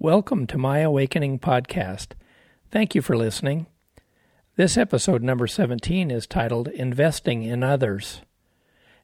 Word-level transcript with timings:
Welcome 0.00 0.46
to 0.46 0.58
My 0.58 0.78
Awakening 0.78 1.40
podcast. 1.40 2.12
Thank 2.70 2.94
you 2.94 3.02
for 3.02 3.16
listening. 3.16 3.66
This 4.54 4.76
episode 4.76 5.24
number 5.24 5.48
17 5.48 6.12
is 6.12 6.24
titled 6.24 6.68
Investing 6.68 7.42
in 7.42 7.64
Others. 7.64 8.20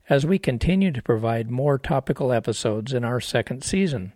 As 0.09 0.25
we 0.25 0.39
continue 0.39 0.93
to 0.93 1.03
provide 1.03 1.51
more 1.51 1.79
topical 1.79 2.33
episodes 2.33 2.93
in 2.93 3.03
our 3.03 3.21
second 3.21 3.65
season, 3.65 4.13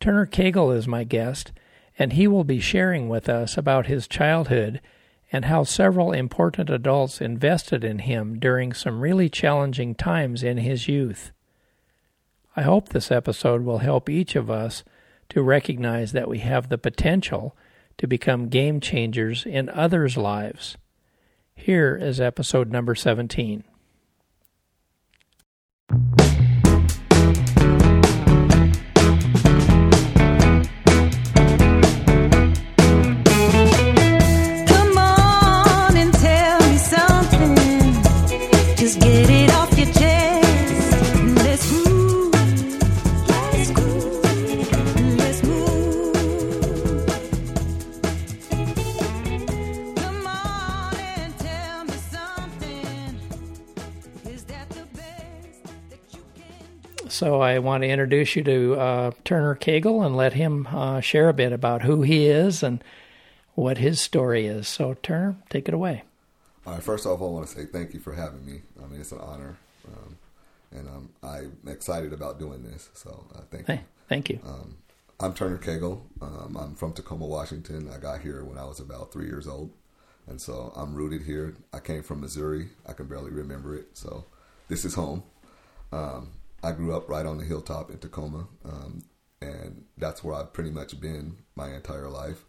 Turner 0.00 0.26
Cagle 0.26 0.76
is 0.76 0.88
my 0.88 1.04
guest, 1.04 1.52
and 1.96 2.14
he 2.14 2.26
will 2.26 2.42
be 2.42 2.58
sharing 2.58 3.08
with 3.08 3.28
us 3.28 3.56
about 3.56 3.86
his 3.86 4.08
childhood 4.08 4.80
and 5.30 5.44
how 5.44 5.62
several 5.62 6.10
important 6.10 6.70
adults 6.70 7.20
invested 7.20 7.84
in 7.84 8.00
him 8.00 8.40
during 8.40 8.72
some 8.72 9.00
really 9.00 9.28
challenging 9.28 9.94
times 9.94 10.42
in 10.42 10.56
his 10.56 10.88
youth. 10.88 11.30
I 12.56 12.62
hope 12.62 12.88
this 12.88 13.12
episode 13.12 13.62
will 13.62 13.78
help 13.78 14.08
each 14.08 14.34
of 14.34 14.50
us 14.50 14.82
to 15.32 15.40
recognize 15.40 16.12
that 16.12 16.28
we 16.28 16.40
have 16.40 16.68
the 16.68 16.76
potential 16.76 17.56
to 17.96 18.06
become 18.06 18.50
game 18.50 18.80
changers 18.80 19.46
in 19.46 19.70
others' 19.70 20.18
lives. 20.18 20.76
Here 21.54 21.96
is 21.96 22.20
episode 22.20 22.70
number 22.70 22.94
17. 22.94 23.64
So 57.12 57.42
I 57.42 57.58
want 57.58 57.82
to 57.82 57.88
introduce 57.88 58.36
you 58.36 58.42
to 58.44 58.74
uh, 58.74 59.10
Turner 59.22 59.54
Cagle 59.54 60.04
and 60.04 60.16
let 60.16 60.32
him 60.32 60.66
uh, 60.66 61.02
share 61.02 61.28
a 61.28 61.34
bit 61.34 61.52
about 61.52 61.82
who 61.82 62.00
he 62.00 62.26
is 62.26 62.62
and 62.62 62.82
what 63.54 63.76
his 63.76 64.00
story 64.00 64.46
is. 64.46 64.66
So 64.66 64.94
Turner, 64.94 65.36
take 65.50 65.68
it 65.68 65.74
away. 65.74 66.04
All 66.66 66.72
right. 66.72 66.82
First 66.82 67.04
off, 67.04 67.20
I 67.20 67.24
want 67.24 67.46
to 67.46 67.54
say 67.54 67.66
thank 67.66 67.92
you 67.92 68.00
for 68.00 68.14
having 68.14 68.46
me. 68.46 68.62
I 68.82 68.86
mean, 68.86 68.98
it's 68.98 69.12
an 69.12 69.18
honor, 69.18 69.58
um, 69.88 70.16
and 70.70 70.88
um, 70.88 71.10
I'm 71.22 71.58
excited 71.66 72.14
about 72.14 72.38
doing 72.38 72.62
this. 72.62 72.88
So 72.94 73.26
uh, 73.34 73.42
thank 73.50 73.66
hey, 73.66 73.74
you. 73.74 73.80
Thank 74.08 74.30
you. 74.30 74.40
Um, 74.46 74.78
I'm 75.20 75.34
Turner 75.34 75.58
Cagle. 75.58 76.00
Um, 76.22 76.56
I'm 76.58 76.74
from 76.74 76.94
Tacoma, 76.94 77.26
Washington. 77.26 77.90
I 77.94 77.98
got 77.98 78.22
here 78.22 78.42
when 78.42 78.56
I 78.56 78.64
was 78.64 78.80
about 78.80 79.12
three 79.12 79.26
years 79.26 79.46
old, 79.46 79.70
and 80.26 80.40
so 80.40 80.72
I'm 80.74 80.94
rooted 80.94 81.24
here. 81.24 81.56
I 81.74 81.80
came 81.80 82.02
from 82.02 82.22
Missouri. 82.22 82.70
I 82.88 82.94
can 82.94 83.06
barely 83.06 83.32
remember 83.32 83.76
it, 83.76 83.98
so 83.98 84.24
this 84.68 84.86
is 84.86 84.94
home. 84.94 85.24
Um, 85.92 86.30
I 86.62 86.72
grew 86.72 86.94
up 86.94 87.08
right 87.08 87.26
on 87.26 87.38
the 87.38 87.44
hilltop 87.44 87.90
in 87.90 87.98
Tacoma, 87.98 88.46
um, 88.64 89.04
and 89.40 89.84
that's 89.98 90.22
where 90.22 90.34
I've 90.34 90.52
pretty 90.52 90.70
much 90.70 91.00
been 91.00 91.38
my 91.56 91.74
entire 91.74 92.08
life. 92.08 92.44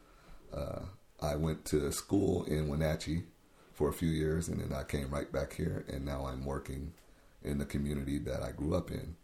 Uh, 0.55 0.81
I 1.21 1.35
went 1.35 1.65
to 1.65 1.91
school 1.91 2.43
in 2.43 2.67
Wenatchee 2.67 3.23
for 3.73 3.89
a 3.89 3.93
few 3.93 4.09
years, 4.09 4.47
and 4.47 4.61
then 4.61 4.77
I 4.77 4.83
came 4.83 5.09
right 5.09 5.31
back 5.31 5.53
here, 5.53 5.85
and 5.87 6.05
now 6.05 6.27
I'm 6.27 6.45
working 6.45 6.93
in 7.43 7.57
the 7.57 7.65
community 7.65 8.19
that 8.19 8.43
I 8.43 8.51
grew 8.51 8.75
up 8.75 8.91
in. 8.91 9.15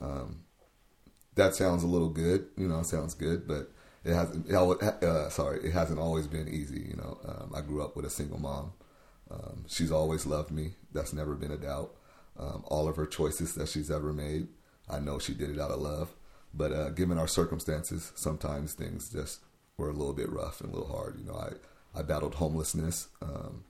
Um, 0.00 0.40
that 1.36 1.54
sounds 1.54 1.82
a 1.82 1.86
little 1.86 2.10
good, 2.10 2.46
you 2.56 2.68
know, 2.68 2.82
sounds 2.82 3.14
good, 3.14 3.46
but 3.46 3.70
it 4.04 4.14
hasn't. 4.14 4.50
Uh, 4.50 5.30
sorry, 5.30 5.60
it 5.64 5.72
hasn't 5.72 6.00
always 6.00 6.26
been 6.26 6.48
easy. 6.48 6.80
You 6.80 6.96
know, 6.96 7.18
um, 7.26 7.52
I 7.54 7.60
grew 7.60 7.82
up 7.82 7.94
with 7.94 8.04
a 8.04 8.10
single 8.10 8.38
mom. 8.38 8.72
Um, 9.30 9.64
she's 9.68 9.92
always 9.92 10.26
loved 10.26 10.50
me. 10.50 10.72
That's 10.92 11.12
never 11.12 11.34
been 11.34 11.52
a 11.52 11.56
doubt. 11.56 11.94
Um, 12.38 12.64
all 12.66 12.88
of 12.88 12.96
her 12.96 13.06
choices 13.06 13.54
that 13.54 13.68
she's 13.68 13.90
ever 13.90 14.12
made, 14.12 14.48
I 14.88 15.00
know 15.00 15.18
she 15.18 15.34
did 15.34 15.50
it 15.50 15.60
out 15.60 15.70
of 15.70 15.80
love. 15.80 16.14
But 16.54 16.72
uh, 16.72 16.90
given 16.90 17.18
our 17.18 17.28
circumstances, 17.28 18.12
sometimes 18.14 18.74
things 18.74 19.10
just 19.10 19.40
were 19.76 19.88
a 19.88 19.94
little 19.94 20.12
bit 20.12 20.30
rough 20.30 20.60
and 20.60 20.70
a 20.70 20.76
little 20.76 20.94
hard. 20.94 21.18
You 21.18 21.24
know, 21.24 21.36
I, 21.36 21.98
I 21.98 22.02
battled 22.02 22.34
homelessness. 22.34 23.08
Um, 23.22 23.64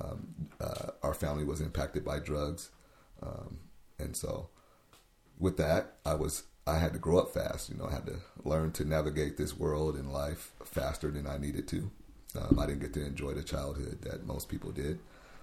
um, 0.00 0.48
uh, 0.60 0.92
our 1.02 1.14
family 1.14 1.44
was 1.44 1.60
impacted 1.60 2.04
by 2.04 2.18
drugs, 2.18 2.70
um, 3.22 3.58
and 3.98 4.16
so 4.16 4.48
with 5.38 5.58
that, 5.58 5.96
I 6.06 6.14
was 6.14 6.44
I 6.66 6.78
had 6.78 6.94
to 6.94 6.98
grow 6.98 7.18
up 7.18 7.34
fast. 7.34 7.68
You 7.68 7.76
know, 7.76 7.86
I 7.86 7.92
had 7.92 8.06
to 8.06 8.20
learn 8.42 8.72
to 8.72 8.86
navigate 8.86 9.36
this 9.36 9.56
world 9.56 9.96
and 9.96 10.10
life 10.10 10.52
faster 10.64 11.10
than 11.10 11.26
I 11.26 11.36
needed 11.36 11.68
to. 11.68 11.90
Um, 12.40 12.58
I 12.58 12.66
didn't 12.66 12.80
get 12.80 12.94
to 12.94 13.04
enjoy 13.04 13.34
the 13.34 13.42
childhood 13.42 14.00
that 14.02 14.26
most 14.26 14.48
people 14.48 14.70
did 14.70 14.98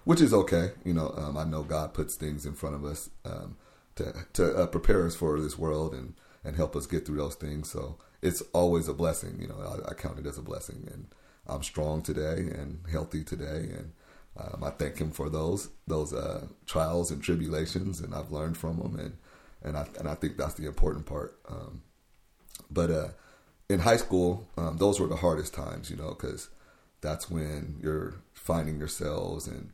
which 0.10 0.22
is 0.22 0.34
okay. 0.34 0.72
You 0.84 0.96
know, 0.96 1.14
um, 1.16 1.38
I 1.38 1.44
know 1.44 1.62
God 1.62 1.94
puts 1.94 2.16
things 2.16 2.44
in 2.44 2.54
front 2.54 2.74
of 2.74 2.84
us 2.84 3.12
um, 3.26 3.56
to 3.94 4.12
to 4.34 4.56
uh, 4.56 4.66
prepare 4.66 5.06
us 5.06 5.16
for 5.16 5.40
this 5.40 5.56
world 5.56 5.94
and 5.94 6.16
and 6.44 6.56
help 6.56 6.76
us 6.76 6.88
get 6.88 7.06
through 7.06 7.18
those 7.18 7.36
things. 7.36 7.70
So 7.70 8.00
it's 8.24 8.42
always 8.52 8.88
a 8.88 8.94
blessing. 8.96 9.38
You 9.40 9.50
know, 9.50 9.60
I, 9.60 9.92
I 9.92 9.94
count 9.94 10.18
it 10.18 10.26
as 10.26 10.40
a 10.40 10.42
blessing, 10.42 10.90
and 10.92 11.10
I'm 11.46 11.62
strong 11.62 12.02
today 12.02 12.50
and 12.58 12.80
healthy 12.92 13.24
today, 13.24 13.70
and 13.78 13.92
um, 14.36 14.64
I 14.64 14.72
thank 14.72 14.98
Him 14.98 15.12
for 15.12 15.30
those 15.30 15.70
those 15.86 16.12
uh, 16.12 16.48
trials 16.66 17.12
and 17.12 17.22
tribulations, 17.22 18.00
and 18.00 18.16
I've 18.16 18.32
learned 18.32 18.58
from 18.58 18.80
them, 18.80 18.98
and 19.00 19.16
and 19.62 19.78
I 19.78 19.86
and 20.00 20.08
I 20.08 20.16
think 20.16 20.38
that's 20.38 20.56
the 20.56 20.66
important 20.66 21.06
part. 21.06 21.40
Um, 21.48 21.84
but 22.72 22.90
uh, 22.90 23.10
in 23.70 23.82
high 23.82 23.98
school, 23.98 24.48
um, 24.58 24.78
those 24.78 25.00
were 25.00 25.08
the 25.08 25.18
hardest 25.18 25.54
times, 25.54 25.92
you 25.92 25.98
know, 25.98 26.16
because 26.20 26.50
that's 27.00 27.30
when 27.30 27.78
you're 27.80 28.16
finding 28.34 28.80
yourselves 28.80 29.46
and 29.46 29.72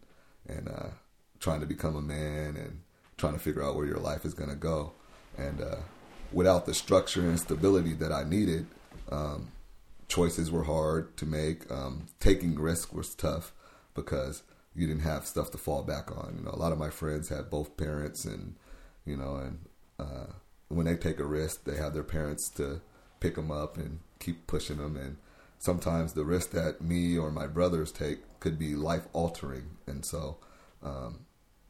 and 0.47 0.67
uh, 0.67 0.89
trying 1.39 1.59
to 1.59 1.65
become 1.65 1.95
a 1.95 2.01
man 2.01 2.55
and 2.55 2.81
trying 3.17 3.33
to 3.33 3.39
figure 3.39 3.63
out 3.63 3.75
where 3.75 3.85
your 3.85 3.99
life 3.99 4.25
is 4.25 4.33
going 4.33 4.49
to 4.49 4.55
go. 4.55 4.93
And 5.37 5.61
uh, 5.61 5.77
without 6.31 6.65
the 6.65 6.73
structure 6.73 7.21
and 7.21 7.39
stability 7.39 7.93
that 7.93 8.11
I 8.11 8.23
needed, 8.23 8.67
um, 9.11 9.51
choices 10.07 10.51
were 10.51 10.63
hard 10.63 11.15
to 11.17 11.25
make. 11.25 11.69
Um, 11.71 12.07
taking 12.19 12.55
risk 12.55 12.93
was 12.93 13.15
tough 13.15 13.53
because 13.93 14.43
you 14.75 14.87
didn't 14.87 15.03
have 15.03 15.25
stuff 15.25 15.51
to 15.51 15.57
fall 15.57 15.83
back 15.83 16.11
on. 16.11 16.35
You 16.37 16.45
know, 16.45 16.51
a 16.51 16.59
lot 16.59 16.71
of 16.71 16.77
my 16.77 16.89
friends 16.89 17.29
had 17.29 17.49
both 17.49 17.77
parents, 17.77 18.25
and 18.25 18.55
you 19.05 19.17
know, 19.17 19.37
and 19.37 19.59
uh, 19.99 20.33
when 20.67 20.85
they 20.85 20.95
take 20.95 21.19
a 21.19 21.25
risk, 21.25 21.63
they 21.63 21.77
have 21.77 21.93
their 21.93 22.03
parents 22.03 22.49
to 22.49 22.81
pick 23.19 23.35
them 23.35 23.51
up 23.51 23.77
and 23.77 23.99
keep 24.19 24.47
pushing 24.47 24.77
them. 24.77 24.97
And 24.97 25.17
sometimes 25.65 26.13
the 26.13 26.23
risk 26.23 26.51
that 26.51 26.79
me 26.79 27.17
or 27.17 27.31
my 27.31 27.47
brothers 27.47 27.91
take 27.91 28.19
could 28.39 28.57
be 28.59 28.75
life 28.75 29.07
altering. 29.11 29.77
And 29.87 30.05
so 30.05 30.37
um, 30.83 31.25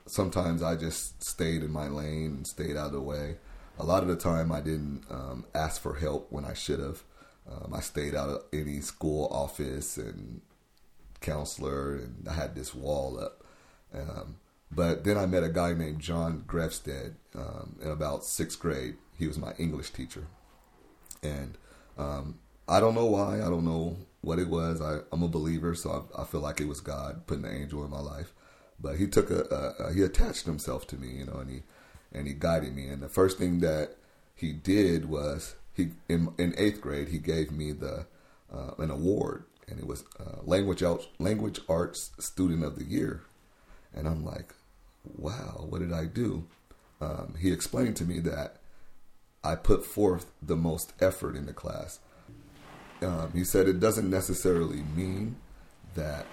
sometimes 0.06 0.62
I 0.62 0.76
just 0.76 1.24
stayed 1.24 1.64
in 1.64 1.72
my 1.72 1.88
lane 1.88 2.32
and 2.36 2.48
stayed 2.48 2.76
out 2.76 2.88
of 2.88 2.92
the 2.92 3.02
way. 3.02 3.38
A 3.80 3.86
lot 3.86 4.04
of 4.04 4.10
the 4.10 4.18
time 4.18 4.52
I 4.52 4.62
didn't 4.62 5.06
um, 5.10 5.46
ask 5.56 5.82
for 5.82 5.96
help 5.96 6.28
when 6.30 6.46
I 6.46 6.54
should 6.54 6.80
have. 6.80 7.04
Um, 7.50 7.74
I 7.74 7.80
stayed 7.80 8.16
out 8.16 8.30
of 8.30 8.44
any 8.52 8.82
school 8.82 9.28
office 9.32 9.98
and 9.98 10.42
counselor, 11.22 11.96
and 11.96 12.28
I 12.30 12.34
had 12.34 12.56
this 12.56 12.74
wall 12.76 13.20
up. 13.20 13.44
Um, 13.94 14.38
but 14.72 15.04
then 15.04 15.18
I 15.18 15.26
met 15.26 15.44
a 15.44 15.50
guy 15.50 15.74
named 15.74 16.00
John 16.00 16.44
Grefstead 16.48 17.16
um, 17.36 17.78
in 17.82 17.90
about 17.90 18.26
sixth 18.26 18.60
grade. 18.60 18.96
He 19.18 19.28
was 19.28 19.38
my 19.38 19.54
English 19.58 19.92
teacher, 19.92 20.28
and 21.22 21.58
um, 21.98 22.40
I 22.68 22.80
don't 22.80 22.96
know 22.96 23.06
why. 23.06 23.38
I 23.38 23.50
don't 23.50 23.66
know 23.66 23.98
what 24.22 24.40
it 24.40 24.48
was. 24.48 24.82
I, 24.82 25.00
am 25.14 25.24
a 25.24 25.28
believer, 25.28 25.76
so 25.76 26.10
I, 26.16 26.22
I, 26.22 26.26
feel 26.26 26.42
like 26.42 26.60
it 26.60 26.68
was 26.68 26.82
God 26.82 27.28
putting 27.28 27.46
an 27.46 27.56
angel 27.56 27.84
in 27.86 27.92
my 27.92 28.00
life. 28.00 28.34
But 28.80 28.98
he 28.98 29.08
took 29.08 29.30
a, 29.30 29.44
a, 29.52 29.86
a, 29.86 29.94
he 29.94 30.02
attached 30.02 30.46
himself 30.46 30.88
to 30.88 30.98
me, 30.98 31.10
you 31.10 31.26
know, 31.26 31.38
and 31.38 31.50
he 31.50 31.64
and 32.12 32.28
he 32.28 32.34
guided 32.34 32.76
me. 32.76 32.88
And 32.88 33.02
the 33.02 33.10
first 33.10 33.38
thing 33.38 33.60
that 33.60 33.96
he 34.34 34.52
did 34.52 35.06
was 35.06 35.56
he 35.74 35.92
in, 36.10 36.34
in 36.38 36.56
eighth 36.58 36.82
grade 36.82 37.10
he 37.10 37.20
gave 37.20 37.52
me 37.52 37.72
the 37.72 38.08
uh, 38.54 38.72
an 38.80 38.90
award, 38.90 39.46
and 39.68 39.80
it 39.80 39.88
was 39.88 40.04
uh, 40.20 40.42
language 40.44 40.82
arts, 40.82 41.08
language 41.20 41.60
arts 41.70 42.12
student 42.20 42.64
of 42.64 42.78
the 42.78 42.86
year. 42.86 43.22
And 43.94 44.08
I'm 44.08 44.26
like, 44.26 44.54
wow, 45.06 45.66
what 45.70 45.80
did 45.80 45.94
I 45.94 46.06
do? 46.06 46.48
Um, 47.00 47.36
he 47.40 47.52
explained 47.52 47.96
to 47.98 48.06
me 48.06 48.20
that 48.22 48.58
I 49.44 49.56
put 49.56 49.86
forth 49.86 50.32
the 50.42 50.56
most 50.56 50.94
effort 51.00 51.36
in 51.36 51.46
the 51.46 51.54
class 51.54 52.00
um, 53.06 53.32
he 53.34 53.44
said 53.44 53.68
it 53.68 53.80
doesn't 53.80 54.10
necessarily 54.10 54.82
mean 54.96 55.36
that 55.94 56.26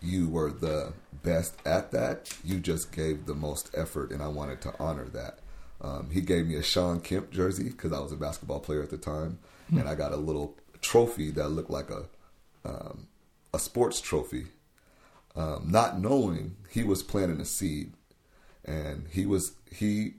you 0.00 0.28
were 0.28 0.50
the 0.50 0.92
best 1.22 1.54
at 1.64 1.92
that. 1.92 2.34
You 2.44 2.58
just 2.58 2.92
gave 2.92 3.26
the 3.26 3.34
most 3.34 3.70
effort, 3.74 4.10
and 4.10 4.22
I 4.22 4.28
wanted 4.28 4.60
to 4.62 4.74
honor 4.80 5.06
that. 5.06 5.38
Um, 5.80 6.10
he 6.10 6.20
gave 6.20 6.46
me 6.46 6.56
a 6.56 6.62
Sean 6.62 7.00
Kemp 7.00 7.30
jersey 7.30 7.70
because 7.70 7.92
I 7.92 8.00
was 8.00 8.12
a 8.12 8.16
basketball 8.16 8.60
player 8.60 8.82
at 8.82 8.90
the 8.90 8.98
time, 8.98 9.38
mm-hmm. 9.66 9.78
and 9.78 9.88
I 9.88 9.94
got 9.94 10.12
a 10.12 10.16
little 10.16 10.56
trophy 10.80 11.30
that 11.32 11.48
looked 11.50 11.70
like 11.70 11.90
a 11.90 12.04
um, 12.64 13.06
a 13.54 13.58
sports 13.58 14.00
trophy. 14.00 14.46
Um, 15.36 15.68
not 15.70 16.00
knowing 16.00 16.56
he 16.68 16.82
was 16.82 17.02
planting 17.02 17.40
a 17.40 17.44
seed, 17.44 17.92
and 18.64 19.06
he 19.10 19.26
was 19.26 19.52
he. 19.72 20.14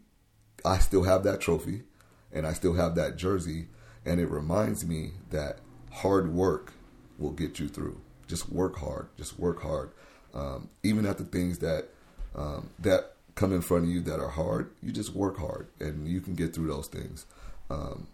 I 0.64 0.78
still 0.78 1.04
have 1.04 1.24
that 1.24 1.42
trophy, 1.42 1.84
and 2.32 2.48
I 2.48 2.54
still 2.54 2.74
have 2.74 2.96
that 2.96 3.18
jersey 3.18 3.68
and 4.06 4.20
it 4.20 4.30
reminds 4.30 4.86
me 4.86 5.12
that 5.30 5.60
hard 5.92 6.34
work 6.34 6.74
will 7.18 7.32
get 7.32 7.60
you 7.60 7.68
through. 7.68 8.00
Just 8.28 8.50
work 8.50 8.78
hard. 8.78 9.08
Just 9.18 9.38
work 9.40 9.62
hard. 9.62 9.92
Um, 10.34 10.70
even 10.84 11.06
at 11.06 11.18
the 11.18 11.26
things 11.26 11.60
that 11.60 11.90
um, 12.36 12.70
that 12.80 13.14
come 13.36 13.54
in 13.54 13.62
front 13.62 13.86
of 13.86 13.90
you 13.90 14.02
that 14.02 14.20
are 14.20 14.30
hard, 14.30 14.72
you 14.82 14.92
just 14.92 15.14
work 15.14 15.38
hard, 15.38 15.68
and 15.80 16.08
you 16.08 16.22
can 16.22 16.36
get 16.36 16.54
through 16.54 16.68
those 16.68 16.88
things. 16.88 17.26
Um, 17.70 18.08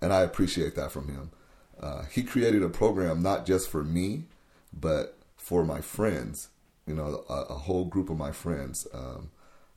and 0.00 0.12
I 0.12 0.20
appreciate 0.20 0.74
that 0.76 0.92
from 0.92 1.08
him. 1.08 1.30
Uh, 1.80 2.04
he 2.04 2.22
created 2.22 2.62
a 2.62 2.68
program 2.68 3.22
not 3.22 3.46
just 3.46 3.68
for 3.68 3.82
me, 3.82 4.24
but 4.72 5.18
for 5.36 5.64
my 5.64 5.80
friends. 5.80 6.48
You 6.86 6.94
know, 6.94 7.24
a, 7.28 7.32
a 7.32 7.54
whole 7.54 7.84
group 7.84 8.10
of 8.10 8.16
my 8.16 8.30
friends: 8.30 8.86
um, 8.94 9.30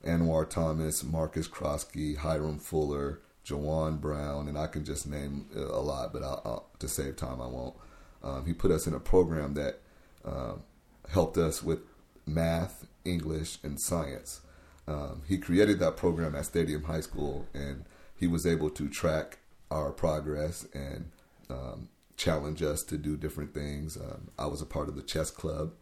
Anwar 0.06 0.48
Thomas, 0.48 1.02
Marcus 1.02 1.48
Krosky, 1.48 2.16
Hiram 2.16 2.58
Fuller, 2.58 3.20
Jawan 3.48 4.00
Brown, 4.00 4.48
and 4.48 4.58
I 4.58 4.66
can 4.66 4.84
just 4.84 5.06
name 5.06 5.46
a 5.56 5.80
lot, 5.80 6.12
but 6.12 6.22
I'll, 6.22 6.42
I'll, 6.44 6.70
to 6.78 6.88
save 6.88 7.16
time, 7.16 7.40
I 7.40 7.46
won't. 7.46 7.74
Um, 8.22 8.46
he 8.46 8.52
put 8.52 8.70
us 8.70 8.86
in 8.86 8.94
a 8.94 9.00
program 9.00 9.54
that 9.54 9.80
um, 10.24 10.62
helped 11.08 11.38
us 11.38 11.62
with 11.62 11.80
math, 12.26 12.86
English, 13.04 13.58
and 13.62 13.80
science. 13.80 14.40
Um, 14.86 15.22
he 15.26 15.38
created 15.38 15.78
that 15.80 15.96
program 15.96 16.34
at 16.34 16.46
Stadium 16.46 16.84
High 16.84 17.00
School, 17.00 17.46
and 17.54 17.84
he 18.16 18.26
was 18.26 18.46
able 18.46 18.70
to 18.70 18.88
track 18.88 19.38
our 19.70 19.92
progress 19.92 20.66
and 20.74 21.10
um, 21.50 21.88
challenge 22.16 22.62
us 22.62 22.82
to 22.84 22.98
do 22.98 23.16
different 23.16 23.54
things. 23.54 23.96
Um, 23.96 24.30
I 24.38 24.46
was 24.46 24.60
a 24.60 24.66
part 24.66 24.88
of 24.88 24.96
the 24.96 25.02
chess 25.02 25.30
club. 25.30 25.72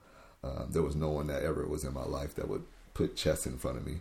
Um, 0.44 0.68
there 0.70 0.82
was 0.82 0.94
no 0.94 1.10
one 1.10 1.26
that 1.28 1.42
ever 1.42 1.66
was 1.66 1.84
in 1.84 1.94
my 1.94 2.04
life 2.04 2.34
that 2.34 2.48
would 2.48 2.64
put 2.94 3.16
chess 3.16 3.46
in 3.46 3.58
front 3.58 3.78
of 3.78 3.86
me. 3.86 4.00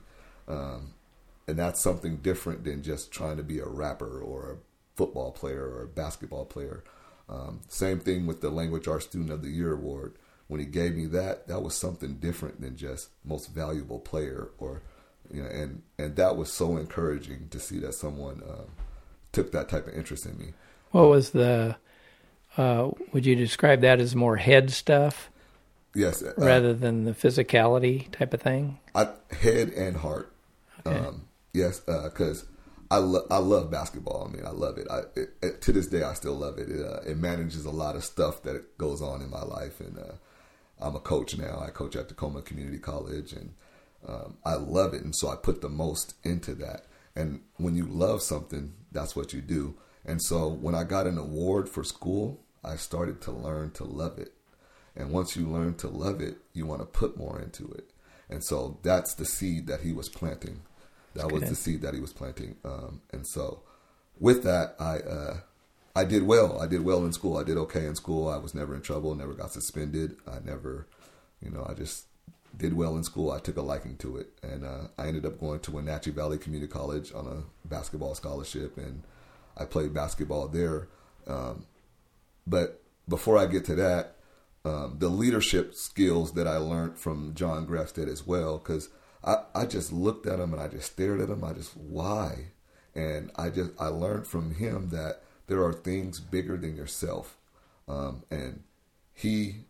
And 1.48 1.60
that's 1.60 1.80
something 1.80 2.18
different 2.18 2.64
than 2.64 2.82
just 2.82 3.12
trying 3.12 3.38
to 3.38 3.44
be 3.44 3.60
a 3.60 3.68
rapper 3.68 4.20
or 4.20 4.52
a 4.52 4.58
football 4.98 5.32
player 5.32 5.64
or 5.64 5.84
a 5.84 5.88
basketball 5.88 6.46
player. 6.46 6.84
Um, 7.30 7.62
same 7.68 8.00
thing 8.00 8.26
with 8.26 8.42
the 8.42 8.50
Language 8.50 8.88
Arts 8.88 9.06
Student 9.06 9.32
of 9.32 9.42
the 9.42 9.50
Year 9.50 9.74
award. 9.74 10.16
When 10.48 10.60
he 10.60 10.66
gave 10.66 10.96
me 10.96 11.06
that, 11.08 11.48
that 11.48 11.62
was 11.62 11.76
something 11.76 12.16
different 12.16 12.62
than 12.62 12.76
just 12.78 13.10
most 13.24 13.52
valuable 13.52 14.00
player 14.00 14.50
or 14.58 14.84
you 15.32 15.42
know, 15.42 15.50
and 15.50 15.82
and 15.98 16.16
that 16.16 16.38
was 16.38 16.52
so 16.52 16.78
encouraging 16.78 17.48
to 17.50 17.60
see 17.60 17.80
that 17.80 17.94
someone 17.94 18.42
um, 18.48 18.68
took 19.32 19.52
that 19.52 19.70
type 19.70 19.88
of 19.88 19.94
interest 19.94 20.26
in 20.26 20.38
me. 20.38 20.54
What 20.92 21.10
was 21.10 21.32
the? 21.32 21.78
Uh, 22.58 22.92
would 23.12 23.26
you 23.26 23.36
describe 23.36 23.82
that 23.82 24.00
as 24.00 24.16
more 24.16 24.38
head 24.38 24.72
stuff? 24.72 25.30
Yes, 25.94 26.22
uh, 26.22 26.34
rather 26.38 26.74
than 26.74 27.06
the 27.06 27.12
physicality 27.12 28.12
type 28.12 28.34
of 28.34 28.42
thing. 28.42 28.80
I, 28.94 29.10
head 29.32 29.70
and 29.70 29.98
heart. 29.98 30.32
Okay. 30.86 30.98
Um, 30.98 31.28
yes, 31.56 31.80
because 31.80 32.44
uh, 32.44 32.46
I 32.92 32.98
lo- 32.98 33.28
I 33.32 33.38
love 33.38 33.72
basketball. 33.72 34.28
I 34.30 34.36
mean, 34.36 34.46
I 34.46 34.52
love 34.52 34.78
it. 34.78 34.88
I 34.90 35.00
it, 35.16 35.30
it, 35.42 35.62
to 35.62 35.72
this 35.72 35.88
day 35.88 36.04
I 36.04 36.14
still 36.14 36.36
love 36.36 36.60
it. 36.60 36.70
It, 36.70 36.86
uh, 36.86 37.02
it, 37.06 37.18
manages 37.18 37.66
a 37.66 37.72
lot 37.72 37.96
of 37.96 38.04
stuff 38.04 38.44
that 38.44 38.78
goes 38.78 39.02
on 39.02 39.22
in 39.22 39.30
my 39.30 39.42
life, 39.42 39.80
and 39.80 39.98
uh, 39.98 40.14
I'm 40.80 40.96
a 40.96 41.00
coach 41.00 41.38
now. 41.38 41.60
I 41.60 41.72
coach 41.72 41.96
at 41.96 42.10
Tacoma 42.10 42.42
Community 42.42 42.78
College, 42.78 43.34
and 43.34 43.54
um, 44.08 44.38
I 44.46 44.56
love 44.56 44.94
it, 44.94 45.04
and 45.04 45.16
so 45.16 45.30
I 45.30 45.36
put 45.36 45.62
the 45.62 45.70
most 45.70 46.16
into 46.24 46.54
that. 46.56 46.86
And 47.16 47.42
when 47.58 47.76
you 47.76 47.86
love 47.86 48.22
something, 48.22 48.74
that's 48.92 49.16
what 49.16 49.34
you 49.34 49.42
do. 49.42 49.76
And 50.06 50.22
so 50.22 50.50
when 50.50 50.76
I 50.76 50.84
got 50.84 51.08
an 51.08 51.18
award 51.18 51.70
for 51.70 51.84
school, 51.84 52.42
I 52.64 52.76
started 52.76 53.22
to 53.22 53.32
learn 53.32 53.72
to 53.72 53.84
love 53.84 54.20
it. 54.20 54.34
And 54.96 55.12
once 55.12 55.36
you 55.36 55.48
learn 55.48 55.76
to 55.76 55.88
love 55.88 56.22
it, 56.22 56.38
you 56.54 56.66
want 56.66 56.82
to 56.82 56.86
put 56.86 57.18
more 57.18 57.40
into 57.40 57.72
it. 57.72 57.90
And 58.30 58.44
so 58.44 58.80
that's 58.84 59.14
the 59.14 59.26
seed 59.26 59.68
that 59.68 59.82
he 59.82 59.94
was 59.94 60.10
planting. 60.10 60.62
That 61.16 61.32
was 61.32 61.50
the 61.50 61.56
seed 61.56 61.82
that 61.82 61.94
he 61.94 62.00
was 62.00 62.14
planting. 62.14 62.56
Um, 62.64 63.02
and 63.12 63.26
so 63.26 63.64
with 64.20 64.44
that, 64.44 64.76
I 64.80 64.98
uh, 65.00 65.38
I 65.96 66.04
did 66.04 66.24
well. 66.24 66.62
I 66.62 66.68
did 66.68 66.84
well 66.84 67.06
in 67.06 67.14
school. 67.14 67.38
I 67.38 67.44
did 67.44 67.58
okay 67.58 67.86
in 67.86 67.96
school. 67.96 68.28
I 68.28 68.38
was 68.38 68.54
never 68.54 68.76
in 68.76 68.82
trouble. 68.82 69.16
Never 69.16 69.34
got 69.34 69.52
suspended. 69.54 70.18
I 70.28 70.40
never, 70.44 70.88
you 71.42 71.50
know, 71.50 71.66
I 71.68 71.74
just 71.74 72.06
did 72.58 72.74
well 72.74 72.96
in 72.98 73.04
school. 73.04 73.32
I 73.32 73.40
took 73.40 73.58
a 73.58 73.62
liking 73.62 73.98
to 73.98 74.18
it, 74.18 74.28
and 74.44 74.66
uh, 74.66 74.88
I 74.98 75.08
ended 75.08 75.26
up 75.26 75.40
going 75.40 75.62
to 75.62 75.72
Wenatchee 75.72 76.12
Valley 76.12 76.38
Community 76.38 76.72
College 76.72 77.14
on 77.14 77.28
a 77.28 77.68
basketball 77.68 78.16
scholarship, 78.16 78.78
and 78.78 79.04
I 79.58 79.66
played 79.66 79.94
basketball 79.94 80.48
there. 80.48 80.88
Um, 81.28 81.66
but 82.46 82.82
before 83.08 83.38
I 83.38 83.46
get 83.46 83.66
to 83.66 83.76
that, 83.76 84.16
um, 84.66 84.96
the 85.00 85.10
leadership 85.10 85.76
skills 85.76 86.34
that 86.34 86.48
I 86.48 86.58
learned 86.58 86.98
from 86.98 87.34
John 87.36 87.68
Grefstead 87.68 88.08
as 88.08 88.26
well, 88.26 88.58
because 88.58 88.90
I, 89.26 89.38
I 89.56 89.66
just 89.66 89.92
looked 89.92 90.28
at 90.28 90.40
him 90.40 90.54
and 90.54 90.62
I 90.62 90.68
just 90.68 90.92
stared 90.92 91.20
at 91.20 91.30
him. 91.30 91.44
I 91.44 91.54
just, 91.54 91.76
why? 91.76 92.52
And 92.94 93.32
I 93.36 93.50
just, 93.50 93.72
I 93.80 93.88
learned 93.88 94.28
from 94.28 94.56
him 94.56 94.90
that 94.90 95.24
there 95.48 95.64
are 95.64 95.74
things 95.74 96.20
bigger 96.20 96.58
than 96.58 96.76
yourself. 96.76 97.38
Um, 97.88 98.24
and 98.30 98.64
he 99.14 99.66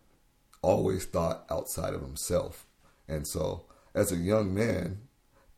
always 0.62 1.06
thought 1.06 1.46
outside 1.50 1.94
of 1.94 2.02
himself. 2.02 2.66
And 3.08 3.26
so, 3.26 3.64
as 3.94 4.12
a 4.12 4.18
young 4.18 4.54
man, 4.54 5.00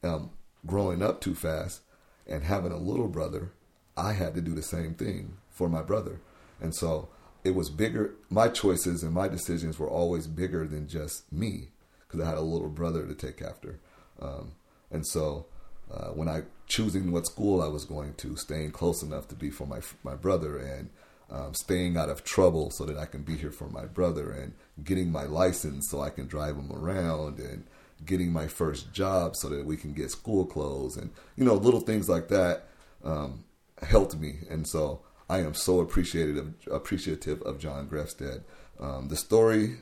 um, 0.04 0.32
growing 0.66 1.02
up 1.02 1.22
too 1.22 1.34
fast 1.34 1.82
and 2.28 2.44
having 2.44 2.72
a 2.72 2.78
little 2.78 3.08
brother, 3.08 3.52
I 3.96 4.14
had 4.14 4.36
to 4.36 4.42
do 4.42 4.54
the 4.54 4.62
same 4.62 4.94
thing 4.94 5.38
for 5.50 5.70
my 5.70 5.82
brother. 5.82 6.22
And 6.62 6.76
so, 6.76 7.10
it 7.44 7.56
was 7.56 7.70
bigger. 7.70 8.16
My 8.30 8.50
choices 8.50 9.04
and 9.04 9.14
my 9.14 9.28
decisions 9.28 9.80
were 9.80 9.90
always 9.90 10.28
bigger 10.28 10.68
than 10.68 10.88
just 10.88 11.32
me 11.32 11.70
because 12.08 12.26
I 12.26 12.30
had 12.30 12.38
a 12.38 12.42
little 12.42 12.70
brother 12.70 13.06
to 13.06 13.16
take 13.16 13.42
after. 13.42 13.80
Um, 14.22 14.54
and 14.92 15.06
so 15.06 15.46
uh, 15.92 16.10
when 16.10 16.28
I 16.28 16.44
choosing 16.68 17.12
what 17.12 17.26
school 17.26 17.62
I 17.62 17.68
was 17.68 17.86
going 17.86 18.14
to, 18.16 18.36
staying 18.36 18.72
close 18.72 19.02
enough 19.02 19.28
to 19.30 19.36
be 19.36 19.50
for 19.50 19.66
my 19.66 19.80
my 20.04 20.16
brother, 20.16 20.58
and 20.58 20.90
um, 21.30 21.54
staying 21.54 21.98
out 21.98 22.10
of 22.10 22.24
trouble 22.24 22.72
so 22.72 22.86
that 22.86 22.98
I 22.98 23.06
can 23.06 23.24
be 23.24 23.36
here 23.36 23.52
for 23.52 23.70
my 23.70 23.86
brother, 23.86 24.32
and 24.32 24.54
getting 24.84 25.12
my 25.12 25.24
license 25.24 25.90
so 25.90 26.02
I 26.02 26.10
can 26.10 26.28
drive 26.28 26.56
him 26.56 26.72
around, 26.72 27.40
and 27.40 27.66
getting 28.06 28.32
my 28.32 28.48
first 28.48 28.94
job 28.94 29.36
so 29.36 29.50
that 29.50 29.66
we 29.66 29.78
can 29.78 29.94
get 29.94 30.12
school 30.12 30.46
clothes, 30.46 30.98
and 30.98 31.12
you 31.36 31.46
know 31.46 31.56
little 31.56 31.82
things 31.82 32.10
like 32.10 32.28
that 32.30 32.68
um, 33.04 33.46
helped 33.82 34.16
me, 34.16 34.40
and 34.50 34.68
so 34.68 35.02
I 35.30 35.40
am 35.40 35.54
so 35.54 35.80
appreciative 35.80 36.54
appreciative 36.72 37.42
of 37.44 37.60
John 37.60 37.88
Grefstead. 37.88 38.44
Um, 38.80 39.08
the 39.08 39.16
story 39.16 39.78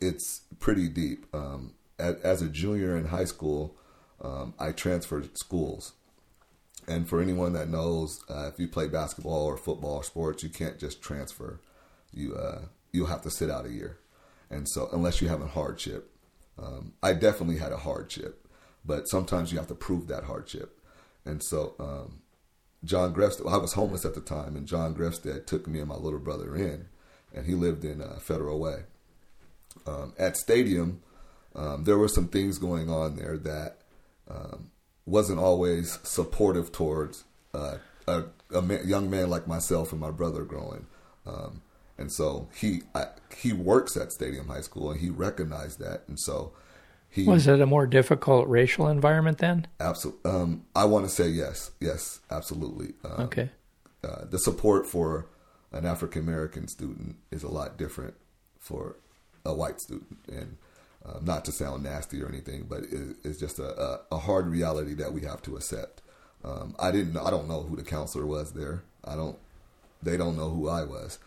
it's 0.00 0.42
pretty 0.58 0.88
deep. 0.88 1.26
Um, 1.34 1.74
as 1.98 2.40
a 2.40 2.48
junior 2.48 2.96
in 2.96 3.06
high 3.06 3.26
school, 3.26 3.76
um, 4.22 4.54
I 4.58 4.72
transferred 4.72 5.36
schools. 5.38 5.92
And 6.86 7.08
for 7.08 7.20
anyone 7.20 7.52
that 7.52 7.68
knows, 7.68 8.24
uh, 8.28 8.50
if 8.52 8.58
you 8.58 8.66
play 8.66 8.88
basketball 8.88 9.44
or 9.44 9.56
football 9.56 9.96
or 9.96 10.04
sports, 10.04 10.42
you 10.42 10.48
can't 10.48 10.78
just 10.78 11.02
transfer. 11.02 11.60
You 12.12 12.34
uh, 12.34 12.62
you'll 12.92 13.06
have 13.06 13.22
to 13.22 13.30
sit 13.30 13.50
out 13.50 13.66
a 13.66 13.70
year, 13.70 13.98
and 14.50 14.68
so 14.68 14.88
unless 14.92 15.20
you 15.22 15.28
have 15.28 15.40
a 15.40 15.46
hardship, 15.46 16.10
um, 16.58 16.94
I 17.02 17.12
definitely 17.12 17.58
had 17.58 17.70
a 17.70 17.76
hardship, 17.76 18.48
but 18.84 19.04
sometimes 19.04 19.52
you 19.52 19.58
have 19.58 19.68
to 19.68 19.74
prove 19.74 20.08
that 20.08 20.24
hardship. 20.24 20.80
And 21.24 21.42
so 21.44 21.74
um, 21.78 22.22
John 22.84 23.14
Grefstead, 23.14 23.50
I 23.50 23.58
was 23.58 23.74
homeless 23.74 24.04
at 24.04 24.14
the 24.14 24.20
time, 24.20 24.56
and 24.56 24.66
John 24.66 24.94
Grefstead 24.94 25.46
took 25.46 25.68
me 25.68 25.78
and 25.78 25.88
my 25.88 25.94
little 25.94 26.18
brother 26.18 26.56
in, 26.56 26.88
and 27.32 27.46
he 27.46 27.54
lived 27.54 27.84
in 27.84 28.02
uh, 28.02 28.18
Federal 28.18 28.58
Way. 28.58 28.84
Um, 29.86 30.14
at 30.18 30.36
Stadium, 30.36 31.02
um, 31.54 31.84
there 31.84 31.98
were 31.98 32.08
some 32.08 32.28
things 32.28 32.58
going 32.58 32.90
on 32.90 33.16
there 33.16 33.36
that 33.38 33.78
um, 34.30 34.70
wasn't 35.06 35.38
always 35.38 35.98
supportive 36.02 36.72
towards 36.72 37.24
uh, 37.54 37.76
a, 38.06 38.24
a 38.54 38.62
man, 38.62 38.86
young 38.86 39.10
man 39.10 39.28
like 39.28 39.46
myself 39.46 39.92
and 39.92 40.00
my 40.00 40.10
brother 40.10 40.44
growing. 40.44 40.86
Um, 41.26 41.62
and 41.98 42.10
so 42.12 42.48
he 42.54 42.82
I, 42.94 43.06
he 43.36 43.52
works 43.52 43.96
at 43.96 44.10
Stadium 44.10 44.48
High 44.48 44.62
School, 44.62 44.90
and 44.90 45.00
he 45.00 45.10
recognized 45.10 45.78
that, 45.80 46.04
and 46.08 46.18
so 46.18 46.52
he 47.10 47.24
was 47.24 47.46
it 47.46 47.60
a 47.60 47.66
more 47.66 47.86
difficult 47.86 48.48
racial 48.48 48.88
environment 48.88 49.38
then. 49.38 49.66
Absolutely, 49.78 50.30
um, 50.30 50.64
I 50.74 50.86
want 50.86 51.04
to 51.04 51.10
say 51.10 51.28
yes, 51.28 51.72
yes, 51.78 52.20
absolutely. 52.30 52.94
Um, 53.04 53.20
okay, 53.26 53.50
uh, 54.02 54.24
the 54.24 54.38
support 54.38 54.86
for 54.86 55.26
an 55.72 55.84
African 55.84 56.22
American 56.22 56.68
student 56.68 57.16
is 57.30 57.42
a 57.42 57.50
lot 57.50 57.76
different 57.76 58.14
for 58.58 58.96
a 59.44 59.52
white 59.52 59.80
student, 59.80 60.20
and 60.26 60.56
uh, 61.04 61.18
not 61.22 61.44
to 61.46 61.52
sound 61.52 61.82
nasty 61.82 62.22
or 62.22 62.28
anything, 62.28 62.66
but 62.68 62.80
it, 62.84 63.16
it's 63.24 63.38
just 63.38 63.58
a, 63.58 63.80
a, 63.80 64.00
a, 64.12 64.18
hard 64.18 64.46
reality 64.46 64.94
that 64.94 65.12
we 65.12 65.22
have 65.22 65.40
to 65.42 65.56
accept. 65.56 66.02
Um, 66.44 66.74
I 66.78 66.90
didn't. 66.90 67.16
I 67.16 67.30
don't 67.30 67.48
know 67.48 67.62
who 67.62 67.76
the 67.76 67.82
counselor 67.82 68.26
was 68.26 68.52
there. 68.52 68.82
I 69.04 69.16
don't. 69.16 69.38
They 70.02 70.16
don't 70.16 70.36
know 70.36 70.50
who 70.50 70.68
I 70.68 70.84
was, 70.84 71.18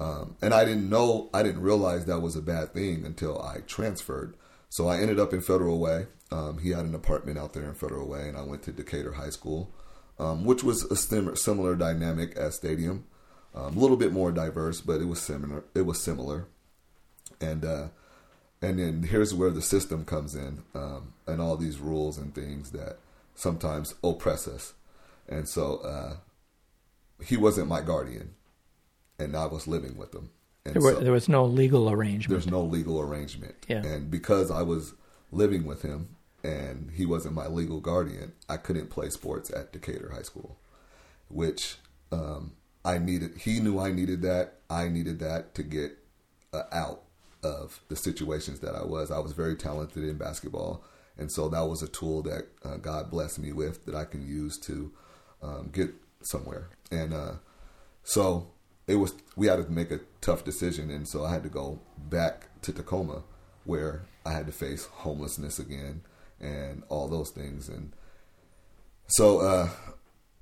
um, 0.00 0.36
and 0.42 0.52
I 0.54 0.64
didn't 0.64 0.88
know. 0.88 1.30
I 1.32 1.42
didn't 1.42 1.62
realize 1.62 2.06
that 2.06 2.20
was 2.20 2.36
a 2.36 2.42
bad 2.42 2.72
thing 2.72 3.04
until 3.04 3.40
I 3.40 3.58
transferred. 3.66 4.34
So 4.68 4.88
I 4.88 4.98
ended 4.98 5.20
up 5.20 5.32
in 5.32 5.42
Federal 5.42 5.78
Way. 5.78 6.06
Um, 6.30 6.58
he 6.58 6.70
had 6.70 6.86
an 6.86 6.94
apartment 6.94 7.38
out 7.38 7.52
there 7.52 7.64
in 7.64 7.74
Federal 7.74 8.08
Way, 8.08 8.28
and 8.28 8.38
I 8.38 8.42
went 8.42 8.62
to 8.62 8.72
Decatur 8.72 9.12
High 9.12 9.30
School, 9.30 9.70
um, 10.18 10.44
which 10.46 10.64
was 10.64 10.84
a 10.84 10.96
similar, 10.96 11.36
similar 11.36 11.74
dynamic 11.74 12.34
as 12.36 12.54
Stadium, 12.54 13.04
um, 13.54 13.76
a 13.76 13.80
little 13.80 13.98
bit 13.98 14.12
more 14.12 14.32
diverse, 14.32 14.80
but 14.80 15.02
it 15.02 15.06
was 15.06 15.20
similar. 15.20 15.64
It 15.74 15.82
was 15.82 16.02
similar, 16.02 16.46
and 17.38 17.64
uh, 17.66 17.88
and 18.62 18.78
then 18.78 19.02
here's 19.02 19.34
where 19.34 19.50
the 19.50 19.60
system 19.62 20.04
comes 20.04 20.34
in 20.34 20.62
um, 20.74 21.12
and 21.26 21.40
all 21.40 21.56
these 21.56 21.78
rules 21.78 22.16
and 22.16 22.34
things 22.34 22.70
that 22.70 22.96
sometimes 23.34 23.94
oppress 24.02 24.46
us 24.48 24.72
and 25.28 25.48
so 25.48 25.78
uh, 25.78 26.16
he 27.24 27.36
wasn't 27.36 27.68
my 27.68 27.80
guardian 27.80 28.34
and 29.18 29.36
I 29.36 29.46
was 29.46 29.66
living 29.68 29.96
with. 29.96 30.14
And 30.14 30.28
There, 30.64 30.82
were, 30.82 30.94
so- 30.94 31.00
there 31.00 31.12
was 31.12 31.28
no 31.28 31.44
legal 31.44 31.90
arrangement. 31.90 32.28
there's 32.30 32.50
no 32.50 32.62
legal 32.62 33.00
arrangement. 33.00 33.54
Yeah. 33.68 33.84
And 33.84 34.10
because 34.10 34.50
I 34.50 34.62
was 34.62 34.94
living 35.30 35.64
with 35.64 35.82
him 35.82 36.16
and 36.42 36.90
he 36.92 37.06
wasn't 37.06 37.34
my 37.34 37.46
legal 37.46 37.80
guardian, 37.80 38.32
I 38.48 38.56
couldn't 38.56 38.90
play 38.90 39.10
sports 39.10 39.50
at 39.50 39.72
Decatur 39.72 40.10
High 40.12 40.22
School, 40.22 40.58
which 41.28 41.76
um, 42.10 42.52
I 42.84 42.98
needed. 42.98 43.38
He 43.38 43.60
knew 43.60 43.78
I 43.78 43.92
needed 43.92 44.22
that. 44.22 44.54
I 44.68 44.88
needed 44.88 45.20
that 45.20 45.54
to 45.54 45.62
get 45.62 45.98
uh, 46.52 46.62
out 46.72 47.02
of 47.42 47.80
the 47.88 47.96
situations 47.96 48.60
that 48.60 48.74
I 48.74 48.84
was. 48.84 49.10
I 49.10 49.18
was 49.18 49.32
very 49.32 49.56
talented 49.56 50.04
in 50.04 50.16
basketball. 50.16 50.84
And 51.18 51.30
so 51.30 51.48
that 51.48 51.62
was 51.62 51.82
a 51.82 51.88
tool 51.88 52.22
that 52.22 52.48
uh, 52.64 52.76
God 52.76 53.10
blessed 53.10 53.38
me 53.38 53.52
with 53.52 53.84
that 53.86 53.94
I 53.94 54.04
can 54.04 54.26
use 54.26 54.58
to 54.60 54.92
um, 55.42 55.70
get 55.72 55.90
somewhere. 56.22 56.70
And 56.90 57.12
uh, 57.12 57.32
so 58.02 58.52
it 58.86 58.96
was 58.96 59.14
we 59.36 59.46
had 59.46 59.64
to 59.64 59.70
make 59.70 59.90
a 59.90 60.00
tough 60.20 60.44
decision 60.44 60.90
and 60.90 61.08
so 61.08 61.24
I 61.24 61.32
had 61.32 61.42
to 61.44 61.48
go 61.48 61.80
back 61.96 62.48
to 62.62 62.72
Tacoma 62.72 63.22
where 63.64 64.02
I 64.26 64.32
had 64.32 64.46
to 64.46 64.52
face 64.52 64.86
homelessness 64.86 65.58
again 65.58 66.02
and 66.40 66.82
all 66.88 67.08
those 67.08 67.30
things 67.30 67.68
and 67.68 67.92
so 69.06 69.38
uh 69.40 69.68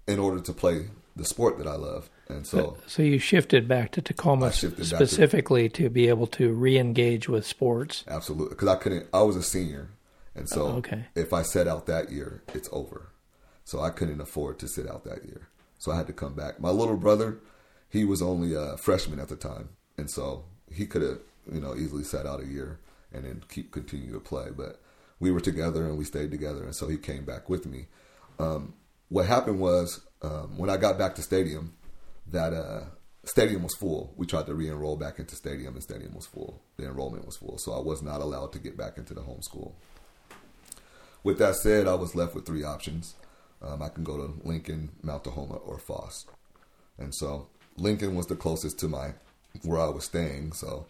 in 0.07 0.19
order 0.19 0.41
to 0.41 0.53
play 0.53 0.89
the 1.21 1.25
sport 1.35 1.59
that 1.59 1.67
I 1.67 1.77
love 1.77 2.09
and 2.29 2.47
so 2.47 2.77
So 2.87 3.03
you 3.03 3.19
shifted 3.19 3.67
back 3.69 3.91
to 3.93 4.01
Tacoma 4.03 4.47
back 4.47 4.55
to- 4.57 4.85
specifically 4.85 5.69
to, 5.71 5.89
be 5.91 6.09
able 6.09 6.27
to 6.39 6.53
re-engage 6.53 7.29
with 7.29 7.45
sports. 7.47 8.05
absolutely 8.09 8.57
cuz 8.57 8.69
I 8.69 8.77
couldn't 8.83 9.07
I 9.13 9.23
was 9.23 9.37
a 9.37 9.43
senior 9.43 9.85
and 10.35 10.49
so 10.49 10.61
Oh, 10.67 10.77
okay. 10.83 11.07
if 11.15 11.33
I 11.33 11.43
set 11.43 11.67
out 11.73 11.87
that 11.87 12.11
year 12.11 12.43
it's 12.55 12.69
over 12.73 13.01
so 13.65 13.81
I 13.81 13.91
couldn't 13.91 14.21
afford 14.21 14.59
to 14.61 14.69
sit 14.77 14.87
out 14.93 15.03
that 15.05 15.25
year 15.25 15.43
so 15.79 15.93
I 15.93 15.97
had 15.97 16.07
to 16.13 16.13
come 16.23 16.35
back 16.35 16.59
my 16.61 16.71
little 16.81 16.97
brother 16.97 17.31
he 17.89 18.05
was 18.05 18.23
only 18.23 18.55
a 18.55 18.77
freshman 18.77 19.19
at 19.19 19.29
the 19.29 19.35
time, 19.51 19.71
and 19.99 20.09
so 20.09 20.45
he 20.73 20.87
could 20.87 21.03
have, 21.03 21.19
you 21.53 21.61
know, 21.61 21.75
easily 21.75 22.05
sat 22.05 22.25
out 22.25 22.41
a 22.41 22.47
year 22.47 22.79
and 23.13 23.25
then 23.25 23.43
keep 23.49 23.73
continue 23.73 24.13
to 24.13 24.21
play. 24.21 24.51
But 24.57 24.81
we 25.19 25.33
were 25.33 25.41
together 25.41 25.85
and 25.89 25.99
we 25.99 26.05
stayed 26.05 26.31
together, 26.31 26.63
and 26.63 26.73
so 26.73 26.87
he 26.87 26.97
came 26.97 27.25
back 27.25 27.49
with 27.49 27.67
me. 27.67 27.81
Um, 28.39 28.75
what 29.11 29.27
happened 29.27 29.61
was 29.61 30.01
um, 30.23 30.57
when 30.57 30.71
I 30.71 30.77
got 30.77 30.97
back 30.97 31.15
to 31.17 31.23
stadium, 31.23 31.75
that 32.29 32.55
uh, 32.55 32.85
stadium 33.25 33.63
was 33.63 33.75
full. 33.75 34.15
We 34.17 34.27
tried 34.27 34.47
to 34.47 34.55
re-enroll 34.55 34.97
back 34.97 35.19
into 35.19 35.35
stadium, 35.35 35.75
and 35.75 35.83
stadium 35.83 36.15
was 36.15 36.27
full. 36.27 36.63
The 36.77 36.87
enrollment 36.87 37.27
was 37.27 37.37
full, 37.37 37.59
so 37.59 37.73
I 37.73 37.81
was 37.81 38.03
not 38.03 38.21
allowed 38.21 38.53
to 38.53 38.59
get 38.59 38.77
back 38.77 38.97
into 38.97 39.13
the 39.13 39.23
home 39.23 39.43
school. 39.43 39.77
With 41.23 41.39
that 41.39 41.57
said, 41.57 41.87
I 41.87 41.95
was 41.95 42.15
left 42.15 42.35
with 42.35 42.47
three 42.47 42.65
options. 42.65 43.15
Um, 43.61 43.83
I 43.83 43.89
can 43.89 44.05
go 44.05 44.17
to 44.17 44.41
Lincoln, 44.43 44.91
Mount 45.03 45.25
Tahoma, 45.25 45.61
or 45.67 45.79
Foss, 45.79 46.25
and 46.97 47.15
so 47.15 47.49
Lincoln 47.77 48.15
was 48.15 48.27
the 48.27 48.37
closest 48.37 48.79
to 48.79 48.89
my 48.89 49.13
where 49.65 49.81
I 49.81 49.89
was 49.89 50.05
staying, 50.05 50.53
so 50.53 50.87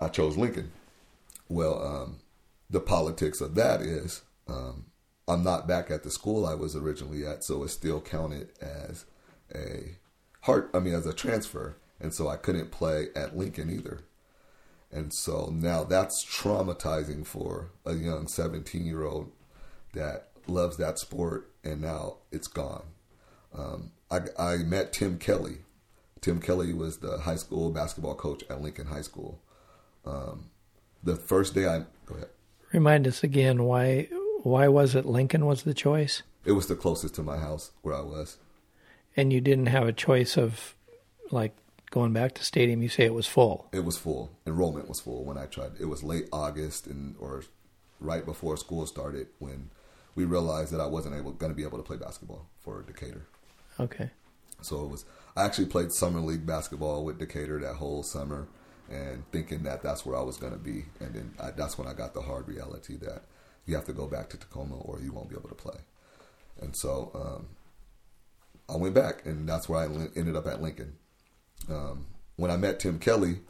I 0.00 0.08
chose 0.08 0.36
Lincoln. 0.36 0.72
Well, 1.48 1.82
um, 1.82 2.18
the 2.68 2.80
politics 2.80 3.40
of 3.40 3.54
that 3.54 3.80
is 3.80 4.22
um, 4.48 4.86
I'm 5.28 5.42
not 5.42 5.66
back 5.66 5.90
at 5.90 6.02
the 6.02 6.10
school 6.10 6.46
I 6.46 6.54
was 6.54 6.76
originally 6.76 7.26
at, 7.26 7.42
so 7.42 7.64
it's 7.64 7.72
still 7.72 8.00
counted 8.00 8.50
as 8.60 9.06
a 9.54 9.96
heart. 10.42 10.70
I 10.72 10.78
mean, 10.78 10.94
as 10.94 11.06
a 11.06 11.12
transfer, 11.12 11.76
and 12.00 12.14
so 12.14 12.28
I 12.28 12.36
couldn't 12.36 12.70
play 12.70 13.08
at 13.16 13.36
Lincoln 13.36 13.70
either. 13.70 14.00
And 14.92 15.12
so 15.12 15.52
now 15.52 15.84
that's 15.84 16.24
traumatizing 16.24 17.26
for 17.26 17.70
a 17.84 17.94
young 17.94 18.28
17 18.28 18.86
year 18.86 19.04
old 19.04 19.32
that 19.94 20.28
loves 20.46 20.76
that 20.76 20.98
sport, 20.98 21.50
and 21.64 21.80
now 21.80 22.18
it's 22.30 22.48
gone. 22.48 22.84
Um, 23.56 23.92
I, 24.10 24.20
I 24.38 24.56
met 24.58 24.92
Tim 24.92 25.18
Kelly. 25.18 25.58
Tim 26.20 26.40
Kelly 26.40 26.72
was 26.72 26.98
the 26.98 27.18
high 27.18 27.36
school 27.36 27.70
basketball 27.70 28.14
coach 28.14 28.44
at 28.48 28.60
Lincoln 28.60 28.86
High 28.86 29.02
School. 29.02 29.40
Um, 30.04 30.50
the 31.02 31.16
first 31.16 31.54
day 31.54 31.66
I 31.66 31.80
go 32.04 32.14
ahead. 32.14 32.28
Remind 32.72 33.06
us 33.06 33.22
again 33.22 33.64
why 33.64 34.08
why 34.46 34.68
was 34.68 34.94
it 34.94 35.04
Lincoln 35.06 35.44
was 35.44 35.62
the 35.64 35.74
choice, 35.74 36.22
It 36.44 36.52
was 36.52 36.66
the 36.68 36.76
closest 36.76 37.14
to 37.16 37.22
my 37.22 37.38
house 37.38 37.72
where 37.82 37.94
I 37.94 38.02
was. 38.02 38.38
and 39.16 39.32
you 39.32 39.40
didn't 39.40 39.66
have 39.66 39.86
a 39.88 39.92
choice 39.92 40.36
of 40.38 40.74
like 41.30 41.54
going 41.90 42.12
back 42.12 42.34
to 42.34 42.44
stadium. 42.44 42.82
You 42.82 42.88
say 42.88 43.04
it 43.04 43.14
was 43.14 43.26
full. 43.26 43.68
It 43.72 43.84
was 43.84 43.96
full. 43.98 44.30
Enrollment 44.46 44.88
was 44.88 45.00
full 45.00 45.24
when 45.24 45.36
I 45.38 45.46
tried. 45.46 45.72
It 45.80 45.86
was 45.86 46.02
late 46.04 46.28
August 46.32 46.86
and 46.86 47.16
or 47.18 47.42
right 48.00 48.24
before 48.24 48.56
school 48.56 48.86
started 48.86 49.26
when 49.38 49.70
we 50.14 50.24
realized 50.24 50.72
that 50.72 50.80
I 50.80 50.86
wasn't 50.86 51.16
able 51.16 51.32
going 51.32 51.50
to 51.52 51.56
be 51.56 51.64
able 51.64 51.78
to 51.78 51.84
play 51.84 51.96
basketball 51.96 52.46
for 52.58 52.82
Decatur. 52.82 53.26
Okay. 53.80 54.10
So 54.62 54.84
it 54.84 54.90
was. 54.90 55.04
I 55.36 55.44
actually 55.44 55.66
played 55.66 55.92
summer 55.92 56.20
league 56.20 56.46
basketball 56.46 57.04
with 57.04 57.18
Decatur 57.18 57.58
that 57.60 57.74
whole 57.76 58.02
summer, 58.02 58.46
and 58.90 59.24
thinking 59.32 59.64
that 59.64 59.82
that's 59.82 60.06
where 60.06 60.16
I 60.16 60.22
was 60.22 60.36
going 60.36 60.52
to 60.54 60.58
be. 60.58 60.84
And 61.00 61.14
then 61.14 61.34
I, 61.40 61.50
that's 61.50 61.76
when 61.78 61.86
I 61.88 61.92
got 61.94 62.14
the 62.14 62.22
hard 62.22 62.46
reality 62.48 62.96
that 62.98 63.22
you 63.66 63.74
have 63.74 63.84
to 63.86 63.92
go 63.92 64.06
back 64.06 64.30
to 64.30 64.36
Tacoma 64.36 64.76
or 64.76 65.00
you 65.00 65.12
won't 65.12 65.28
be 65.28 65.36
able 65.36 65.48
to 65.48 65.54
play. 65.54 65.78
And 66.60 66.74
so 66.76 67.10
um, 67.14 67.46
I 68.74 68.78
went 68.78 68.94
back, 68.94 69.26
and 69.26 69.48
that's 69.48 69.68
where 69.68 69.80
I 69.80 69.84
ended 70.16 70.36
up 70.36 70.46
at 70.46 70.62
Lincoln. 70.62 70.94
Um, 71.68 72.06
when 72.36 72.50
I 72.50 72.56
met 72.56 72.80
Tim 72.80 72.98
Kelly, 72.98 73.40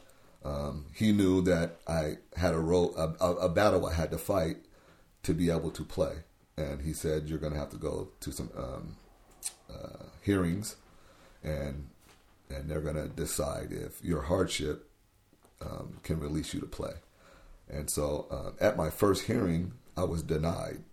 um, 0.43 0.85
he 0.93 1.11
knew 1.11 1.41
that 1.43 1.77
I 1.87 2.17
had 2.35 2.53
a 2.53 2.59
role, 2.59 2.95
a, 2.97 3.33
a, 3.33 3.49
battle 3.49 3.85
I 3.85 3.93
had 3.93 4.11
to 4.11 4.17
fight 4.17 4.57
to 5.23 5.33
be 5.33 5.49
able 5.49 5.71
to 5.71 5.83
play, 5.83 6.23
and 6.57 6.81
he 6.81 6.93
said, 6.93 7.27
"You're 7.27 7.39
going 7.39 7.53
to 7.53 7.59
have 7.59 7.69
to 7.71 7.77
go 7.77 8.09
to 8.19 8.31
some 8.31 8.49
um, 8.57 8.95
uh, 9.69 10.05
hearings." 10.21 10.75
and 11.43 11.87
and 12.49 12.69
they're 12.69 12.81
going 12.81 12.95
to 12.95 13.09
decide 13.09 13.71
if 13.71 14.03
your 14.03 14.21
hardship 14.21 14.89
um, 15.61 15.97
can 16.03 16.19
release 16.19 16.53
you 16.53 16.61
to 16.61 16.65
play. 16.65 16.93
And 17.69 17.89
so, 17.89 18.27
um, 18.31 18.53
at 18.61 18.77
my 18.77 18.89
first 18.89 19.23
hearing, 19.23 19.73
I 19.97 20.03
was 20.03 20.21
denied. 20.23 20.83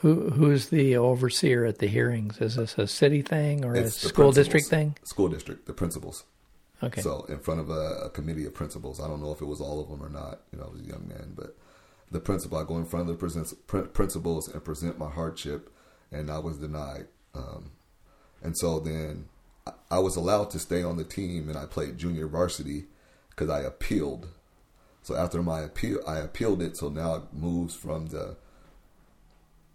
Who 0.00 0.30
who's 0.30 0.68
the 0.68 0.96
overseer 0.96 1.64
at 1.64 1.78
the 1.78 1.86
hearings? 1.86 2.40
Is 2.40 2.56
this 2.56 2.76
a 2.76 2.86
city 2.88 3.22
thing 3.22 3.64
or 3.64 3.74
a 3.74 3.78
It's 3.80 4.02
the 4.02 4.08
school 4.08 4.32
district 4.32 4.66
thing? 4.66 4.96
School 5.04 5.28
district, 5.28 5.66
the 5.66 5.72
principals. 5.72 6.24
Okay. 6.82 7.00
So, 7.00 7.24
in 7.28 7.38
front 7.38 7.60
of 7.60 7.70
a, 7.70 8.06
a 8.06 8.10
committee 8.10 8.44
of 8.44 8.54
principals, 8.54 9.00
I 9.00 9.06
don't 9.06 9.22
know 9.22 9.30
if 9.30 9.40
it 9.40 9.44
was 9.44 9.60
all 9.60 9.80
of 9.80 9.88
them 9.88 10.02
or 10.02 10.08
not. 10.08 10.40
You 10.52 10.58
know, 10.58 10.64
I 10.66 10.70
was 10.70 10.80
a 10.80 10.84
young 10.84 11.06
man, 11.06 11.34
but 11.36 11.56
the 12.10 12.18
principal, 12.18 12.58
I 12.58 12.64
go 12.64 12.76
in 12.78 12.84
front 12.84 13.08
of 13.08 13.16
the 13.20 13.84
principals 13.92 14.48
and 14.48 14.64
present 14.64 14.98
my 14.98 15.08
hardship, 15.08 15.70
and 16.10 16.28
I 16.28 16.40
was 16.40 16.58
denied. 16.58 17.06
Um, 17.34 17.70
and 18.42 18.58
so 18.58 18.80
then 18.80 19.26
I- 19.64 19.72
I 19.92 19.98
was 20.00 20.16
allowed 20.16 20.50
to 20.50 20.58
stay 20.58 20.82
on 20.82 20.96
the 20.96 21.04
team, 21.04 21.48
and 21.48 21.56
I 21.56 21.66
played 21.66 21.96
junior 21.98 22.26
varsity 22.26 22.86
because 23.30 23.48
I 23.48 23.60
appealed. 23.60 24.26
So 25.02 25.16
after 25.16 25.42
my 25.42 25.60
appeal, 25.60 25.98
I 26.06 26.18
appealed 26.18 26.62
it. 26.62 26.76
So 26.76 26.88
now 26.88 27.16
it 27.16 27.22
moves 27.32 27.74
from 27.74 28.06
the. 28.06 28.36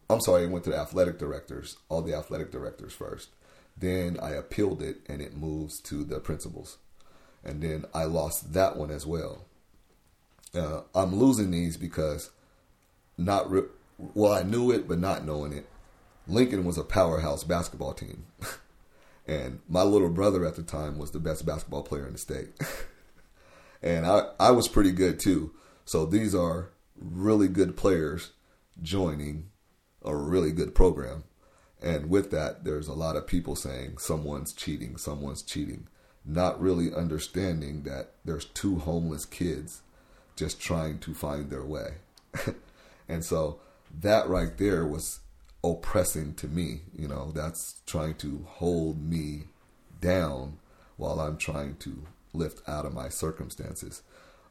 I'm 0.09 0.21
sorry, 0.21 0.43
it 0.43 0.49
went 0.49 0.63
to 0.63 0.69
the 0.69 0.77
athletic 0.77 1.19
directors, 1.19 1.77
all 1.89 2.01
the 2.01 2.15
athletic 2.15 2.49
directors 2.51 2.93
first. 2.93 3.29
Then 3.75 4.17
I 4.21 4.31
appealed 4.31 4.81
it, 4.81 5.01
and 5.07 5.21
it 5.21 5.35
moves 5.35 5.79
to 5.81 6.03
the 6.03 6.19
principals, 6.19 6.77
and 7.43 7.61
then 7.61 7.85
I 7.93 8.05
lost 8.05 8.53
that 8.53 8.77
one 8.77 8.89
as 8.89 9.05
well. 9.05 9.45
Uh, 10.55 10.81
I'm 10.95 11.15
losing 11.15 11.51
these 11.51 11.77
because 11.77 12.31
not 13.17 13.51
re- 13.51 13.63
well, 13.97 14.31
I 14.31 14.43
knew 14.43 14.71
it, 14.71 14.87
but 14.87 14.99
not 14.99 15.25
knowing 15.25 15.53
it. 15.53 15.67
Lincoln 16.27 16.63
was 16.63 16.77
a 16.77 16.83
powerhouse 16.83 17.43
basketball 17.43 17.93
team. 17.93 18.25
and 19.27 19.59
my 19.67 19.83
little 19.83 20.09
brother 20.09 20.45
at 20.45 20.55
the 20.55 20.63
time 20.63 20.97
was 20.97 21.11
the 21.11 21.19
best 21.19 21.45
basketball 21.45 21.83
player 21.83 22.05
in 22.05 22.13
the 22.13 22.19
state. 22.19 22.49
and 23.87 24.05
I, 24.05 24.23
I 24.37 24.51
was 24.51 24.67
pretty 24.67 24.91
good 24.91 25.17
too. 25.17 25.51
So 25.85 26.05
these 26.05 26.35
are 26.35 26.71
really 26.99 27.47
good 27.47 27.77
players 27.77 28.31
joining 28.81 29.49
a 30.03 30.13
really 30.13 30.51
good 30.51 30.75
program. 30.75 31.23
And 31.81 32.09
with 32.09 32.29
that, 32.31 32.65
there's 32.65 32.89
a 32.89 32.93
lot 32.93 33.15
of 33.15 33.27
people 33.27 33.55
saying 33.55 33.99
someone's 33.99 34.51
cheating, 34.51 34.97
someone's 34.97 35.41
cheating, 35.41 35.87
not 36.25 36.59
really 36.61 36.93
understanding 36.93 37.83
that 37.83 38.11
there's 38.25 38.45
two 38.45 38.79
homeless 38.79 39.25
kids 39.25 39.83
just 40.35 40.59
trying 40.59 40.99
to 40.99 41.13
find 41.13 41.49
their 41.49 41.63
way. 41.63 41.93
and 43.07 43.23
so 43.23 43.61
that 44.01 44.27
right 44.27 44.57
there 44.57 44.85
was 44.85 45.21
oppressing 45.63 46.33
to 46.35 46.47
me. 46.47 46.81
You 46.93 47.07
know, 47.07 47.31
that's 47.33 47.79
trying 47.85 48.15
to 48.15 48.45
hold 48.47 49.01
me 49.01 49.43
down 50.01 50.57
while 50.97 51.21
I'm 51.21 51.37
trying 51.37 51.77
to 51.77 52.03
lift 52.37 52.67
out 52.67 52.85
of 52.85 52.93
my 52.93 53.09
circumstances. 53.09 54.01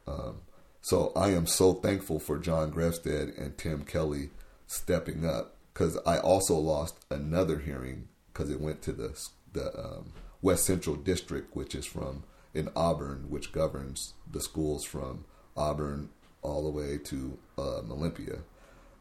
Um, 0.07 0.41
so 0.81 1.11
I 1.15 1.29
am 1.31 1.45
so 1.45 1.73
thankful 1.73 2.19
for 2.19 2.37
John 2.37 2.71
Grefstead 2.71 3.37
and 3.37 3.57
Tim 3.57 3.83
Kelly 3.83 4.29
stepping 4.67 5.25
up 5.25 5.55
because 5.73 5.97
I 6.05 6.17
also 6.17 6.55
lost 6.55 7.05
another 7.09 7.59
hearing 7.59 8.07
because 8.31 8.49
it 8.49 8.61
went 8.61 8.81
to 8.83 8.91
the 8.91 9.19
the 9.53 9.77
um, 9.77 10.13
West 10.41 10.65
Central 10.65 10.95
District, 10.95 11.55
which 11.55 11.73
is 11.75 11.85
from 11.85 12.23
in 12.53 12.69
Auburn, 12.75 13.29
which 13.29 13.51
governs 13.51 14.13
the 14.31 14.41
schools 14.41 14.83
from 14.83 15.25
Auburn 15.55 16.09
all 16.41 16.63
the 16.63 16.69
way 16.69 16.97
to 16.97 17.37
um, 17.57 17.91
Olympia, 17.91 18.39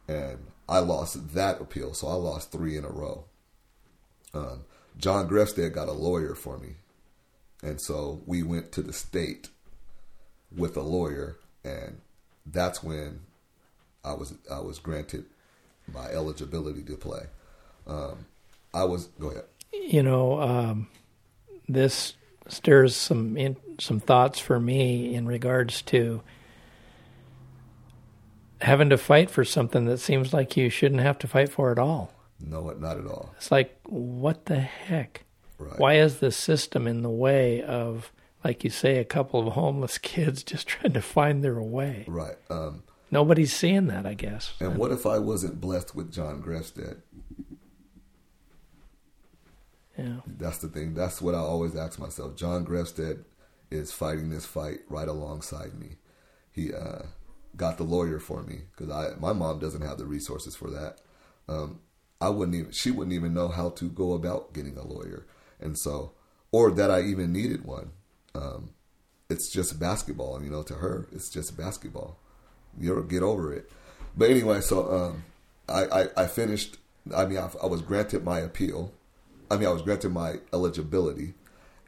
and 0.08 0.38
I 0.68 0.80
lost 0.80 1.34
that 1.34 1.60
appeal, 1.60 1.94
so 1.94 2.08
I 2.08 2.14
lost 2.14 2.50
three 2.50 2.76
in 2.76 2.84
a 2.84 2.90
row. 2.90 3.24
Um, 4.34 4.64
John 4.98 5.28
Grefstead 5.28 5.72
got 5.72 5.88
a 5.88 5.92
lawyer 5.92 6.34
for 6.34 6.58
me, 6.58 6.76
And 7.66 7.80
so 7.80 8.22
we 8.26 8.44
went 8.44 8.70
to 8.72 8.82
the 8.82 8.92
state 8.92 9.48
with 10.56 10.76
a 10.76 10.82
lawyer, 10.82 11.36
and 11.64 12.00
that's 12.46 12.80
when 12.80 13.22
I 14.04 14.12
was 14.12 14.34
I 14.48 14.60
was 14.60 14.78
granted 14.78 15.24
my 15.92 16.06
eligibility 16.06 16.84
to 16.84 16.96
play. 16.96 17.24
Um, 17.88 18.26
I 18.72 18.84
was 18.84 19.06
go 19.18 19.30
ahead. 19.30 19.46
You 19.72 20.04
know, 20.04 20.40
um, 20.40 20.86
this 21.68 22.14
stirs 22.46 22.94
some 22.94 23.36
in, 23.36 23.56
some 23.80 23.98
thoughts 23.98 24.38
for 24.38 24.60
me 24.60 25.16
in 25.16 25.26
regards 25.26 25.82
to 25.82 26.22
having 28.60 28.90
to 28.90 28.96
fight 28.96 29.28
for 29.28 29.44
something 29.44 29.86
that 29.86 29.98
seems 29.98 30.32
like 30.32 30.56
you 30.56 30.70
shouldn't 30.70 31.00
have 31.00 31.18
to 31.18 31.26
fight 31.26 31.48
for 31.48 31.72
at 31.72 31.80
all. 31.80 32.12
No, 32.38 32.70
not 32.78 32.96
at 32.96 33.06
all. 33.06 33.34
It's 33.38 33.50
like, 33.50 33.76
what 33.86 34.46
the 34.46 34.60
heck? 34.60 35.25
Right. 35.58 35.78
Why 35.78 35.94
is 35.94 36.18
the 36.18 36.30
system 36.30 36.86
in 36.86 37.02
the 37.02 37.10
way 37.10 37.62
of, 37.62 38.12
like 38.44 38.62
you 38.64 38.70
say, 38.70 38.98
a 38.98 39.04
couple 39.04 39.46
of 39.46 39.54
homeless 39.54 39.98
kids 40.12 40.42
just 40.42 40.66
trying 40.66 40.92
to 40.92 41.02
find 41.02 41.42
their 41.42 41.60
way? 41.60 42.04
Right. 42.06 42.36
Um, 42.50 42.82
Nobody's 43.10 43.54
seeing 43.54 43.86
that, 43.86 44.04
I 44.04 44.14
guess. 44.14 44.54
and 44.60 44.76
what 44.76 44.90
if 44.92 45.06
I 45.06 45.18
wasn't 45.18 45.60
blessed 45.60 45.94
with 45.94 46.12
John 46.12 46.42
Grefstead? 46.42 47.02
Yeah. 49.96 50.20
That's 50.26 50.58
the 50.58 50.68
thing. 50.68 50.94
That's 50.94 51.22
what 51.22 51.34
I 51.34 51.38
always 51.38 51.74
ask 51.74 51.98
myself. 51.98 52.36
John 52.36 52.66
Grefstead 52.66 53.24
is 53.70 53.92
fighting 53.92 54.28
this 54.30 54.44
fight 54.44 54.80
right 54.88 55.08
alongside 55.08 55.74
me. 55.78 55.96
He 56.50 56.72
uh, 56.74 57.02
got 57.56 57.78
the 57.78 57.84
lawyer 57.84 58.18
for 58.18 58.42
me 58.42 58.62
because 58.76 58.90
I 58.92 59.18
my 59.18 59.32
mom 59.32 59.58
doesn't 59.58 59.82
have 59.82 59.98
the 59.98 60.06
resources 60.06 60.54
for 60.54 60.70
that. 60.70 61.00
Um, 61.48 61.80
I 62.20 62.28
wouldn't 62.28 62.56
even 62.56 62.72
she 62.72 62.90
wouldn't 62.90 63.14
even 63.14 63.34
know 63.34 63.48
how 63.48 63.70
to 63.70 63.88
go 63.88 64.12
about 64.12 64.52
getting 64.52 64.76
a 64.76 64.86
lawyer, 64.86 65.26
and 65.60 65.78
so 65.78 66.12
or 66.52 66.70
that 66.70 66.90
I 66.90 67.02
even 67.02 67.32
needed 67.32 67.64
one. 67.64 67.90
Um, 68.34 68.70
it's 69.28 69.50
just 69.50 69.78
basketball, 69.80 70.36
and 70.36 70.44
you 70.44 70.50
know. 70.50 70.62
To 70.62 70.74
her, 70.74 71.06
it's 71.12 71.30
just 71.30 71.56
basketball. 71.56 72.18
You'll 72.78 73.02
get 73.02 73.22
over 73.22 73.52
it. 73.52 73.70
But 74.16 74.30
anyway, 74.30 74.60
so 74.60 74.92
um, 74.92 75.24
I, 75.68 76.02
I 76.02 76.22
I 76.22 76.26
finished. 76.26 76.78
I 77.14 77.26
mean, 77.26 77.38
I, 77.38 77.50
I 77.62 77.66
was 77.66 77.82
granted 77.82 78.24
my 78.24 78.38
appeal. 78.40 78.92
I 79.50 79.56
mean, 79.56 79.68
I 79.68 79.72
was 79.72 79.82
granted 79.82 80.12
my 80.12 80.36
eligibility, 80.52 81.34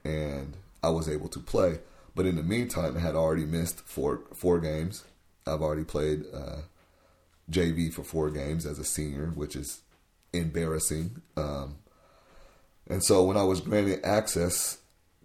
and 0.04 0.56
I 0.82 0.90
was 0.90 1.08
able 1.08 1.28
to 1.28 1.40
play. 1.40 1.78
But 2.14 2.26
in 2.26 2.36
the 2.36 2.42
meantime, 2.42 2.96
I 2.96 3.00
had 3.00 3.14
already 3.14 3.44
missed 3.44 3.80
four 3.80 4.22
four 4.34 4.58
games. 4.58 5.04
I've 5.46 5.62
already 5.62 5.84
played 5.84 6.24
uh, 6.34 6.62
JV 7.50 7.92
for 7.92 8.02
four 8.02 8.30
games 8.30 8.66
as 8.66 8.78
a 8.78 8.84
senior, 8.84 9.28
which 9.28 9.54
is 9.54 9.82
embarrassing. 10.32 11.22
Um, 11.36 11.76
and 12.88 13.02
so 13.02 13.24
when 13.24 13.36
I 13.36 13.44
was 13.44 13.60
granted 13.60 14.04
access 14.04 14.78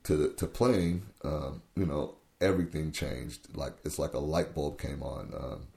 to 0.04 0.34
to 0.34 0.48
playing, 0.48 1.04
um, 1.24 1.62
you 1.76 1.86
know, 1.86 2.16
everything 2.42 2.92
changed. 2.92 3.56
Like 3.56 3.74
it's 3.84 3.98
like 3.98 4.14
a 4.14 4.20
light 4.20 4.54
bulb 4.54 4.80
came 4.80 5.02
on. 5.02 5.34
Um, 5.38 5.68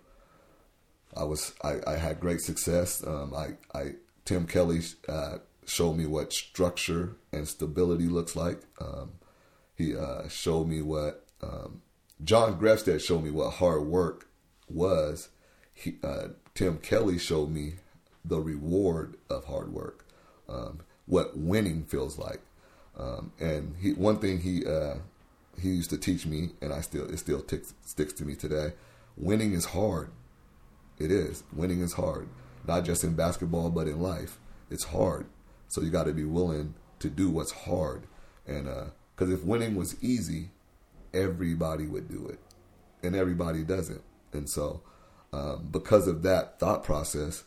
I 1.17 1.25
was 1.25 1.55
I, 1.63 1.77
I 1.87 1.97
had 1.97 2.21
great 2.21 2.41
success. 2.41 3.07
Um, 3.07 3.33
I 3.35 3.55
I 3.77 3.93
Tim 4.25 4.47
Kelly 4.47 4.81
uh, 5.09 5.39
showed 5.67 5.95
me 5.95 6.07
what 6.07 6.33
structure 6.33 7.17
and 7.33 7.47
stability 7.47 8.07
looks 8.09 8.37
like. 8.37 8.61
Um, 8.81 9.13
he 9.77 9.97
uh, 9.97 10.29
showed 10.29 10.69
me 10.69 10.83
what 10.83 11.27
um, 11.43 11.83
John 12.25 12.59
Grefstead 12.59 13.01
showed 13.01 13.23
me 13.23 13.31
what 13.31 13.55
hard 13.55 13.83
work 13.83 14.29
was. 14.69 15.29
He, 15.73 15.97
uh, 16.03 16.29
Tim 16.55 16.79
Kelly 16.79 17.19
showed 17.19 17.51
me 17.51 17.75
the 18.25 18.41
reward 18.41 19.17
of 19.29 19.45
hard 19.45 19.73
work, 19.73 20.07
um, 20.49 20.81
what 21.07 21.37
winning 21.37 21.85
feels 21.85 22.19
like. 22.19 22.41
Um, 22.99 23.33
and 23.41 23.75
he, 23.81 23.93
one 23.93 24.19
thing 24.19 24.41
he 24.41 24.65
uh, 24.67 24.97
he 25.61 25.69
used 25.69 25.91
to 25.91 25.99
teach 25.99 26.27
me, 26.27 26.51
and 26.61 26.73
I 26.73 26.81
still 26.81 27.09
it 27.11 27.19
still 27.19 27.41
ticks, 27.41 27.75
sticks 27.85 28.13
to 28.15 28.25
me 28.25 28.35
today. 28.35 28.73
Winning 29.17 29.53
is 29.53 29.67
hard. 29.67 30.11
It 30.99 31.11
is. 31.11 31.43
Winning 31.53 31.81
is 31.81 31.95
hard, 31.95 32.29
not 32.67 32.85
just 32.85 33.05
in 33.05 33.15
basketball, 33.15 33.71
but 33.71 33.87
in 33.87 34.01
life. 34.01 34.39
It's 34.71 34.85
hard. 34.85 35.27
So 35.69 35.81
you 35.81 35.91
got 35.91 36.05
to 36.05 36.13
be 36.13 36.25
willing 36.25 36.75
to 37.01 37.11
do 37.11 37.31
what's 37.31 37.53
hard. 37.53 38.05
And 38.47 38.69
because 39.15 39.33
if 39.33 39.45
winning 39.45 39.75
was 39.75 40.03
easy, 40.03 40.51
everybody 41.13 41.87
would 41.87 42.09
do 42.09 42.29
it, 42.29 42.39
and 43.03 43.15
everybody 43.15 43.63
doesn't. 43.63 44.03
And 44.33 44.49
so, 44.49 44.83
um, 45.33 45.69
because 45.71 46.07
of 46.07 46.23
that 46.23 46.59
thought 46.59 46.85
process, 46.85 47.45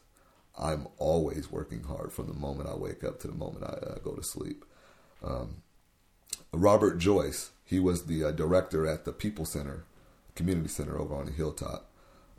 I'm 0.59 0.87
always 0.97 1.51
working 1.51 1.83
hard 1.83 2.11
from 2.11 2.27
the 2.27 2.33
moment 2.33 2.69
I 2.69 2.75
wake 2.75 3.03
up 3.03 3.19
to 3.21 3.27
the 3.27 3.33
moment 3.33 3.63
I 3.63 3.73
uh, 3.85 3.99
go 3.99 4.13
to 4.13 4.23
sleep. 4.23 4.65
Um, 5.23 5.61
Robert 6.51 6.97
Joyce, 6.97 7.51
he 7.63 7.79
was 7.79 8.05
the 8.05 8.25
uh, 8.25 8.31
director 8.31 8.87
at 8.87 9.05
the 9.05 9.13
People 9.13 9.45
Center, 9.45 9.85
Community 10.35 10.69
Center 10.69 10.99
over 10.99 11.15
on 11.15 11.25
the 11.25 11.31
Hilltop. 11.31 11.89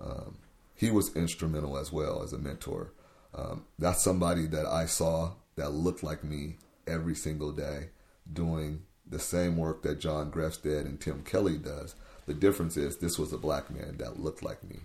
Um, 0.00 0.36
he 0.74 0.90
was 0.90 1.14
instrumental 1.14 1.76
as 1.76 1.92
well 1.92 2.22
as 2.22 2.32
a 2.32 2.38
mentor. 2.38 2.92
Um, 3.34 3.64
that's 3.78 4.02
somebody 4.02 4.46
that 4.46 4.66
I 4.66 4.86
saw 4.86 5.32
that 5.56 5.72
looked 5.72 6.02
like 6.02 6.24
me 6.24 6.56
every 6.86 7.14
single 7.14 7.52
day 7.52 7.90
doing 8.30 8.82
the 9.06 9.18
same 9.18 9.56
work 9.56 9.82
that 9.82 10.00
John 10.00 10.30
Grefstead 10.30 10.86
and 10.86 11.00
Tim 11.00 11.22
Kelly 11.22 11.58
does. 11.58 11.94
The 12.26 12.34
difference 12.34 12.76
is 12.76 12.98
this 12.98 13.18
was 13.18 13.32
a 13.32 13.38
black 13.38 13.70
man 13.70 13.96
that 13.98 14.20
looked 14.20 14.42
like 14.42 14.62
me. 14.64 14.80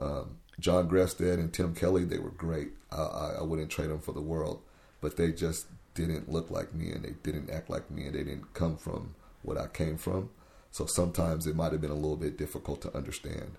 Um, 0.00 0.38
John 0.60 0.88
Grefstead 0.88 1.38
and 1.38 1.52
Tim 1.52 1.74
Kelly, 1.74 2.04
they 2.04 2.18
were 2.18 2.30
great. 2.30 2.72
I, 2.92 3.02
I, 3.02 3.34
I 3.40 3.42
wouldn't 3.42 3.70
trade 3.70 3.90
them 3.90 4.00
for 4.00 4.12
the 4.12 4.20
world, 4.20 4.62
but 5.00 5.16
they 5.16 5.32
just 5.32 5.66
didn't 5.94 6.30
look 6.30 6.50
like 6.50 6.74
me 6.74 6.90
and 6.90 7.04
they 7.04 7.14
didn't 7.22 7.50
act 7.50 7.70
like 7.70 7.90
me 7.90 8.06
and 8.06 8.14
they 8.14 8.24
didn't 8.24 8.54
come 8.54 8.76
from 8.76 9.14
what 9.42 9.58
I 9.58 9.66
came 9.66 9.96
from. 9.96 10.30
So 10.70 10.86
sometimes 10.86 11.46
it 11.46 11.56
might 11.56 11.72
have 11.72 11.80
been 11.80 11.90
a 11.90 11.94
little 11.94 12.16
bit 12.16 12.38
difficult 12.38 12.80
to 12.82 12.96
understand. 12.96 13.52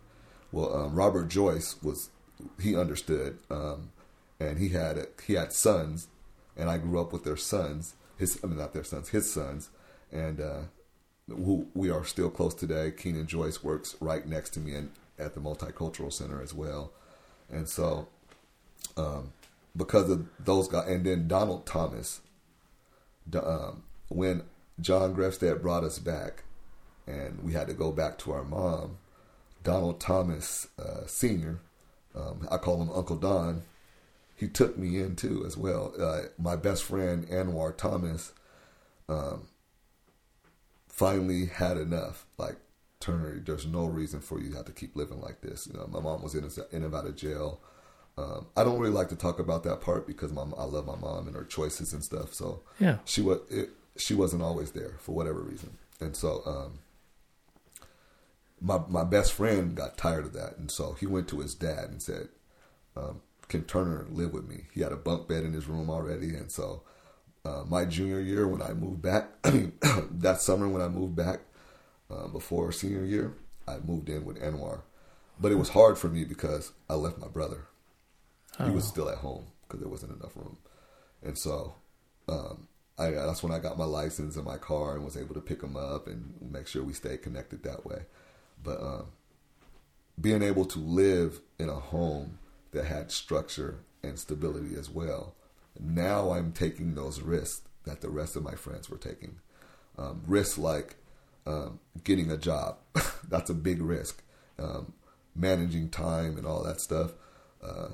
Well, 0.51 0.73
um, 0.73 0.95
Robert 0.95 1.27
Joyce 1.27 1.81
was 1.81 2.09
he 2.59 2.75
understood, 2.75 3.37
um, 3.49 3.91
and 4.39 4.57
he 4.57 4.69
had 4.69 5.07
he 5.25 5.33
had 5.33 5.53
sons, 5.53 6.07
and 6.57 6.69
I 6.69 6.77
grew 6.77 6.99
up 6.99 7.11
with 7.13 7.23
their 7.23 7.37
sons. 7.37 7.95
His 8.17 8.39
I 8.43 8.47
mean 8.47 8.57
not 8.57 8.73
their 8.73 8.83
sons, 8.83 9.09
his 9.09 9.31
sons, 9.31 9.69
and 10.11 10.39
uh, 10.39 10.61
who 11.27 11.67
we 11.73 11.89
are 11.89 12.05
still 12.05 12.29
close 12.29 12.53
today. 12.53 12.91
Keenan 12.91 13.27
Joyce 13.27 13.63
works 13.63 13.95
right 13.99 14.25
next 14.25 14.51
to 14.51 14.59
me 14.59 14.73
and 14.73 14.91
at 15.21 15.33
the 15.33 15.39
Multicultural 15.39 16.11
Center 16.11 16.41
as 16.41 16.53
well, 16.53 16.91
and 17.49 17.67
so 17.67 18.07
um, 18.97 19.33
because 19.75 20.09
of 20.09 20.27
those 20.39 20.67
guys, 20.67 20.89
and 20.89 21.05
then 21.05 21.27
Donald 21.27 21.65
Thomas, 21.65 22.21
um, 23.33 23.83
when 24.09 24.43
John 24.79 25.15
Grefstead 25.15 25.61
brought 25.61 25.83
us 25.83 25.99
back, 25.99 26.43
and 27.07 27.43
we 27.43 27.53
had 27.53 27.67
to 27.67 27.73
go 27.73 27.91
back 27.91 28.17
to 28.19 28.31
our 28.31 28.43
mom. 28.43 28.97
Donald 29.63 29.99
Thomas 29.99 30.67
uh, 30.79 31.05
Senior, 31.05 31.59
um, 32.15 32.47
I 32.49 32.57
call 32.57 32.81
him 32.81 32.89
Uncle 32.91 33.17
Don. 33.17 33.61
He 34.35 34.47
took 34.47 34.77
me 34.77 34.99
in 34.99 35.15
too 35.15 35.43
as 35.45 35.55
well. 35.55 35.93
Uh, 35.99 36.23
my 36.39 36.55
best 36.55 36.83
friend 36.83 37.27
Anwar 37.27 37.77
Thomas 37.77 38.33
um, 39.07 39.47
finally 40.87 41.45
had 41.45 41.77
enough. 41.77 42.25
Like 42.39 42.55
Turner, 43.01 43.39
there's 43.45 43.65
no 43.65 43.85
reason 43.85 44.21
for 44.21 44.39
you 44.39 44.49
to 44.51 44.57
have 44.57 44.65
to 44.65 44.71
keep 44.71 44.95
living 44.95 45.19
like 45.19 45.41
this. 45.41 45.67
You 45.67 45.73
know, 45.73 45.87
my 45.91 45.99
mom 45.99 46.21
was 46.21 46.35
in, 46.35 46.49
in 46.71 46.83
and 46.83 46.95
out 46.95 47.05
of 47.05 47.15
jail. 47.15 47.59
Um, 48.17 48.47
I 48.55 48.63
don't 48.63 48.79
really 48.79 48.93
like 48.93 49.09
to 49.09 49.15
talk 49.15 49.39
about 49.39 49.63
that 49.63 49.81
part 49.81 50.05
because 50.05 50.31
my, 50.31 50.43
I 50.57 50.63
love 50.65 50.85
my 50.85 50.95
mom 50.95 51.27
and 51.27 51.35
her 51.35 51.43
choices 51.45 51.93
and 51.93 52.03
stuff. 52.03 52.33
So 52.33 52.61
Yeah. 52.79 52.97
she 53.05 53.21
was 53.21 53.39
it, 53.49 53.69
she 53.97 54.13
wasn't 54.13 54.43
always 54.43 54.71
there 54.71 54.95
for 54.99 55.13
whatever 55.13 55.39
reason, 55.41 55.77
and 55.99 56.15
so 56.15 56.41
um, 56.45 56.79
my 58.59 58.79
my 58.89 59.03
best 59.03 59.33
friend 59.33 59.75
got 59.75 59.97
tired 59.97 60.25
of 60.25 60.33
that, 60.33 60.57
and 60.57 60.71
so 60.71 60.93
he 60.99 61.05
went 61.07 61.27
to 61.29 61.39
his 61.39 61.55
dad 61.55 61.89
and 61.89 62.01
said, 62.01 62.29
um, 62.95 63.21
"Can 63.47 63.63
Turner 63.63 64.05
live 64.09 64.33
with 64.33 64.47
me?" 64.47 64.65
He 64.73 64.81
had 64.81 64.91
a 64.91 64.97
bunk 64.97 65.27
bed 65.27 65.43
in 65.43 65.53
his 65.53 65.67
room 65.67 65.89
already, 65.89 66.35
and 66.35 66.51
so 66.51 66.83
uh, 67.45 67.63
my 67.67 67.85
junior 67.85 68.19
year 68.19 68.47
when 68.47 68.61
I 68.61 68.73
moved 68.73 69.01
back, 69.01 69.29
that 69.43 70.41
summer 70.41 70.67
when 70.67 70.81
I 70.81 70.87
moved 70.87 71.15
back 71.15 71.39
uh, 72.11 72.27
before 72.27 72.71
senior 72.71 73.05
year, 73.05 73.33
I 73.67 73.77
moved 73.77 74.09
in 74.09 74.25
with 74.25 74.41
Anwar, 74.41 74.81
but 75.39 75.51
it 75.51 75.55
was 75.55 75.69
hard 75.69 75.97
for 75.97 76.09
me 76.09 76.23
because 76.23 76.71
I 76.89 76.95
left 76.95 77.17
my 77.17 77.27
brother. 77.27 77.67
He 78.63 78.69
was 78.69 78.87
still 78.87 79.09
at 79.09 79.19
home 79.19 79.45
because 79.63 79.79
there 79.79 79.89
wasn't 79.89 80.19
enough 80.19 80.35
room, 80.35 80.57
and 81.23 81.37
so 81.37 81.75
um, 82.27 82.67
I, 82.97 83.11
that's 83.11 83.41
when 83.41 83.51
I 83.51 83.59
got 83.59 83.77
my 83.77 83.85
license 83.85 84.35
and 84.35 84.45
my 84.45 84.57
car 84.57 84.95
and 84.95 85.05
was 85.05 85.17
able 85.17 85.33
to 85.33 85.41
pick 85.41 85.63
him 85.63 85.75
up 85.75 86.07
and 86.07 86.33
make 86.51 86.67
sure 86.67 86.83
we 86.83 86.93
stayed 86.93 87.23
connected 87.23 87.63
that 87.63 87.85
way. 87.85 88.03
But 88.63 88.81
um, 88.81 89.05
being 90.19 90.43
able 90.43 90.65
to 90.65 90.79
live 90.79 91.39
in 91.57 91.69
a 91.69 91.75
home 91.75 92.37
that 92.71 92.85
had 92.85 93.11
structure 93.11 93.79
and 94.03 94.19
stability 94.19 94.75
as 94.75 94.89
well, 94.89 95.33
now 95.79 96.31
I'm 96.31 96.51
taking 96.51 96.93
those 96.93 97.21
risks 97.21 97.61
that 97.85 98.01
the 98.01 98.09
rest 98.09 98.35
of 98.35 98.43
my 98.43 98.55
friends 98.55 98.89
were 98.89 98.97
taking. 98.97 99.37
Um, 99.97 100.21
risks 100.27 100.57
like 100.57 100.95
um, 101.45 101.79
getting 102.03 102.31
a 102.31 102.37
job, 102.37 102.77
that's 103.29 103.49
a 103.49 103.53
big 103.53 103.81
risk. 103.81 104.23
Um, 104.59 104.93
managing 105.35 105.89
time 105.89 106.37
and 106.37 106.45
all 106.45 106.63
that 106.63 106.81
stuff. 106.81 107.11
Uh, 107.63 107.89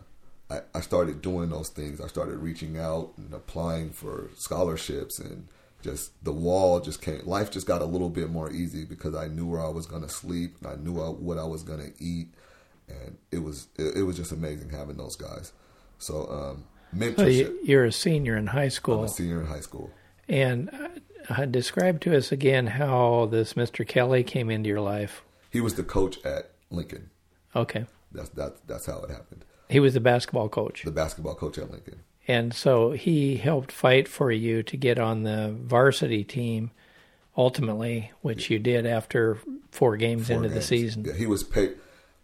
I, 0.49 0.62
I 0.73 0.81
started 0.81 1.21
doing 1.21 1.49
those 1.49 1.69
things. 1.69 2.01
I 2.01 2.07
started 2.07 2.38
reaching 2.38 2.77
out 2.77 3.13
and 3.17 3.33
applying 3.33 3.91
for 3.91 4.29
scholarships 4.36 5.19
and 5.19 5.47
just 5.81 6.12
the 6.23 6.31
wall 6.31 6.79
just 6.79 7.01
came. 7.01 7.21
Life 7.25 7.51
just 7.51 7.67
got 7.67 7.81
a 7.81 7.86
little 7.86 8.10
bit 8.10 8.29
more 8.29 8.51
easy 8.51 8.86
because 8.86 9.15
I 9.15 9.27
knew 9.27 9.45
where 9.45 9.62
I 9.62 9.69
was 9.69 9.86
going 9.86 10.01
to 10.01 10.10
sleep. 10.10 10.57
And 10.60 10.67
I 10.67 10.75
knew 10.75 10.93
what 10.93 11.38
I 11.38 11.45
was 11.45 11.63
going 11.63 11.79
to 11.79 12.03
eat, 12.03 12.33
and 12.88 13.17
it 13.31 13.39
was 13.39 13.67
it, 13.77 13.97
it, 13.97 14.03
was 14.03 14.17
just 14.17 14.31
amazing 14.31 14.69
having 14.69 14.97
those 14.97 15.15
guys. 15.15 15.53
So 15.99 16.27
um, 16.29 16.63
mentorship. 16.95 17.55
you're 17.63 17.86
a 17.86 17.91
senior 17.91 18.38
in 18.38 18.47
high 18.47 18.69
school. 18.69 18.99
I'm 18.99 19.05
a 19.05 19.10
senior 19.10 19.41
in 19.41 19.47
high 19.47 19.62
school. 19.62 19.91
And 20.27 20.69
uh, 21.29 21.45
describe 21.45 21.99
to 22.01 22.15
us 22.15 22.31
again 22.31 22.67
how 22.67 23.27
this 23.29 23.53
Mr. 23.53 23.87
Kelly 23.87 24.23
came 24.23 24.49
into 24.49 24.69
your 24.69 24.81
life. 24.81 25.23
He 25.49 25.61
was 25.61 25.75
the 25.75 25.83
coach 25.83 26.23
at 26.25 26.51
Lincoln. 26.69 27.09
Okay. 27.55 27.85
That's 28.11 28.29
that's 28.29 28.59
that's 28.67 28.85
how 28.85 28.99
it 29.01 29.09
happened. 29.09 29.45
He 29.69 29.79
was 29.79 29.93
the 29.93 29.99
basketball 29.99 30.49
coach. 30.49 30.83
The 30.83 30.91
basketball 30.91 31.35
coach 31.35 31.57
at 31.57 31.69
Lincoln. 31.69 32.01
And 32.27 32.53
so 32.53 32.91
he 32.91 33.37
helped 33.37 33.71
fight 33.71 34.07
for 34.07 34.31
you 34.31 34.63
to 34.63 34.77
get 34.77 34.99
on 34.99 35.23
the 35.23 35.55
varsity 35.57 36.23
team 36.23 36.71
ultimately, 37.37 38.11
which 38.21 38.49
you 38.49 38.59
did 38.59 38.85
after 38.85 39.37
four 39.71 39.95
games 39.97 40.27
four 40.27 40.37
into 40.37 40.49
games. 40.49 40.61
the 40.61 40.67
season. 40.67 41.05
Yeah, 41.05 41.13
he 41.13 41.25
was 41.25 41.43
pa- 41.43 41.75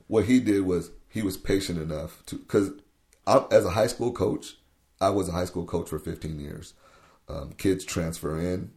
what 0.07 0.25
he 0.25 0.39
did 0.39 0.61
was 0.61 0.91
he 1.07 1.21
was 1.21 1.37
patient 1.37 1.79
enough 1.79 2.23
to 2.27 2.37
cuz 2.39 2.71
as 3.27 3.65
a 3.65 3.71
high 3.71 3.87
school 3.87 4.11
coach, 4.11 4.57
I 4.99 5.09
was 5.09 5.29
a 5.29 5.31
high 5.31 5.45
school 5.45 5.65
coach 5.65 5.89
for 5.89 5.99
15 5.99 6.39
years. 6.39 6.73
Um, 7.29 7.53
kids 7.57 7.85
transfer 7.85 8.37
in 8.37 8.71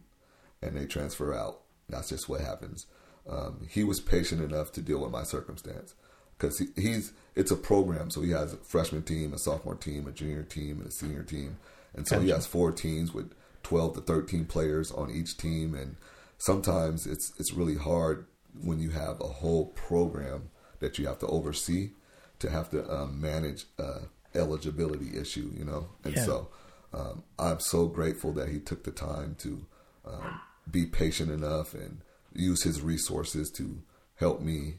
and 0.61 0.75
they 0.75 0.85
transfer 0.85 1.33
out. 1.33 1.61
That's 1.89 2.09
just 2.09 2.27
what 2.27 2.41
happens. 2.41 2.85
Um, 3.29 3.67
he 3.69 3.83
was 3.83 3.99
patient 3.99 4.41
enough 4.41 4.71
to 4.73 4.81
deal 4.81 5.01
with 5.01 5.11
my 5.11 5.23
circumstance 5.23 5.93
because 6.37 6.59
he, 6.59 6.67
he's 6.75 7.13
it's 7.35 7.51
a 7.51 7.55
program. 7.55 8.09
So 8.09 8.21
he 8.21 8.31
has 8.31 8.53
a 8.53 8.57
freshman 8.57 9.03
team, 9.03 9.33
a 9.33 9.37
sophomore 9.37 9.75
team, 9.75 10.07
a 10.07 10.11
junior 10.11 10.43
team, 10.43 10.79
and 10.79 10.87
a 10.87 10.91
senior 10.91 11.23
team. 11.23 11.57
And 11.93 12.07
so 12.07 12.15
gotcha. 12.15 12.25
he 12.25 12.31
has 12.31 12.45
four 12.45 12.71
teams 12.71 13.13
with 13.13 13.33
12 13.63 13.95
to 13.95 14.01
13 14.01 14.45
players 14.45 14.91
on 14.91 15.11
each 15.11 15.37
team. 15.37 15.73
And 15.73 15.97
sometimes 16.37 17.05
it's 17.05 17.33
it's 17.37 17.53
really 17.53 17.75
hard 17.75 18.25
when 18.61 18.79
you 18.79 18.91
have 18.91 19.19
a 19.21 19.27
whole 19.27 19.67
program 19.67 20.49
that 20.79 20.97
you 20.97 21.07
have 21.07 21.19
to 21.19 21.27
oversee 21.27 21.91
to 22.39 22.49
have 22.49 22.69
to 22.69 22.89
um, 22.91 23.19
manage 23.19 23.65
a 23.79 24.01
eligibility 24.35 25.17
issue, 25.17 25.51
you 25.55 25.65
know. 25.65 25.89
And 26.03 26.15
yeah. 26.15 26.23
so 26.23 26.49
um, 26.93 27.23
I'm 27.37 27.59
so 27.59 27.87
grateful 27.87 28.31
that 28.33 28.49
he 28.49 28.59
took 28.59 28.83
the 28.83 28.91
time 28.91 29.35
to 29.39 29.65
um, 30.07 30.39
be 30.69 30.85
patient 30.85 31.31
enough 31.31 31.73
and 31.73 32.01
use 32.33 32.63
his 32.63 32.81
resources 32.81 33.51
to 33.51 33.81
help 34.15 34.41
me 34.41 34.75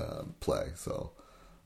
um, 0.00 0.34
play. 0.40 0.68
So 0.74 1.12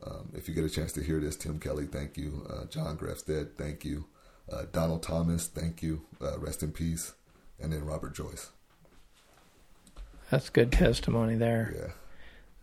um, 0.05 0.33
if 0.35 0.49
you 0.49 0.55
get 0.55 0.65
a 0.65 0.71
chance 0.71 0.93
to 0.93 1.03
hear 1.03 1.21
this, 1.21 1.37
Tim 1.37 1.59
Kelly, 1.59 1.87
thank 1.87 2.17
you. 2.17 2.47
Uh, 2.49 2.67
John 2.67 2.97
Grefstead, 2.97 3.57
thank 3.57 3.85
you. 3.85 4.07
Uh, 4.51 4.65
Donald 4.73 5.03
Thomas, 5.03 5.47
thank 5.47 5.83
you. 5.83 6.03
Uh, 6.21 6.39
rest 6.39 6.63
in 6.63 6.73
peace. 6.73 7.15
And 7.61 7.73
then 7.73 7.85
Robert 7.85 8.15
Joyce. 8.15 8.51
That's 10.31 10.51
good 10.51 10.71
testimony 10.73 11.35
there. 11.35 11.75
Yeah. 11.75 11.93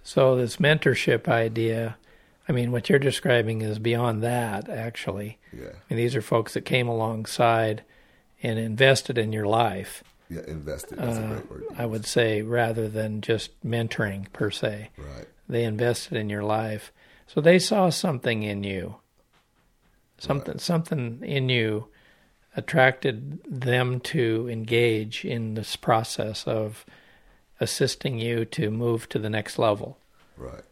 So 0.03 0.35
this 0.35 0.57
mentorship 0.57 1.27
idea, 1.27 1.97
I 2.47 2.51
mean, 2.51 2.71
what 2.71 2.89
you're 2.89 2.99
describing 2.99 3.61
is 3.61 3.79
beyond 3.79 4.23
that, 4.23 4.69
actually. 4.69 5.39
Yeah. 5.51 5.69
I 5.69 5.93
mean, 5.93 5.97
these 5.97 6.15
are 6.15 6.21
folks 6.21 6.53
that 6.53 6.63
came 6.63 6.87
alongside 6.87 7.83
and 8.41 8.59
invested 8.59 9.17
in 9.17 9.33
your 9.33 9.47
life. 9.47 10.03
Yeah, 10.29 10.41
invested. 10.47 10.97
That's 10.97 11.17
uh, 11.17 11.21
a 11.21 11.27
great 11.27 11.49
word. 11.49 11.63
I 11.77 11.85
would 11.85 12.05
say 12.05 12.41
rather 12.41 12.87
than 12.87 13.21
just 13.21 13.51
mentoring 13.65 14.31
per 14.33 14.51
se. 14.51 14.89
Right. 14.97 15.27
They 15.47 15.63
invested 15.63 16.17
in 16.17 16.29
your 16.29 16.43
life. 16.43 16.91
So 17.27 17.41
they 17.41 17.59
saw 17.59 17.89
something 17.89 18.43
in 18.43 18.63
you. 18.63 18.97
Something 20.17 20.53
right. 20.53 20.61
something 20.61 21.21
in 21.23 21.49
you 21.49 21.87
attracted 22.55 23.41
them 23.43 23.99
to 23.99 24.47
engage 24.49 25.25
in 25.25 25.55
this 25.55 25.75
process 25.75 26.45
of 26.47 26.85
assisting 27.59 28.19
you 28.19 28.45
to 28.45 28.71
move 28.71 29.09
to 29.09 29.19
the 29.19 29.29
next 29.29 29.59
level. 29.59 29.97
Right. 30.37 30.63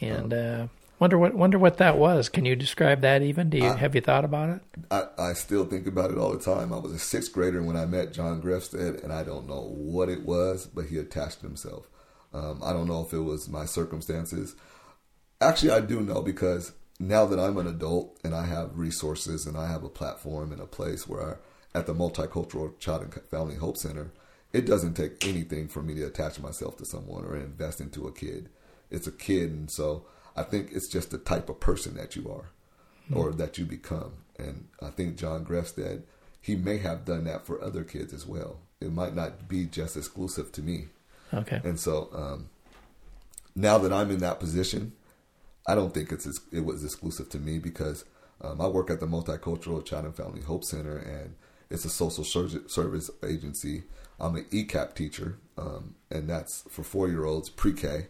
And 0.00 0.32
um, 0.32 0.40
uh, 0.40 0.66
wonder 0.98 1.18
what 1.18 1.34
wonder 1.34 1.58
what 1.58 1.78
that 1.78 1.98
was. 1.98 2.28
Can 2.28 2.44
you 2.44 2.56
describe 2.56 3.00
that 3.02 3.22
even? 3.22 3.50
Do 3.50 3.58
you 3.58 3.68
I, 3.68 3.76
have 3.76 3.94
you 3.94 4.00
thought 4.00 4.24
about 4.24 4.50
it? 4.50 4.60
I, 4.90 5.04
I 5.18 5.32
still 5.32 5.64
think 5.64 5.86
about 5.86 6.10
it 6.10 6.18
all 6.18 6.32
the 6.32 6.44
time. 6.44 6.72
I 6.72 6.78
was 6.78 6.92
a 6.92 6.98
sixth 6.98 7.32
grader 7.32 7.62
when 7.62 7.76
I 7.76 7.86
met 7.86 8.12
John 8.12 8.40
Grefstead, 8.40 9.02
and 9.02 9.12
I 9.12 9.22
don't 9.22 9.48
know 9.48 9.74
what 9.76 10.08
it 10.08 10.24
was, 10.24 10.66
but 10.66 10.86
he 10.86 10.98
attached 10.98 11.40
himself. 11.40 11.88
Um, 12.32 12.60
I 12.64 12.72
don't 12.72 12.88
know 12.88 13.02
if 13.02 13.12
it 13.12 13.20
was 13.20 13.48
my 13.48 13.64
circumstances. 13.64 14.56
Actually, 15.40 15.72
I 15.72 15.80
do 15.80 16.00
know 16.00 16.22
because 16.22 16.72
now 16.98 17.26
that 17.26 17.38
I'm 17.38 17.58
an 17.58 17.66
adult 17.66 18.18
and 18.24 18.34
I 18.34 18.46
have 18.46 18.78
resources 18.78 19.46
and 19.46 19.56
I 19.56 19.68
have 19.68 19.84
a 19.84 19.88
platform 19.88 20.52
and 20.52 20.60
a 20.60 20.66
place 20.66 21.08
where 21.08 21.22
I, 21.22 21.78
at 21.78 21.86
the 21.86 21.94
Multicultural 21.94 22.78
Child 22.78 23.02
and 23.02 23.14
Family 23.30 23.56
Hope 23.56 23.76
Center, 23.76 24.12
it 24.52 24.66
doesn't 24.66 24.94
take 24.94 25.26
anything 25.26 25.68
for 25.68 25.82
me 25.82 25.94
to 25.94 26.04
attach 26.06 26.38
myself 26.38 26.76
to 26.78 26.84
someone 26.84 27.24
or 27.24 27.36
invest 27.36 27.80
into 27.80 28.06
a 28.06 28.12
kid. 28.12 28.48
It's 28.90 29.08
a 29.08 29.12
kid, 29.12 29.50
and 29.50 29.70
so 29.70 30.06
I 30.36 30.42
think 30.42 30.70
it's 30.72 30.88
just 30.88 31.10
the 31.10 31.18
type 31.18 31.48
of 31.48 31.60
person 31.60 31.94
that 31.96 32.16
you 32.16 32.30
are 32.30 32.50
mm-hmm. 33.06 33.16
or 33.16 33.32
that 33.32 33.58
you 33.58 33.64
become. 33.64 34.12
And 34.38 34.68
I 34.82 34.90
think 34.90 35.16
John 35.16 35.44
Grefstead, 35.44 36.02
he 36.40 36.56
may 36.56 36.78
have 36.78 37.04
done 37.04 37.24
that 37.24 37.46
for 37.46 37.62
other 37.62 37.84
kids 37.84 38.12
as 38.12 38.26
well. 38.26 38.58
It 38.80 38.92
might 38.92 39.14
not 39.14 39.48
be 39.48 39.66
just 39.66 39.96
exclusive 39.96 40.52
to 40.52 40.62
me. 40.62 40.86
Okay. 41.32 41.60
And 41.64 41.78
so 41.78 42.08
um, 42.12 42.48
now 43.54 43.78
that 43.78 43.92
I'm 43.92 44.10
in 44.10 44.18
that 44.18 44.40
position, 44.40 44.92
I 45.66 45.74
don't 45.74 45.94
think 45.94 46.12
it's 46.12 46.26
it 46.52 46.64
was 46.64 46.84
exclusive 46.84 47.30
to 47.30 47.38
me 47.38 47.58
because 47.58 48.04
um, 48.42 48.60
I 48.60 48.66
work 48.66 48.90
at 48.90 49.00
the 49.00 49.06
Multicultural 49.06 49.84
Child 49.84 50.04
and 50.04 50.16
Family 50.16 50.42
Hope 50.42 50.64
Center, 50.64 50.98
and 50.98 51.34
it's 51.70 51.84
a 51.84 51.90
social 51.90 52.24
service 52.24 53.10
agency. 53.24 53.84
I'm 54.20 54.36
an 54.36 54.44
ECAP 54.52 54.94
teacher, 54.94 55.38
um, 55.56 55.94
and 56.10 56.28
that's 56.28 56.62
for 56.68 56.82
four 56.84 57.08
year 57.08 57.24
olds 57.24 57.48
pre-K. 57.48 58.08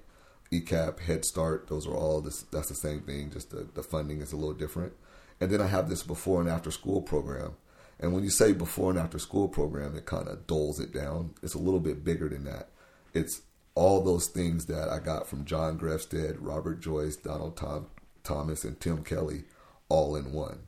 ECAP, 0.61 1.01
Head 1.01 1.25
Start, 1.25 1.69
those 1.69 1.87
are 1.87 1.95
all 1.95 2.21
this. 2.21 2.43
That's 2.43 2.69
the 2.69 2.75
same 2.75 3.01
thing. 3.01 3.31
Just 3.31 3.51
the, 3.51 3.67
the 3.75 3.83
funding 3.83 4.21
is 4.21 4.33
a 4.33 4.37
little 4.37 4.55
different. 4.55 4.93
And 5.40 5.51
then 5.51 5.61
I 5.61 5.67
have 5.67 5.88
this 5.88 6.03
before 6.03 6.40
and 6.40 6.49
after 6.49 6.71
school 6.71 7.03
program. 7.03 7.55
And 7.99 8.12
when 8.12 8.25
you 8.25 8.31
say 8.31 8.53
before 8.53 8.90
and 8.90 8.99
after 8.99 9.19
school 9.19 9.49
program, 9.49 9.97
it 9.97 10.07
kind 10.07 10.29
of 10.29 10.47
doles 10.47 10.81
it 10.81 10.93
down. 10.93 11.35
It's 11.43 11.55
a 11.55 11.59
little 11.59 11.81
bit 11.81 12.05
bigger 12.05 12.29
than 12.29 12.45
that. 12.45 12.69
It's 13.12 13.43
all 13.75 14.03
those 14.03 14.27
things 14.29 14.67
that 14.67 14.88
I 14.88 14.99
got 14.99 15.27
from 15.27 15.45
John 15.45 15.79
Grefstead, 15.79 16.37
Robert 16.38 16.81
Joyce, 16.81 17.17
Donald 17.17 17.57
Tom, 17.57 17.87
Thomas, 18.23 18.64
and 18.64 18.79
Tim 18.81 19.03
Kelly 19.03 19.45
all 19.88 20.17
in 20.17 20.33
one. 20.33 20.61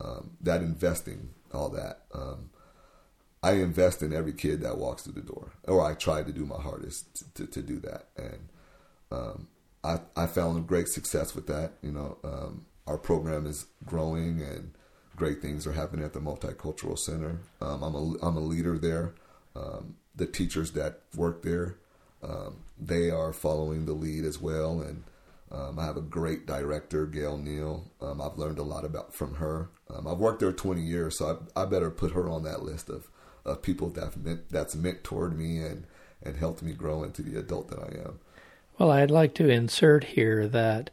Um, 0.00 0.32
that 0.40 0.62
investing, 0.62 1.30
all 1.52 1.68
that. 1.70 2.02
Um, 2.12 2.50
I 3.42 3.52
invest 3.52 4.02
in 4.02 4.12
every 4.12 4.32
kid 4.32 4.60
that 4.62 4.78
walks 4.78 5.02
through 5.02 5.14
the 5.14 5.20
door, 5.20 5.52
or 5.64 5.84
I 5.84 5.94
try 5.94 6.22
to 6.22 6.32
do 6.32 6.46
my 6.46 6.60
hardest 6.60 7.34
to, 7.34 7.46
to, 7.46 7.52
to 7.52 7.62
do 7.62 7.80
that. 7.80 8.08
And 8.16 8.48
um, 9.12 9.48
I, 9.84 9.98
I 10.16 10.26
found 10.26 10.66
great 10.66 10.88
success 10.88 11.34
with 11.34 11.46
that. 11.46 11.72
You 11.82 11.92
know, 11.92 12.18
um, 12.24 12.66
our 12.86 12.98
program 12.98 13.46
is 13.46 13.66
growing 13.84 14.40
and 14.40 14.72
great 15.16 15.42
things 15.42 15.66
are 15.66 15.72
happening 15.72 16.04
at 16.04 16.12
the 16.12 16.20
Multicultural 16.20 16.98
Center. 16.98 17.38
Um, 17.60 17.82
I'm, 17.82 17.94
a, 17.94 18.26
I'm 18.26 18.36
a 18.36 18.40
leader 18.40 18.78
there. 18.78 19.14
Um, 19.54 19.96
the 20.14 20.26
teachers 20.26 20.72
that 20.72 21.00
work 21.14 21.42
there 21.42 21.76
um, 22.22 22.58
they 22.80 23.10
are 23.10 23.32
following 23.32 23.84
the 23.84 23.92
lead 23.92 24.24
as 24.24 24.40
well, 24.40 24.80
and 24.80 25.02
um, 25.50 25.78
I 25.78 25.84
have 25.84 25.96
a 25.96 26.02
great 26.02 26.46
director, 26.46 27.06
Gail 27.06 27.36
Neal. 27.36 27.90
I've 28.00 28.38
learned 28.38 28.58
a 28.58 28.62
lot 28.62 28.84
about 28.84 29.12
from 29.12 29.34
her. 29.34 29.70
I've 29.90 30.18
worked 30.18 30.40
there 30.40 30.52
20 30.52 30.80
years, 30.80 31.18
so 31.18 31.42
I, 31.56 31.62
I, 31.62 31.64
better 31.66 31.90
put 31.90 32.12
her 32.12 32.28
on 32.28 32.44
that 32.44 32.62
list 32.62 32.88
of, 32.88 33.08
of 33.44 33.60
people 33.60 33.90
that 33.90 34.16
meant, 34.16 34.48
that's 34.48 34.74
mentored 34.74 35.36
me 35.36 35.58
and 35.58 35.86
and 36.24 36.36
helped 36.36 36.62
me 36.62 36.72
grow 36.72 37.02
into 37.02 37.20
the 37.20 37.36
adult 37.36 37.68
that 37.68 37.80
I 37.80 38.08
am. 38.08 38.20
Well, 38.78 38.90
I'd 38.90 39.10
like 39.10 39.34
to 39.34 39.48
insert 39.48 40.04
here 40.04 40.48
that 40.48 40.90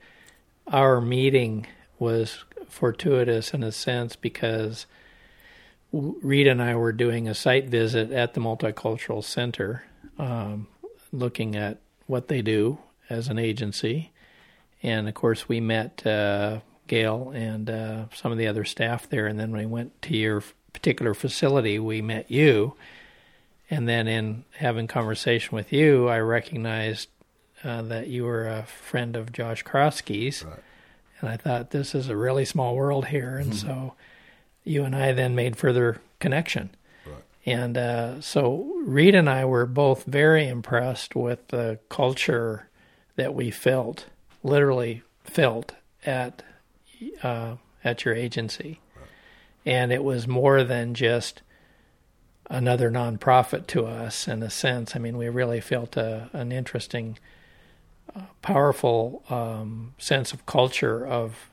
our 0.68 1.00
meeting 1.00 1.66
was 1.98 2.44
fortuitous 2.68 3.54
in 3.54 3.64
a 3.64 3.72
sense 3.72 4.16
because 4.16 4.86
Reed 5.92 6.48
and 6.48 6.62
I 6.62 6.76
were 6.76 6.92
doing 6.92 7.28
a 7.28 7.34
site 7.34 7.66
visit 7.66 8.12
at 8.12 8.34
the 8.34 8.42
Multicultural 8.42 9.24
Center 9.24 9.84
um, 10.18 10.68
looking 11.12 11.56
at 11.56 11.80
what 12.06 12.28
they 12.28 12.42
do 12.42 12.78
as 13.10 13.28
an 13.28 13.40
agency. 13.40 14.12
And 14.84 15.08
of 15.08 15.16
course, 15.16 15.50
we 15.50 15.60
met 15.60 16.06
uh, 16.06 16.60
Gail 16.88 17.32
and 17.34 17.70
uh, 17.70 18.06
some 18.14 18.32
of 18.32 18.38
the 18.38 18.48
other 18.48 18.66
staff 18.66 19.10
there. 19.10 19.26
And 19.26 19.40
then 19.40 19.52
when 19.52 19.62
we 19.62 19.66
went 19.66 20.02
to 20.04 20.16
your 20.16 20.44
particular 20.74 21.14
facility, 21.14 21.80
we 21.80 22.02
met 22.02 22.30
you. 22.30 22.76
And 23.70 23.88
then 23.88 24.08
in 24.08 24.46
having 24.58 24.88
conversation 24.88 25.56
with 25.56 25.72
you, 25.72 26.08
I 26.08 26.20
recognized 26.20 27.10
uh, 27.64 27.82
that 27.84 28.08
you 28.08 28.24
were 28.26 28.48
a 28.48 28.64
friend 28.64 29.16
of 29.16 29.32
Josh 29.32 29.64
Krosky's. 29.64 30.44
Right. 30.44 30.60
And 31.22 31.30
I 31.30 31.38
thought, 31.38 31.72
this 31.72 31.94
is 31.94 32.10
a 32.10 32.16
really 32.16 32.46
small 32.46 32.76
world 32.76 33.08
here. 33.08 33.38
And 33.38 33.52
mm-hmm. 33.52 33.68
so 33.68 33.94
you 34.64 34.84
and 34.84 34.96
I 34.96 35.12
then 35.12 35.36
made 35.36 35.58
further 35.58 36.02
connection. 36.20 36.70
And 37.46 37.78
uh, 37.78 38.22
so 38.22 38.72
Reed 38.84 39.16
and 39.16 39.30
I 39.30 39.46
were 39.46 39.66
both 39.66 40.04
very 40.04 40.48
impressed 40.48 41.16
with 41.16 41.48
the 41.48 41.80
culture 41.90 42.68
that 43.16 43.34
we 43.34 43.50
felt, 43.50 44.06
literally 44.44 45.04
felt 45.24 45.74
at 46.06 46.44
uh, 47.24 47.56
at 47.84 48.04
your 48.04 48.14
agency, 48.14 48.82
and 49.66 49.92
it 49.92 50.04
was 50.04 50.28
more 50.28 50.64
than 50.64 50.94
just 50.94 51.42
another 52.50 52.92
nonprofit 52.92 53.68
to 53.68 53.86
us 53.86 54.28
in 54.28 54.44
a 54.44 54.50
sense. 54.50 54.96
I 54.96 55.00
mean, 55.00 55.18
we 55.18 55.30
really 55.30 55.62
felt 55.62 55.96
a, 55.96 56.30
an 56.34 56.52
interesting, 56.52 57.18
uh, 57.18 57.30
powerful 58.42 59.24
um, 59.30 59.94
sense 59.98 60.34
of 60.34 60.46
culture 60.46 61.06
of 61.06 61.50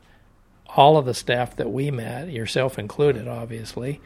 all 0.77 0.97
of 0.97 1.07
the 1.07 1.15
staff 1.15 1.57
that 1.57 1.71
we 1.71 1.91
met, 1.91 2.29
yourself 2.29 2.79
included, 2.79 3.29
obviously, 3.29 4.01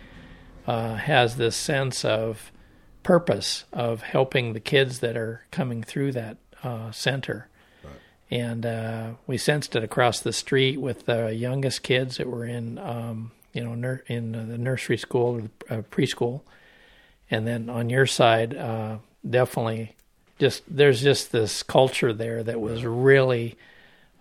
uh, 0.67 0.95
has 0.95 1.37
this 1.37 1.57
sense 1.57 2.05
of 2.05 2.53
purpose 3.03 3.65
of 3.73 4.03
helping 4.03 4.53
the 4.53 4.61
kids 4.61 5.01
that 5.01 5.17
are 5.17 5.47
coming 5.51 5.83
through 5.83 6.13
that 6.13 6.37
uh, 6.63 6.91
center. 6.91 7.49
And 8.31 8.65
uh, 8.65 9.11
we 9.27 9.39
sensed 9.39 9.75
it 9.75 9.83
across 9.83 10.21
the 10.21 10.33
street 10.33 10.81
with 10.81 11.07
the 11.07 11.35
youngest 11.35 11.83
kids 11.83 12.19
that 12.19 12.29
were 12.29 12.45
in, 12.45 12.79
um, 12.79 13.33
you 13.53 13.65
know, 13.65 13.75
nur- 13.75 14.05
in 14.07 14.33
the 14.33 14.57
nursery 14.57 14.97
school 14.97 15.51
or 15.69 15.79
uh, 15.79 15.83
preschool, 15.83 16.43
and 17.29 17.47
then 17.47 17.69
on 17.69 17.91
your 17.91 18.07
side, 18.07 18.57
uh, 18.57 18.99
definitely, 19.29 19.97
just 20.41 20.63
there's 20.67 21.01
just 21.01 21.31
this 21.31 21.63
culture 21.63 22.13
there 22.13 22.43
that 22.43 22.61
was 22.61 22.85
really 22.85 23.57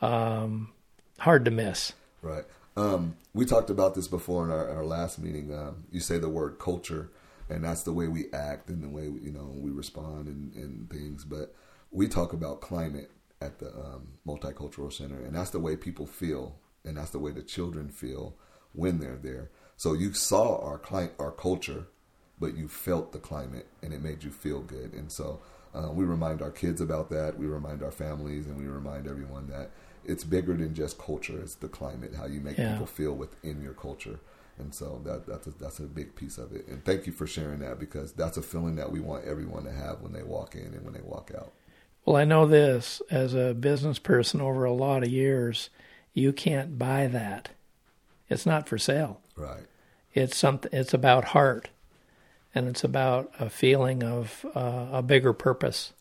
um, 0.02 0.70
hard 1.18 1.46
to 1.46 1.52
miss. 1.52 1.94
Right. 2.22 2.44
Um, 2.76 3.16
we 3.34 3.46
talked 3.46 3.70
about 3.70 3.96
this 3.96 4.08
before 4.08 4.44
in 4.46 4.52
our, 4.52 4.70
our 4.70 4.86
last 4.86 5.18
meeting. 5.18 5.54
Um, 5.54 5.86
you 5.92 6.00
say 6.00 6.18
the 6.18 6.30
word 6.30 6.60
culture, 6.60 7.10
and 7.50 7.64
that's 7.64 7.84
the 7.84 7.94
way 7.94 8.08
we 8.08 8.26
act 8.34 8.70
and 8.70 8.84
the 8.84 8.90
way 8.90 9.08
we, 9.08 9.22
you 9.22 9.32
know 9.32 9.52
we 9.56 9.72
respond 9.72 10.28
and, 10.28 10.54
and 10.54 10.90
things. 10.90 11.24
But 11.24 11.56
we 11.90 12.08
talk 12.08 12.34
about 12.34 12.62
climate 12.62 13.10
at 13.42 13.60
the 13.60 13.70
um, 13.70 14.10
multicultural 14.28 14.92
center, 14.92 15.24
and 15.24 15.34
that's 15.34 15.52
the 15.52 15.60
way 15.60 15.78
people 15.78 16.06
feel, 16.06 16.56
and 16.84 16.98
that's 16.98 17.12
the 17.12 17.20
way 17.20 17.32
the 17.32 17.42
children 17.42 17.90
feel 17.90 18.36
when 18.74 19.00
they're 19.00 19.20
there. 19.22 19.50
So 19.78 19.94
you 19.94 20.14
saw 20.14 20.62
our 20.62 20.78
cli- 20.78 21.16
our 21.18 21.32
culture, 21.32 21.88
but 22.40 22.58
you 22.58 22.68
felt 22.68 23.14
the 23.14 23.20
climate, 23.20 23.68
and 23.82 23.94
it 23.94 24.02
made 24.02 24.24
you 24.24 24.32
feel 24.32 24.60
good. 24.60 24.94
And 24.94 25.12
so 25.12 25.40
uh, 25.74 25.90
we 25.92 26.04
remind 26.04 26.42
our 26.42 26.52
kids 26.52 26.82
about 26.82 27.10
that. 27.12 27.38
We 27.38 27.46
remind 27.46 27.84
our 27.84 27.92
families, 27.92 28.46
and 28.48 28.58
we 28.58 28.66
remind 28.68 29.08
everyone 29.08 29.48
that 29.48 29.70
it's 30.06 30.24
bigger 30.24 30.56
than 30.56 30.74
just 30.74 30.98
culture. 30.98 31.40
It's 31.42 31.56
the 31.56 31.68
climate, 31.68 32.14
how 32.16 32.26
you 32.26 32.40
make 32.42 32.58
Yeah. 32.58 32.72
people 32.74 32.88
feel 32.88 33.14
within 33.14 33.62
your 33.62 33.74
culture. 33.74 34.20
And 34.58 34.74
so 34.74 35.02
that 35.06 35.26
that's 35.26 35.48
a, 35.48 35.52
that's 35.52 35.80
a 35.80 35.84
big 35.84 36.16
piece 36.16 36.38
of 36.38 36.52
it. 36.54 36.68
And 36.68 36.84
thank 36.84 37.08
you 37.08 37.14
for 37.14 37.26
sharing 37.28 37.60
that 37.60 37.80
because 37.80 38.12
that's 38.12 38.36
a 38.38 38.42
feeling 38.42 38.76
that 38.76 38.92
we 38.92 39.00
want 39.00 39.24
everyone 39.26 39.64
to 39.64 39.72
have 39.72 40.02
when 40.02 40.12
they 40.12 40.24
walk 40.24 40.56
in 40.56 40.74
and 40.74 40.84
when 40.84 40.94
they 40.94 41.02
walk 41.02 41.32
out. 41.38 41.54
Well, 42.06 42.18
I 42.18 42.26
know 42.26 42.46
this 42.46 43.02
as 43.12 43.34
a 43.34 43.54
business 43.54 44.00
person 44.00 44.42
over 44.42 44.66
a 44.66 44.74
lot 44.74 45.04
of 45.04 45.10
years, 45.10 45.70
you 46.14 46.34
can't 46.34 46.78
buy 46.80 47.08
that. 47.08 47.50
It's 48.30 48.46
not 48.46 48.68
for 48.68 48.78
sale. 48.78 49.22
Right. 49.36 49.64
It's 50.14 50.36
something. 50.36 50.72
It's 50.74 50.94
about 50.94 51.26
heart, 51.26 51.70
and 52.56 52.68
it's 52.68 52.84
about 52.84 53.32
a 53.40 53.50
feeling 53.50 54.04
of 54.04 54.46
uh, 54.56 54.88
a 54.92 55.02
bigger 55.02 55.34
purpose, 55.34 55.94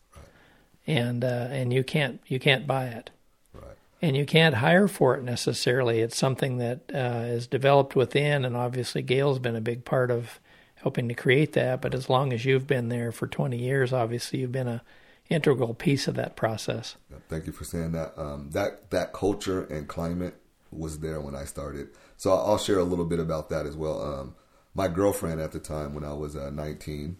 and 0.87 1.23
uh, 1.23 1.47
and 1.51 1.71
you 1.73 1.83
can't 1.83 2.19
you 2.27 2.39
can't 2.39 2.65
buy 2.67 2.85
it, 2.85 3.09
Right. 3.53 3.77
and 4.01 4.15
you 4.17 4.25
can't 4.25 4.55
hire 4.55 4.87
for 4.87 5.15
it 5.15 5.23
necessarily. 5.23 5.99
It's 5.99 6.17
something 6.17 6.57
that 6.57 6.79
uh, 6.93 7.25
is 7.27 7.47
developed 7.47 7.95
within, 7.95 8.45
and 8.45 8.55
obviously 8.57 9.01
Gail's 9.01 9.39
been 9.39 9.55
a 9.55 9.61
big 9.61 9.85
part 9.85 10.11
of 10.11 10.39
helping 10.75 11.07
to 11.09 11.13
create 11.13 11.53
that. 11.53 11.81
But 11.81 11.93
as 11.93 12.09
long 12.09 12.31
as 12.33 12.45
you've 12.45 12.65
been 12.67 12.89
there 12.89 13.11
for 13.11 13.27
20 13.27 13.57
years, 13.57 13.91
obviously 13.91 14.39
you've 14.39 14.51
been 14.51 14.67
a 14.67 14.81
integral 15.29 15.73
piece 15.73 16.07
of 16.07 16.15
that 16.15 16.35
process. 16.35 16.95
Thank 17.27 17.45
you 17.45 17.51
for 17.53 17.63
saying 17.63 17.91
that. 17.91 18.13
Um, 18.17 18.49
that 18.51 18.89
that 18.89 19.13
culture 19.13 19.63
and 19.65 19.87
climate 19.87 20.35
was 20.71 20.99
there 20.99 21.19
when 21.21 21.35
I 21.35 21.45
started. 21.45 21.89
So 22.17 22.31
I'll 22.31 22.57
share 22.57 22.79
a 22.79 22.83
little 22.83 23.05
bit 23.05 23.19
about 23.19 23.49
that 23.49 23.65
as 23.65 23.75
well. 23.75 24.01
Um, 24.01 24.35
my 24.73 24.87
girlfriend 24.87 25.41
at 25.41 25.51
the 25.51 25.59
time, 25.59 25.93
when 25.93 26.03
I 26.03 26.13
was 26.13 26.35
uh, 26.35 26.49
19, 26.49 27.17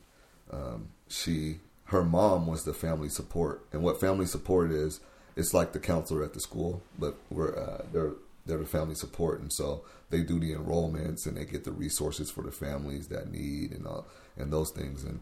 um, 0.51 0.89
she 1.07 1.59
her 1.85 2.03
mom 2.03 2.45
was 2.45 2.65
the 2.65 2.73
family 2.73 3.09
support, 3.09 3.65
and 3.71 3.81
what 3.81 3.99
family 3.99 4.27
support 4.27 4.71
is, 4.71 4.99
it's 5.35 5.53
like 5.53 5.73
the 5.73 5.79
counselor 5.79 6.23
at 6.23 6.33
the 6.33 6.39
school, 6.39 6.83
but 6.97 7.15
we're 7.29 7.57
uh, 7.57 7.85
they're 7.91 8.13
they're 8.45 8.59
the 8.59 8.65
family 8.65 8.95
support, 8.95 9.39
and 9.41 9.51
so 9.51 9.83
they 10.09 10.21
do 10.21 10.39
the 10.39 10.53
enrollments 10.53 11.25
and 11.25 11.37
they 11.37 11.45
get 11.45 11.63
the 11.63 11.71
resources 11.71 12.31
for 12.31 12.43
the 12.43 12.51
families 12.51 13.07
that 13.07 13.31
need 13.31 13.71
and 13.71 13.85
all 13.85 14.07
and 14.37 14.51
those 14.51 14.71
things. 14.71 15.03
And 15.03 15.19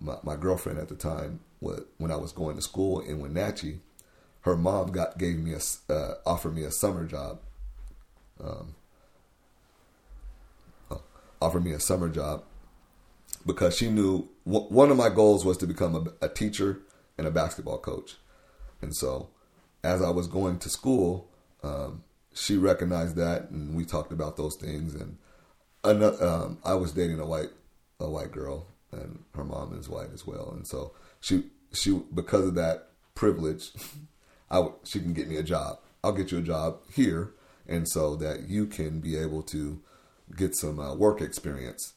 my, 0.00 0.16
my 0.22 0.36
girlfriend 0.36 0.78
at 0.78 0.88
the 0.88 0.94
time, 0.94 1.40
when 1.60 2.10
I 2.10 2.16
was 2.16 2.32
going 2.32 2.56
to 2.56 2.62
school 2.62 3.00
in 3.00 3.20
Wenatchee, 3.20 3.80
her 4.42 4.56
mom 4.56 4.92
got 4.92 5.18
gave 5.18 5.38
me 5.38 5.54
a 5.54 5.92
uh, 5.92 6.14
offered 6.26 6.54
me 6.54 6.64
a 6.64 6.70
summer 6.70 7.04
job. 7.06 7.40
Um, 8.42 8.74
offered 11.40 11.64
me 11.64 11.72
a 11.72 11.80
summer 11.80 12.08
job 12.08 12.44
because 13.46 13.76
she 13.76 13.90
knew 13.90 14.28
w- 14.46 14.66
one 14.66 14.90
of 14.90 14.96
my 14.96 15.08
goals 15.08 15.44
was 15.44 15.56
to 15.58 15.66
become 15.66 15.94
a, 15.94 16.26
a 16.26 16.28
teacher 16.28 16.80
and 17.16 17.26
a 17.26 17.30
basketball 17.30 17.78
coach, 17.78 18.16
and 18.82 18.94
so 18.94 19.28
as 19.82 20.02
I 20.02 20.10
was 20.10 20.26
going 20.26 20.58
to 20.58 20.68
school, 20.68 21.28
um, 21.62 22.04
she 22.34 22.56
recognized 22.56 23.16
that, 23.16 23.50
and 23.50 23.74
we 23.74 23.84
talked 23.84 24.12
about 24.12 24.36
those 24.36 24.56
things. 24.56 24.94
And 24.94 25.18
another, 25.84 26.24
um, 26.24 26.58
I 26.64 26.74
was 26.74 26.92
dating 26.92 27.20
a 27.20 27.26
white 27.26 27.50
a 27.98 28.08
white 28.08 28.32
girl, 28.32 28.66
and 28.92 29.24
her 29.34 29.44
mom 29.44 29.78
is 29.78 29.88
white 29.88 30.12
as 30.12 30.26
well, 30.26 30.50
and 30.52 30.66
so 30.66 30.92
she 31.20 31.44
she 31.72 32.00
because 32.14 32.46
of 32.46 32.54
that 32.54 32.88
privilege, 33.14 33.72
I 34.50 34.56
w- 34.56 34.76
she 34.84 35.00
can 35.00 35.12
get 35.12 35.28
me 35.28 35.36
a 35.36 35.42
job. 35.42 35.78
I'll 36.02 36.12
get 36.12 36.32
you 36.32 36.38
a 36.38 36.42
job 36.42 36.78
here, 36.92 37.32
and 37.68 37.88
so 37.88 38.16
that 38.16 38.48
you 38.48 38.66
can 38.66 39.00
be 39.00 39.16
able 39.16 39.42
to 39.44 39.80
get 40.36 40.54
some 40.54 40.78
uh, 40.78 40.94
work 40.94 41.20
experience, 41.20 41.94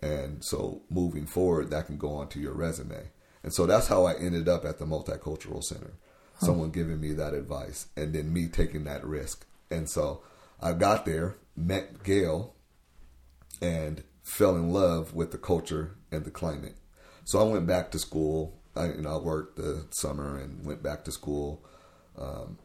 and 0.00 0.44
so 0.44 0.82
moving 0.90 1.26
forward, 1.26 1.70
that 1.70 1.86
can 1.86 1.96
go 1.96 2.10
onto 2.14 2.40
your 2.40 2.54
resume. 2.54 3.10
And 3.42 3.52
so 3.52 3.66
that's 3.66 3.88
how 3.88 4.04
I 4.04 4.14
ended 4.14 4.48
up 4.48 4.64
at 4.64 4.78
the 4.78 4.84
Multicultural 4.84 5.62
Center. 5.62 5.92
Someone 6.40 6.70
giving 6.70 7.00
me 7.00 7.12
that 7.14 7.34
advice, 7.34 7.88
and 7.96 8.12
then 8.12 8.32
me 8.32 8.46
taking 8.46 8.84
that 8.84 9.04
risk. 9.04 9.44
And 9.72 9.90
so 9.90 10.22
I 10.62 10.72
got 10.72 11.04
there, 11.04 11.36
met 11.56 12.04
Gail, 12.04 12.54
and 13.60 14.04
fell 14.22 14.54
in 14.54 14.72
love 14.72 15.14
with 15.14 15.32
the 15.32 15.38
culture 15.38 15.96
and 16.12 16.24
the 16.24 16.30
climate. 16.30 16.76
So 17.24 17.40
I 17.40 17.50
went 17.50 17.66
back 17.66 17.90
to 17.90 17.98
school. 17.98 18.58
I, 18.76 18.86
you 18.86 19.02
know, 19.02 19.16
I 19.16 19.18
worked 19.18 19.56
the 19.56 19.86
summer 19.90 20.38
and 20.38 20.64
went 20.64 20.82
back 20.82 21.04
to 21.04 21.12
school. 21.12 21.64
Um, 22.16 22.58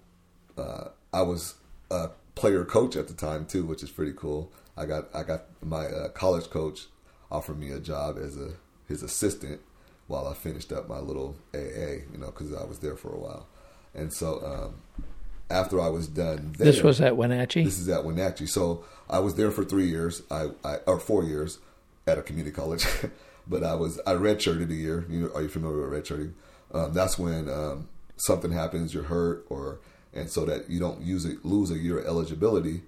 uh, 0.58 0.90
I 1.12 1.24
was 1.24 1.56
a 1.90 2.10
player 2.36 2.66
coach 2.66 2.96
at 2.96 3.08
the 3.08 3.14
time 3.14 3.46
too, 3.46 3.66
which 3.66 3.82
is 3.82 3.90
pretty 3.90 4.14
cool. 4.16 4.52
I 4.78 4.86
got 4.86 5.06
I 5.14 5.24
got 5.24 5.46
my 5.62 5.86
uh, 5.86 6.10
college 6.10 6.50
coach 6.50 6.88
offered 7.32 7.60
me 7.60 7.72
a 7.72 7.80
job 7.80 8.18
as 8.18 8.38
a 8.38 8.52
his 8.88 9.04
assistant 9.04 9.62
while 10.08 10.28
I 10.28 10.34
finished 10.34 10.72
up 10.72 10.90
my 10.90 11.00
little 11.00 11.36
AA, 11.54 12.04
you 12.12 12.18
know, 12.18 12.28
because 12.28 12.54
I 12.54 12.66
was 12.66 12.80
there 12.80 12.96
for 12.96 13.10
a 13.10 13.18
while. 13.18 13.48
And 13.96 14.14
so 14.14 14.44
um, 14.46 15.08
after 15.50 15.80
I 15.80 15.88
was 15.88 16.08
done, 16.08 16.54
there, 16.58 16.72
This 16.72 16.84
was 16.84 17.00
at 17.00 17.16
Wenatchee. 17.16 17.64
this 17.64 17.80
is 17.80 17.88
at 17.90 18.04
Wenatchee. 18.04 18.48
So 18.48 18.84
I 19.10 19.20
was 19.20 19.36
there 19.36 19.52
for 19.52 19.64
three 19.64 19.88
years, 19.88 20.22
I, 20.30 20.50
I 20.64 20.76
or 20.88 21.00
four 21.00 21.24
years 21.24 21.60
at 22.08 22.18
a 22.18 22.22
community 22.22 22.54
college. 22.54 22.86
but 23.48 23.64
I 23.64 23.76
was 23.76 24.00
I 24.06 24.14
redshirted 24.14 24.70
a 24.70 24.76
year. 24.76 25.06
You 25.10 25.22
know, 25.22 25.32
are 25.34 25.42
you 25.42 25.50
familiar 25.50 25.88
with 25.90 26.04
redshirting? 26.04 26.34
Um, 26.74 26.94
that's 26.94 27.18
when 27.20 27.50
um, 27.50 27.88
something 28.18 28.52
happens, 28.52 28.94
you're 28.94 29.04
hurt, 29.04 29.46
or 29.50 29.80
and 30.14 30.30
so 30.30 30.46
that 30.46 30.70
you 30.70 30.80
don't 30.80 31.02
use 31.02 31.26
it, 31.26 31.44
lose 31.46 31.72
a 31.72 31.78
year 31.78 32.00
of 32.00 32.06
eligibility, 32.06 32.84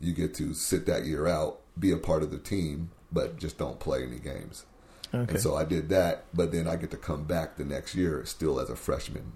you 0.00 0.12
get 0.12 0.34
to 0.34 0.54
sit 0.54 0.86
that 0.86 1.04
year 1.04 1.26
out, 1.26 1.60
be 1.78 1.90
a 1.90 1.96
part 1.96 2.22
of 2.22 2.30
the 2.30 2.38
team, 2.38 2.90
but 3.10 3.38
just 3.38 3.58
don't 3.58 3.80
play 3.80 4.02
any 4.02 4.18
games. 4.18 4.64
Okay. 5.14 5.32
And 5.32 5.40
so 5.40 5.56
I 5.56 5.64
did 5.64 5.88
that, 5.88 6.24
but 6.34 6.52
then 6.52 6.68
I 6.68 6.76
get 6.76 6.90
to 6.90 6.96
come 6.96 7.24
back 7.24 7.56
the 7.56 7.64
next 7.64 7.94
year 7.94 8.24
still 8.26 8.60
as 8.60 8.68
a 8.68 8.76
freshman. 8.76 9.32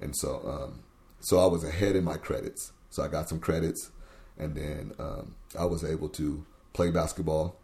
And 0.00 0.14
so, 0.16 0.42
um, 0.46 0.80
so 1.20 1.38
I 1.38 1.46
was 1.46 1.64
ahead 1.64 1.96
in 1.96 2.04
my 2.04 2.16
credits. 2.16 2.72
So 2.90 3.02
I 3.02 3.08
got 3.08 3.28
some 3.28 3.40
credits, 3.40 3.90
and 4.38 4.54
then 4.54 4.92
um, 4.98 5.34
I 5.58 5.64
was 5.64 5.84
able 5.84 6.08
to 6.10 6.44
play 6.72 6.90
basketball, 6.90 7.56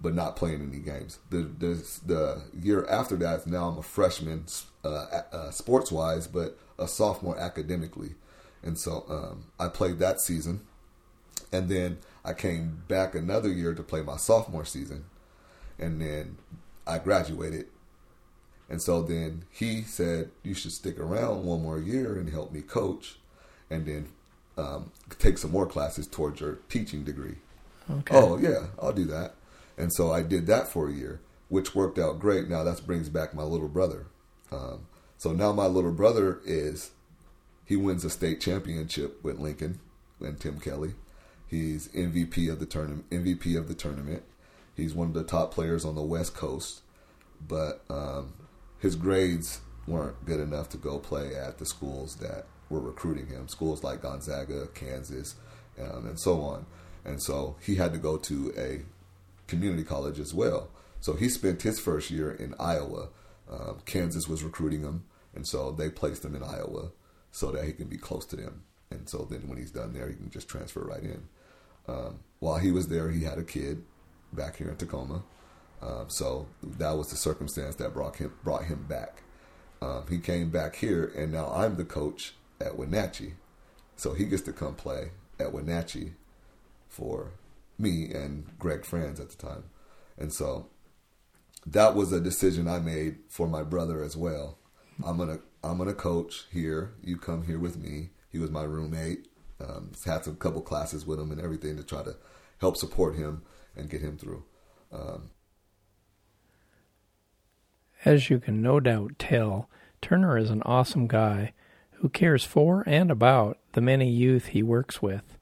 but 0.00 0.14
not 0.14 0.36
playing 0.36 0.62
any 0.62 0.78
games. 0.78 1.18
The 1.30 1.38
the, 1.38 2.00
the 2.06 2.42
year 2.60 2.86
after 2.86 3.16
that, 3.16 3.46
now 3.46 3.68
I'm 3.68 3.78
a 3.78 3.82
freshman, 3.82 4.46
uh, 4.84 5.22
uh, 5.32 5.50
sports 5.50 5.90
wise, 5.90 6.26
but 6.26 6.58
a 6.78 6.86
sophomore 6.86 7.38
academically. 7.38 8.14
And 8.62 8.78
so 8.78 9.04
um, 9.08 9.46
I 9.58 9.68
played 9.68 9.98
that 9.98 10.20
season, 10.20 10.60
and 11.52 11.68
then 11.68 11.98
I 12.24 12.32
came 12.32 12.82
back 12.88 13.14
another 13.14 13.48
year 13.48 13.74
to 13.74 13.82
play 13.82 14.02
my 14.02 14.16
sophomore 14.16 14.64
season, 14.64 15.04
and 15.78 16.00
then 16.00 16.38
I 16.86 16.98
graduated. 16.98 17.66
And 18.68 18.80
so 18.80 19.02
then 19.02 19.44
he 19.50 19.82
said, 19.82 20.30
You 20.42 20.54
should 20.54 20.72
stick 20.72 20.98
around 20.98 21.44
one 21.44 21.62
more 21.62 21.78
year 21.78 22.16
and 22.16 22.30
help 22.30 22.52
me 22.52 22.60
coach, 22.60 23.16
and 23.68 23.86
then 23.86 24.08
um, 24.56 24.92
take 25.18 25.38
some 25.38 25.50
more 25.50 25.66
classes 25.66 26.06
towards 26.06 26.40
your 26.40 26.58
teaching 26.68 27.04
degree. 27.04 27.36
okay. 27.90 28.16
Oh, 28.16 28.38
yeah, 28.38 28.66
I'll 28.80 28.92
do 28.92 29.06
that. 29.06 29.34
And 29.76 29.92
so 29.92 30.12
I 30.12 30.22
did 30.22 30.46
that 30.46 30.68
for 30.68 30.88
a 30.88 30.92
year, 30.92 31.20
which 31.48 31.74
worked 31.74 31.98
out 31.98 32.20
great. 32.20 32.48
Now 32.48 32.62
that 32.64 32.86
brings 32.86 33.08
back 33.08 33.34
my 33.34 33.42
little 33.42 33.68
brother. 33.68 34.06
Um, 34.52 34.86
so 35.16 35.32
now 35.32 35.52
my 35.52 35.66
little 35.66 35.92
brother 35.92 36.40
is, 36.44 36.90
he 37.64 37.76
wins 37.76 38.04
a 38.04 38.10
state 38.10 38.40
championship 38.40 39.22
with 39.24 39.38
Lincoln 39.38 39.80
and 40.20 40.38
Tim 40.38 40.60
Kelly. 40.60 40.94
He's 41.50 41.88
MVP 41.88 42.50
of 42.50 42.60
the 42.60 42.66
tournament. 42.66 43.10
MVP 43.10 43.58
of 43.58 43.66
the 43.66 43.74
tournament. 43.74 44.22
He's 44.76 44.94
one 44.94 45.08
of 45.08 45.14
the 45.14 45.24
top 45.24 45.52
players 45.52 45.84
on 45.84 45.96
the 45.96 46.02
West 46.02 46.34
Coast. 46.34 46.82
but 47.46 47.82
um, 47.88 48.34
his 48.78 48.96
grades 48.96 49.60
weren't 49.86 50.24
good 50.24 50.40
enough 50.40 50.68
to 50.70 50.76
go 50.76 50.98
play 50.98 51.34
at 51.34 51.58
the 51.58 51.66
schools 51.66 52.16
that 52.16 52.46
were 52.68 52.80
recruiting 52.80 53.26
him. 53.26 53.48
Schools 53.48 53.82
like 53.82 54.02
Gonzaga, 54.02 54.68
Kansas, 54.68 55.34
um, 55.78 56.06
and 56.06 56.20
so 56.20 56.40
on. 56.42 56.66
And 57.04 57.22
so 57.22 57.56
he 57.60 57.76
had 57.76 57.92
to 57.92 57.98
go 57.98 58.16
to 58.18 58.52
a 58.56 58.82
community 59.48 59.82
college 59.84 60.20
as 60.20 60.32
well. 60.32 60.68
So 61.00 61.14
he 61.14 61.28
spent 61.28 61.62
his 61.62 61.80
first 61.80 62.10
year 62.10 62.30
in 62.30 62.54
Iowa. 62.60 63.08
Um, 63.50 63.80
Kansas 63.86 64.28
was 64.28 64.44
recruiting 64.44 64.82
him, 64.82 65.04
and 65.34 65.46
so 65.46 65.72
they 65.72 65.90
placed 65.90 66.24
him 66.24 66.36
in 66.36 66.42
Iowa 66.42 66.92
so 67.32 67.50
that 67.52 67.64
he 67.64 67.72
can 67.72 67.88
be 67.88 67.96
close 67.96 68.26
to 68.26 68.36
them. 68.36 68.62
And 68.90 69.08
so 69.08 69.26
then 69.28 69.48
when 69.48 69.58
he's 69.58 69.70
done 69.70 69.92
there, 69.92 70.08
he 70.08 70.14
can 70.14 70.30
just 70.30 70.48
transfer 70.48 70.80
right 70.80 71.02
in. 71.02 71.28
Um, 71.90 72.20
while 72.38 72.58
he 72.58 72.70
was 72.70 72.88
there, 72.88 73.10
he 73.10 73.24
had 73.24 73.38
a 73.38 73.44
kid 73.44 73.82
back 74.32 74.56
here 74.56 74.68
in 74.68 74.76
Tacoma. 74.76 75.22
Um, 75.82 76.06
so 76.08 76.46
that 76.62 76.92
was 76.92 77.10
the 77.10 77.16
circumstance 77.16 77.76
that 77.76 77.94
brought 77.94 78.16
him 78.16 78.32
brought 78.44 78.64
him 78.64 78.86
back. 78.88 79.22
Um, 79.82 80.04
he 80.08 80.18
came 80.18 80.50
back 80.50 80.76
here, 80.76 81.10
and 81.16 81.32
now 81.32 81.50
I'm 81.54 81.76
the 81.76 81.84
coach 81.84 82.34
at 82.60 82.76
Wenatchee, 82.76 83.34
so 83.96 84.12
he 84.12 84.26
gets 84.26 84.42
to 84.42 84.52
come 84.52 84.74
play 84.74 85.10
at 85.38 85.52
Wenatchee 85.52 86.12
for 86.88 87.32
me 87.78 88.12
and 88.12 88.46
Greg 88.58 88.84
Franz 88.84 89.18
at 89.18 89.30
the 89.30 89.36
time, 89.36 89.64
and 90.18 90.32
so 90.32 90.66
that 91.66 91.94
was 91.94 92.12
a 92.12 92.20
decision 92.20 92.68
I 92.68 92.78
made 92.78 93.16
for 93.28 93.48
my 93.48 93.62
brother 93.62 94.02
as 94.02 94.16
well. 94.18 94.58
I'm 95.04 95.16
gonna 95.16 95.38
I'm 95.64 95.78
gonna 95.78 95.94
coach 95.94 96.44
here. 96.52 96.92
You 97.02 97.16
come 97.16 97.44
here 97.44 97.58
with 97.58 97.78
me. 97.78 98.10
He 98.30 98.38
was 98.38 98.50
my 98.50 98.64
roommate. 98.64 99.29
Um, 99.60 99.92
had 100.06 100.24
some 100.24 100.36
couple 100.36 100.62
classes 100.62 101.06
with 101.06 101.20
him 101.20 101.30
and 101.30 101.40
everything 101.40 101.76
to 101.76 101.82
try 101.82 102.02
to 102.02 102.16
help 102.60 102.76
support 102.76 103.16
him 103.16 103.42
and 103.76 103.90
get 103.90 104.00
him 104.00 104.16
through. 104.16 104.44
Um, 104.92 105.30
As 108.04 108.30
you 108.30 108.38
can 108.38 108.62
no 108.62 108.80
doubt 108.80 109.18
tell, 109.18 109.68
Turner 110.00 110.38
is 110.38 110.50
an 110.50 110.62
awesome 110.62 111.06
guy 111.06 111.52
who 111.92 112.08
cares 112.08 112.44
for 112.44 112.82
and 112.86 113.10
about 113.10 113.58
the 113.72 113.82
many 113.82 114.08
youth 114.08 114.46
he 114.46 114.62
works 114.62 115.02
with. 115.02 115.36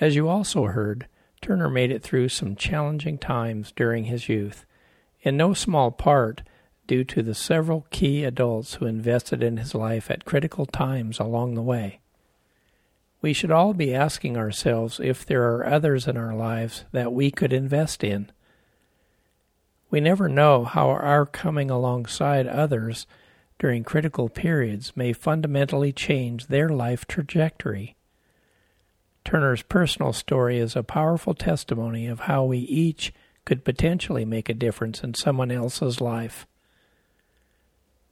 As 0.00 0.16
you 0.16 0.28
also 0.28 0.64
heard, 0.64 1.06
Turner 1.42 1.68
made 1.68 1.90
it 1.90 2.02
through 2.02 2.30
some 2.30 2.56
challenging 2.56 3.18
times 3.18 3.72
during 3.76 4.04
his 4.04 4.28
youth, 4.28 4.64
in 5.20 5.36
no 5.36 5.52
small 5.52 5.90
part 5.90 6.42
due 6.86 7.04
to 7.04 7.22
the 7.22 7.34
several 7.34 7.86
key 7.90 8.24
adults 8.24 8.74
who 8.74 8.86
invested 8.86 9.42
in 9.42 9.58
his 9.58 9.74
life 9.74 10.10
at 10.10 10.24
critical 10.24 10.64
times 10.64 11.18
along 11.18 11.54
the 11.54 11.62
way. 11.62 12.00
We 13.20 13.32
should 13.32 13.50
all 13.50 13.74
be 13.74 13.94
asking 13.94 14.36
ourselves 14.36 15.00
if 15.02 15.26
there 15.26 15.42
are 15.54 15.66
others 15.66 16.06
in 16.06 16.16
our 16.16 16.34
lives 16.34 16.84
that 16.92 17.12
we 17.12 17.30
could 17.30 17.52
invest 17.52 18.04
in. 18.04 18.30
We 19.90 20.00
never 20.00 20.28
know 20.28 20.64
how 20.64 20.90
our 20.90 21.26
coming 21.26 21.70
alongside 21.70 22.46
others 22.46 23.06
during 23.58 23.82
critical 23.82 24.28
periods 24.28 24.96
may 24.96 25.12
fundamentally 25.12 25.92
change 25.92 26.46
their 26.46 26.68
life 26.68 27.06
trajectory. 27.06 27.96
Turner's 29.24 29.62
personal 29.62 30.12
story 30.12 30.58
is 30.58 30.76
a 30.76 30.82
powerful 30.82 31.34
testimony 31.34 32.06
of 32.06 32.20
how 32.20 32.44
we 32.44 32.58
each 32.58 33.12
could 33.44 33.64
potentially 33.64 34.24
make 34.24 34.48
a 34.48 34.54
difference 34.54 35.02
in 35.02 35.14
someone 35.14 35.50
else's 35.50 36.00
life. 36.00 36.46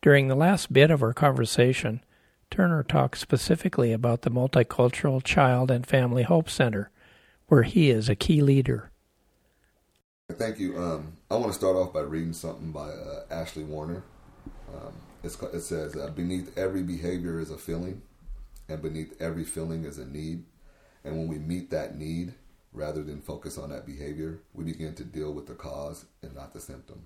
During 0.03 0.29
the 0.29 0.35
last 0.35 0.73
bit 0.73 0.91
of 0.91 1.03
our 1.03 1.13
conversation, 1.13 2.03
Turner 2.51 2.83
talks 2.83 3.21
specifically 3.21 3.93
about 3.93 4.23
the 4.23 4.31
Multicultural 4.31 5.23
Child 5.23 5.71
and 5.71 5.87
Family 5.87 6.23
Hope 6.23 6.49
Center, 6.49 6.91
where 7.49 7.65
he 7.65 7.91
is 7.91 8.09
a 8.09 8.17
key 8.17 8.41
leader. 8.41 8.91
Thank 10.33 10.59
you. 10.59 10.77
Um, 10.77 11.13
I 11.31 11.37
want 11.37 11.53
to 11.53 11.59
start 11.59 11.77
off 11.77 11.93
by 11.93 12.01
reading 12.01 12.33
something 12.33 12.73
by 12.73 12.89
uh, 12.89 13.25
Ashleigh 13.31 13.67
Warner. 13.67 14.03
Um, 14.75 14.93
it 15.23 15.61
says, 15.61 15.97
uh, 15.97 16.11
Beneath 16.15 16.57
every 16.59 16.83
behavior 16.83 17.41
is 17.41 17.51
a 17.51 17.59
feeling, 17.59 18.03
and 18.69 18.83
beneath 18.83 19.21
every 19.21 19.45
feeling 19.45 19.85
is 19.85 19.99
a 19.99 20.07
need. 20.07 20.45
And 21.05 21.17
when 21.17 21.29
we 21.29 21.39
meet 21.39 21.71
that 21.71 21.97
need, 21.97 22.35
rather 22.73 23.03
than 23.03 23.21
focus 23.21 23.59
on 23.59 23.71
that 23.71 23.87
behavior, 23.87 24.41
we 24.55 24.65
begin 24.65 24.95
to 24.95 25.05
deal 25.05 25.33
with 25.33 25.47
the 25.47 25.55
cause 25.55 26.05
and 26.23 26.35
not 26.35 26.53
the 26.53 26.61
symptom. 26.61 27.05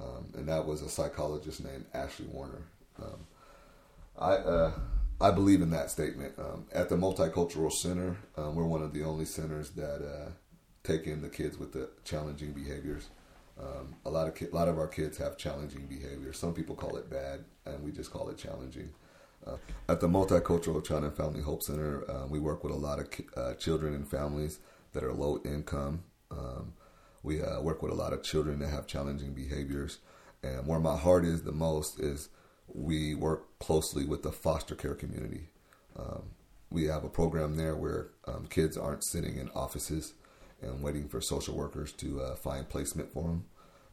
Um, 0.00 0.26
and 0.34 0.48
that 0.48 0.66
was 0.66 0.82
a 0.82 0.88
psychologist 0.88 1.62
named 1.64 1.86
Ashleigh 1.94 2.28
Warner. 2.28 2.62
Um, 3.02 3.26
I 4.18 4.32
uh, 4.34 4.72
I 5.20 5.30
believe 5.30 5.62
in 5.62 5.70
that 5.70 5.90
statement. 5.90 6.34
Um, 6.38 6.66
at 6.72 6.88
the 6.88 6.96
Multicultural 6.96 7.72
Center, 7.72 8.16
um, 8.36 8.54
we're 8.54 8.64
one 8.64 8.82
of 8.82 8.92
the 8.92 9.04
only 9.04 9.24
centers 9.24 9.70
that 9.70 10.02
uh, 10.04 10.30
take 10.82 11.06
in 11.06 11.22
the 11.22 11.28
kids 11.28 11.58
with 11.58 11.72
the 11.72 11.90
challenging 12.04 12.52
behaviors. 12.52 13.08
Um, 13.60 13.94
a 14.04 14.10
lot 14.10 14.26
of 14.28 14.34
ki- 14.34 14.48
a 14.52 14.54
lot 14.54 14.68
of 14.68 14.78
our 14.78 14.88
kids 14.88 15.18
have 15.18 15.36
challenging 15.36 15.86
behaviors. 15.86 16.38
Some 16.38 16.54
people 16.54 16.74
call 16.74 16.96
it 16.96 17.10
bad, 17.10 17.44
and 17.66 17.82
we 17.82 17.92
just 17.92 18.10
call 18.10 18.28
it 18.30 18.38
challenging. 18.38 18.90
Uh, 19.46 19.56
at 19.88 20.00
the 20.00 20.08
Multicultural 20.08 20.84
Child 20.84 21.04
and 21.04 21.16
Family 21.16 21.42
Hope 21.42 21.62
Center, 21.62 22.08
uh, 22.10 22.26
we 22.26 22.38
work 22.38 22.62
with 22.62 22.72
a 22.72 22.76
lot 22.76 22.98
of 22.98 23.10
ki- 23.10 23.26
uh, 23.36 23.54
children 23.54 23.94
and 23.94 24.08
families 24.08 24.60
that 24.92 25.02
are 25.02 25.12
low 25.12 25.40
income. 25.44 26.04
Um, 26.30 26.74
we 27.22 27.42
uh, 27.42 27.60
work 27.60 27.82
with 27.82 27.92
a 27.92 27.96
lot 27.96 28.12
of 28.12 28.22
children 28.22 28.58
that 28.60 28.68
have 28.68 28.86
challenging 28.86 29.32
behaviors, 29.34 29.98
and 30.42 30.66
where 30.66 30.80
my 30.80 30.96
heart 30.96 31.24
is 31.24 31.42
the 31.42 31.52
most 31.52 32.00
is 32.00 32.28
we 32.74 33.14
work 33.14 33.58
closely 33.58 34.04
with 34.04 34.22
the 34.22 34.32
foster 34.32 34.74
care 34.74 34.94
community. 34.94 35.48
Um, 35.98 36.22
we 36.70 36.84
have 36.86 37.04
a 37.04 37.08
program 37.08 37.56
there 37.56 37.76
where 37.76 38.08
um, 38.26 38.46
kids 38.48 38.76
aren't 38.76 39.04
sitting 39.04 39.36
in 39.36 39.50
offices 39.50 40.14
and 40.62 40.82
waiting 40.82 41.08
for 41.08 41.20
social 41.20 41.54
workers 41.54 41.92
to 41.92 42.22
uh, 42.22 42.36
find 42.36 42.68
placement 42.68 43.12
for 43.12 43.24
them. 43.24 43.44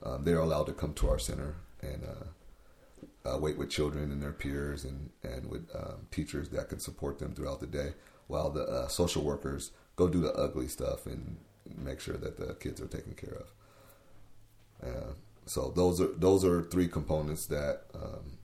Um, 0.03 0.23
they're 0.23 0.39
allowed 0.39 0.67
to 0.67 0.73
come 0.73 0.93
to 0.93 1.09
our 1.09 1.19
center 1.19 1.55
and 1.81 2.03
uh, 2.05 3.29
uh, 3.29 3.37
wait 3.37 3.57
with 3.57 3.69
children 3.69 4.11
and 4.11 4.21
their 4.21 4.31
peers 4.31 4.85
and, 4.85 5.09
and 5.23 5.49
with 5.49 5.67
um, 5.75 6.07
teachers 6.11 6.49
that 6.49 6.69
can 6.69 6.79
support 6.79 7.19
them 7.19 7.33
throughout 7.33 7.59
the 7.59 7.67
day, 7.67 7.93
while 8.27 8.49
the 8.49 8.63
uh, 8.63 8.87
social 8.87 9.23
workers 9.23 9.71
go 9.95 10.07
do 10.07 10.21
the 10.21 10.33
ugly 10.33 10.67
stuff 10.67 11.05
and 11.05 11.37
make 11.77 11.99
sure 11.99 12.17
that 12.17 12.37
the 12.37 12.53
kids 12.55 12.79
are 12.79 12.87
taken 12.87 13.13
care 13.13 13.41
of. 13.41 14.87
Uh, 14.87 15.13
so 15.45 15.73
those 15.75 15.99
are 15.99 16.13
those 16.15 16.45
are 16.45 16.61
three 16.61 16.87
components 16.87 17.47
that 17.47 17.81
um, 17.93 18.37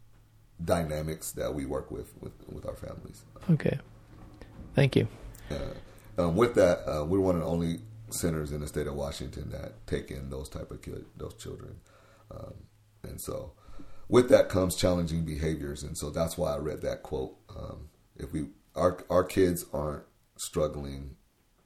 dynamics 0.64 1.32
that 1.34 1.54
we 1.54 1.66
work 1.66 1.92
with 1.92 2.14
with, 2.22 2.34
with 2.50 2.66
our 2.66 2.76
families. 2.76 3.24
Okay, 3.50 3.78
thank 4.74 4.96
you. 4.96 5.08
Uh, 5.52 6.22
um, 6.22 6.36
with 6.36 6.56
that, 6.56 6.80
uh, 6.90 7.04
we're 7.06 7.20
one 7.20 7.36
of 7.36 7.42
the 7.42 7.48
only 7.48 7.80
centers 8.10 8.52
in 8.52 8.62
the 8.62 8.68
state 8.68 8.88
of 8.88 8.96
Washington 8.96 9.50
that 9.50 9.86
take 9.88 10.12
in 10.12 10.30
those 10.30 10.50
type 10.50 10.72
of 10.72 10.82
kid, 10.82 11.06
those 11.18 11.36
children, 11.36 11.76
um, 12.32 12.54
and 13.04 13.22
so 13.22 13.52
with 14.08 14.30
that 14.30 14.50
comes 14.50 14.76
challenging 14.76 15.26
behaviors, 15.26 15.84
and 15.84 15.98
so 15.98 16.10
that's 16.10 16.38
why 16.38 16.54
I 16.54 16.58
read 16.58 16.82
that 16.82 17.04
quote. 17.04 17.36
Um, 17.50 17.90
if 18.18 18.32
we 18.32 18.48
our 18.76 19.04
our 19.10 19.24
kids 19.24 19.66
aren't 19.74 20.04
struggling 20.38 21.16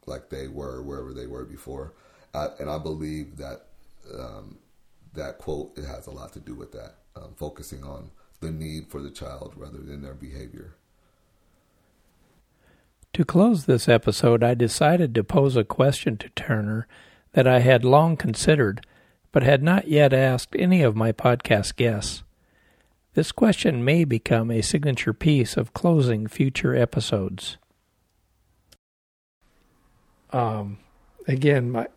like 0.06 0.30
they 0.30 0.47
were 0.47 0.82
wherever 0.82 1.13
they 1.13 1.28
were 1.28 1.45
before, 1.45 1.93
I, 2.34 2.47
and 2.60 2.69
I 2.69 2.78
believe 2.78 3.38
that 3.38 3.65
um, 4.17 4.58
that 5.13 5.38
quote 5.38 5.78
it 5.78 5.86
has 5.86 6.08
a 6.08 6.12
lot 6.12 6.34
to 6.34 6.39
do 6.39 6.56
with 6.56 6.71
that, 6.71 6.95
um, 7.15 7.36
focusing 7.36 7.84
on 7.84 8.12
the 8.39 8.52
need 8.52 8.88
for 8.88 9.02
the 9.02 9.10
child 9.10 9.54
rather 9.56 9.80
than 9.80 10.02
their 10.02 10.13
behavior. 10.13 10.75
To 13.13 13.25
close 13.25 13.65
this 13.65 13.89
episode, 13.89 14.43
I 14.43 14.54
decided 14.54 15.15
to 15.15 15.23
pose 15.23 15.56
a 15.56 15.63
question 15.63 16.17
to 16.17 16.30
Turner 16.30 16.88
that 17.34 17.47
I 17.47 17.60
had 17.60 17.84
long 17.84 18.15
considered, 18.15 18.86
but 19.32 19.43
had 19.43 19.63
not 19.63 19.88
yet 19.88 20.13
asked 20.13 20.56
any 20.56 20.82
of 20.82 20.95
my 20.95 21.12
podcast 21.12 21.75
guests. 21.75 22.23
This 23.15 23.32
question 23.32 23.84
may 23.84 24.04
become 24.04 24.52
a 24.52 24.62
signature 24.62 25.13
piece 25.13 25.58
of 25.58 25.73
closing 25.73 26.28
future 26.28 26.75
episodes. 26.75 27.58
Um, 30.32 30.78
again, 31.28 31.72
my 31.72 31.88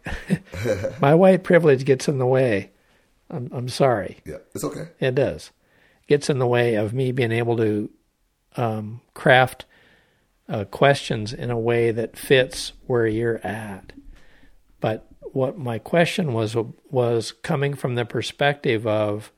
my 1.01 1.15
white 1.15 1.45
privilege 1.45 1.85
gets 1.85 2.09
in 2.09 2.19
the 2.19 2.27
way. 2.27 2.71
I'm 3.31 3.51
I'm 3.53 3.69
sorry. 3.69 4.19
Yeah, 4.25 4.39
it's 4.55 4.65
okay. 4.65 4.89
It 4.99 5.15
does. 5.15 5.51
Gets 6.09 6.29
in 6.31 6.39
the 6.39 6.47
way 6.47 6.75
of 6.75 6.93
me 6.93 7.13
being 7.13 7.33
able 7.33 7.57
to 7.57 7.91
um, 8.57 9.01
craft 9.15 9.65
uh, 10.49 10.65
questions 10.65 11.33
in 11.33 11.51
a 11.51 11.59
way 11.59 11.91
that 11.91 12.17
fits 12.19 12.73
where 12.87 13.07
you're 13.07 13.39
at. 13.47 13.93
But 14.81 15.07
what 15.21 15.57
my 15.57 15.79
question 15.79 16.33
was 16.35 16.57
was 16.91 17.33
coming 17.33 17.75
from 17.75 17.95
the 17.95 18.05
perspective 18.05 18.87
of 18.87 19.31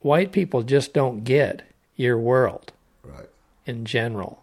white 0.00 0.32
people 0.32 0.62
just 0.62 0.92
don't 0.92 1.24
get 1.24 1.62
your 1.96 2.18
world 2.18 2.72
Right. 3.04 3.28
in 3.66 3.84
general. 3.84 4.42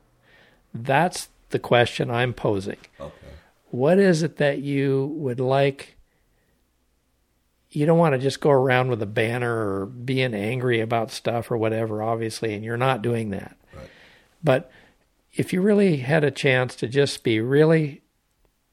That's 0.73 1.29
the 1.49 1.59
question 1.59 2.09
I'm 2.09 2.33
posing. 2.33 2.77
Okay. 2.99 3.13
What 3.69 3.99
is 3.99 4.23
it 4.23 4.37
that 4.37 4.59
you 4.59 5.13
would 5.17 5.39
like? 5.39 5.96
You 7.77 7.85
don't 7.85 7.99
want 7.99 8.13
to 8.13 8.19
just 8.19 8.39
go 8.39 8.49
around 8.49 8.89
with 8.89 9.01
a 9.03 9.07
banner 9.07 9.53
or 9.53 9.85
being 9.85 10.33
angry 10.33 10.79
about 10.79 11.11
stuff 11.11 11.51
or 11.51 11.57
whatever, 11.57 12.01
obviously, 12.01 12.53
and 12.53 12.63
you're 12.65 12.75
not 12.75 13.03
doing 13.03 13.29
that. 13.29 13.55
Right. 13.75 13.89
But 14.43 14.71
if 15.33 15.53
you 15.53 15.61
really 15.61 15.97
had 15.97 16.23
a 16.23 16.31
chance 16.31 16.75
to 16.77 16.87
just 16.87 17.23
be 17.23 17.39
really 17.39 18.01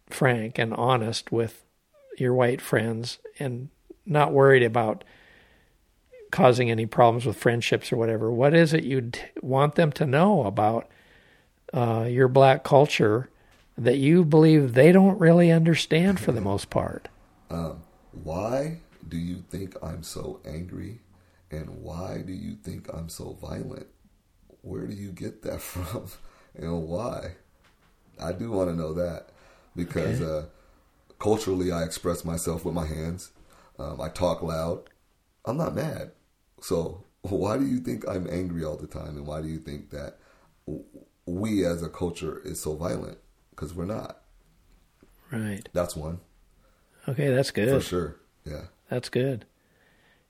frank 0.09 0.59
and 0.59 0.73
honest 0.73 1.31
with 1.31 1.65
your 2.17 2.33
white 2.33 2.61
friends 2.61 3.19
and 3.39 3.69
not 4.07 4.33
worried 4.33 4.63
about 4.63 5.05
causing 6.31 6.71
any 6.71 6.87
problems 6.87 7.27
with 7.27 7.37
friendships 7.37 7.93
or 7.93 7.97
whatever. 7.97 8.31
What 8.31 8.55
is 8.55 8.75
it 8.75 8.85
you'd 8.85 9.21
want 9.41 9.77
them 9.77 9.93
to 9.93 10.07
know 10.07 10.45
about 10.45 10.89
uh, 11.73 12.07
your 12.11 12.29
black 12.29 12.65
culture 12.65 13.31
that 13.79 13.99
you 13.99 14.25
believe 14.25 14.75
they 14.75 14.93
don't 14.93 15.21
really 15.21 15.51
understand 15.51 16.19
for 16.19 16.33
the 16.33 16.41
most 16.53 16.71
part? 16.71 17.09
Um, 17.51 17.83
why 18.11 18.79
do 19.09 19.17
you 19.17 19.45
think 19.51 19.77
I'm 19.83 20.03
so 20.03 20.41
angry? 20.45 21.01
And 21.51 21.83
why 21.83 22.23
do 22.27 22.33
you 22.33 22.57
think 22.57 22.89
I'm 22.93 23.09
so 23.09 23.35
violent? 23.41 23.87
Where 24.63 24.87
do 24.87 24.95
you 24.95 25.13
get 25.13 25.43
that 25.43 25.61
from? 25.61 26.09
and 26.55 26.89
why? 26.89 27.37
I 28.21 28.33
do 28.33 28.51
want 28.51 28.71
to 28.71 28.77
know 28.77 28.95
that 28.95 29.31
because 29.75 30.21
okay. 30.21 30.47
uh, 30.47 30.49
culturally 31.19 31.73
I 31.73 31.83
express 31.83 32.25
myself 32.25 32.65
with 32.65 32.75
my 32.75 32.87
hands. 32.87 33.33
Um, 33.79 34.01
I 34.01 34.09
talk 34.09 34.43
loud. 34.43 34.89
I'm 35.45 35.57
not 35.57 35.75
mad. 35.75 36.13
So 36.61 37.05
why 37.23 37.59
do 37.59 37.67
you 37.67 37.81
think 37.81 38.09
I'm 38.09 38.29
angry 38.31 38.65
all 38.65 38.77
the 38.77 38.87
time? 38.87 39.17
And 39.17 39.27
why 39.27 39.43
do 39.43 39.49
you 39.49 39.59
think 39.59 39.91
that 39.91 40.19
we 41.27 41.65
as 41.65 41.83
a 41.83 41.89
culture 41.89 42.41
is 42.45 42.61
so 42.61 42.75
violent? 42.77 43.19
Because 43.51 43.75
we're 43.75 43.85
not. 43.85 44.21
Right. 45.31 45.69
That's 45.73 45.97
one. 45.97 46.21
Okay, 47.09 47.29
that's 47.31 47.51
good. 47.51 47.69
For 47.69 47.81
sure. 47.81 48.17
Yeah. 48.45 48.63
That's 48.91 49.09
good. 49.09 49.45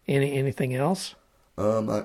Any 0.07 0.37
anything 0.39 0.75
else? 0.75 1.15
Um, 1.57 1.91
I 1.91 2.05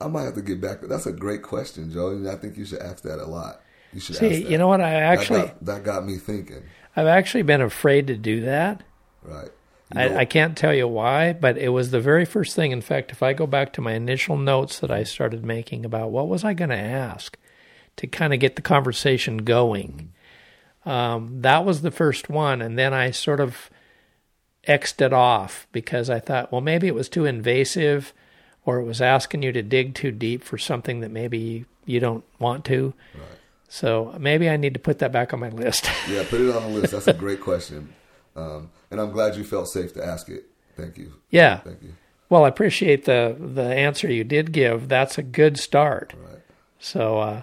I 0.00 0.08
might 0.08 0.24
have 0.24 0.34
to 0.34 0.42
get 0.42 0.60
back. 0.60 0.80
That's 0.82 1.06
a 1.06 1.12
great 1.12 1.42
question, 1.42 1.90
Joe. 1.92 2.10
And 2.10 2.28
I 2.28 2.36
think 2.36 2.56
you 2.56 2.64
should 2.64 2.80
ask 2.80 3.02
that 3.02 3.18
a 3.18 3.26
lot. 3.26 3.60
You 3.92 4.00
should 4.00 4.16
see. 4.16 4.46
You 4.46 4.58
know 4.58 4.68
what? 4.68 4.80
I 4.80 4.94
actually 4.94 5.40
that 5.40 5.46
got, 5.46 5.64
that 5.64 5.84
got, 5.84 6.06
me 6.06 6.16
thinking. 6.16 6.62
I've 6.94 7.06
actually 7.06 7.42
been 7.42 7.60
afraid 7.60 8.06
to 8.08 8.16
do 8.16 8.42
that. 8.42 8.82
Right. 9.22 9.50
You 9.94 10.00
know, 10.00 10.16
I, 10.16 10.18
I 10.18 10.24
can't 10.26 10.56
tell 10.56 10.74
you 10.74 10.86
why, 10.86 11.32
but 11.32 11.56
it 11.56 11.70
was 11.70 11.90
the 11.90 12.00
very 12.00 12.26
first 12.26 12.54
thing. 12.54 12.72
In 12.72 12.82
fact, 12.82 13.10
if 13.10 13.22
I 13.22 13.32
go 13.32 13.46
back 13.46 13.72
to 13.72 13.80
my 13.80 13.94
initial 13.94 14.36
notes 14.36 14.78
that 14.80 14.90
I 14.90 15.02
started 15.04 15.44
making 15.44 15.84
about 15.84 16.10
what 16.10 16.28
was 16.28 16.44
I 16.44 16.52
going 16.52 16.70
to 16.70 16.76
ask 16.76 17.38
to 17.96 18.06
kind 18.06 18.34
of 18.34 18.40
get 18.40 18.56
the 18.56 18.62
conversation 18.62 19.38
going, 19.38 20.12
um, 20.84 21.40
that 21.40 21.64
was 21.64 21.80
the 21.80 21.90
first 21.90 22.28
one, 22.28 22.60
and 22.60 22.78
then 22.78 22.92
I 22.92 23.10
sort 23.10 23.40
of 23.40 23.70
xed 24.66 25.00
it 25.04 25.12
off 25.12 25.66
because 25.72 26.10
I 26.10 26.20
thought, 26.20 26.50
well, 26.52 26.60
maybe 26.60 26.86
it 26.86 26.94
was 26.94 27.08
too 27.08 27.24
invasive, 27.24 28.12
or 28.64 28.78
it 28.78 28.84
was 28.84 29.00
asking 29.00 29.42
you 29.42 29.52
to 29.52 29.62
dig 29.62 29.94
too 29.94 30.10
deep 30.10 30.42
for 30.42 30.58
something 30.58 31.00
that 31.00 31.10
maybe 31.10 31.64
you 31.86 32.00
don't 32.00 32.24
want 32.38 32.64
to. 32.66 32.92
Right. 33.14 33.24
So 33.68 34.14
maybe 34.18 34.48
I 34.48 34.56
need 34.56 34.74
to 34.74 34.80
put 34.80 34.98
that 35.00 35.12
back 35.12 35.32
on 35.32 35.40
my 35.40 35.50
list. 35.50 35.90
yeah, 36.10 36.24
put 36.28 36.40
it 36.40 36.54
on 36.54 36.62
the 36.62 36.80
list. 36.80 36.92
That's 36.92 37.06
a 37.06 37.12
great 37.12 37.40
question. 37.40 37.92
Um, 38.34 38.70
and 38.90 39.00
I'm 39.00 39.10
glad 39.10 39.36
you 39.36 39.44
felt 39.44 39.68
safe 39.68 39.92
to 39.94 40.04
ask 40.04 40.28
it. 40.28 40.46
Thank 40.76 40.96
you. 40.96 41.14
Yeah. 41.30 41.58
Thank 41.58 41.82
you. 41.82 41.94
Well, 42.30 42.44
I 42.44 42.48
appreciate 42.48 43.04
the 43.04 43.36
the 43.38 43.64
answer 43.64 44.10
you 44.10 44.24
did 44.24 44.52
give. 44.52 44.88
That's 44.88 45.18
a 45.18 45.22
good 45.22 45.58
start. 45.58 46.14
Right. 46.16 46.42
So 46.78 47.18
uh, 47.18 47.42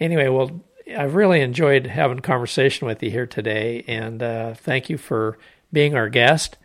anyway, 0.00 0.28
well, 0.28 0.62
I've 0.96 1.14
really 1.14 1.40
enjoyed 1.40 1.86
having 1.86 2.18
a 2.18 2.22
conversation 2.22 2.86
with 2.86 3.02
you 3.02 3.10
here 3.10 3.26
today, 3.26 3.84
and 3.86 4.22
uh, 4.22 4.54
thank 4.54 4.90
you 4.90 4.98
for 4.98 5.38
being 5.72 5.94
our 5.94 6.08
guest. 6.08 6.58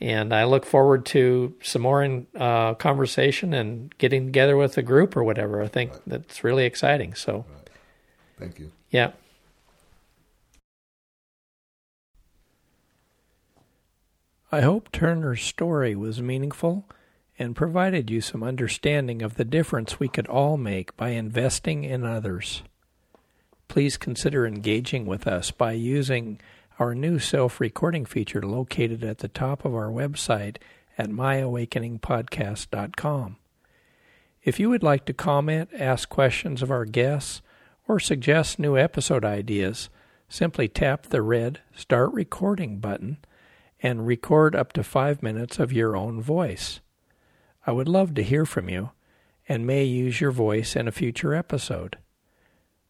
And 0.00 0.34
I 0.34 0.44
look 0.44 0.66
forward 0.66 1.06
to 1.06 1.54
some 1.62 1.82
more 1.82 2.02
in, 2.02 2.26
uh, 2.34 2.74
conversation 2.74 3.54
and 3.54 3.96
getting 3.96 4.26
together 4.26 4.56
with 4.56 4.76
a 4.76 4.82
group 4.82 5.16
or 5.16 5.24
whatever. 5.24 5.62
I 5.62 5.68
think 5.68 5.92
right. 5.92 6.02
that's 6.06 6.44
really 6.44 6.64
exciting. 6.64 7.14
So, 7.14 7.46
right. 7.48 7.70
thank 8.38 8.58
you. 8.58 8.72
Yeah. 8.90 9.12
I 14.52 14.60
hope 14.60 14.92
Turner's 14.92 15.42
story 15.42 15.96
was 15.96 16.22
meaningful 16.22 16.84
and 17.38 17.56
provided 17.56 18.10
you 18.10 18.20
some 18.20 18.42
understanding 18.42 19.20
of 19.20 19.34
the 19.34 19.44
difference 19.44 19.98
we 19.98 20.08
could 20.08 20.26
all 20.28 20.56
make 20.56 20.96
by 20.96 21.10
investing 21.10 21.84
in 21.84 22.04
others. 22.04 22.62
Please 23.68 23.96
consider 23.96 24.46
engaging 24.46 25.04
with 25.04 25.26
us 25.26 25.50
by 25.50 25.72
using 25.72 26.40
our 26.78 26.94
new 26.94 27.18
self 27.18 27.60
recording 27.60 28.04
feature 28.04 28.42
located 28.42 29.02
at 29.02 29.18
the 29.18 29.28
top 29.28 29.64
of 29.64 29.74
our 29.74 29.88
website 29.88 30.58
at 30.98 31.08
myawakeningpodcast.com. 31.08 33.36
If 34.42 34.60
you 34.60 34.70
would 34.70 34.82
like 34.82 35.04
to 35.06 35.12
comment, 35.12 35.70
ask 35.76 36.08
questions 36.08 36.62
of 36.62 36.70
our 36.70 36.84
guests, 36.84 37.42
or 37.88 37.98
suggest 37.98 38.58
new 38.58 38.76
episode 38.76 39.24
ideas, 39.24 39.88
simply 40.28 40.68
tap 40.68 41.06
the 41.06 41.22
red 41.22 41.60
Start 41.74 42.12
Recording 42.12 42.78
button 42.78 43.18
and 43.80 44.06
record 44.06 44.54
up 44.54 44.72
to 44.74 44.82
five 44.82 45.22
minutes 45.22 45.58
of 45.58 45.72
your 45.72 45.96
own 45.96 46.20
voice. 46.20 46.80
I 47.66 47.72
would 47.72 47.88
love 47.88 48.14
to 48.14 48.22
hear 48.22 48.46
from 48.46 48.68
you 48.68 48.90
and 49.48 49.66
may 49.66 49.84
use 49.84 50.20
your 50.20 50.30
voice 50.30 50.76
in 50.76 50.88
a 50.88 50.92
future 50.92 51.34
episode. 51.34 51.98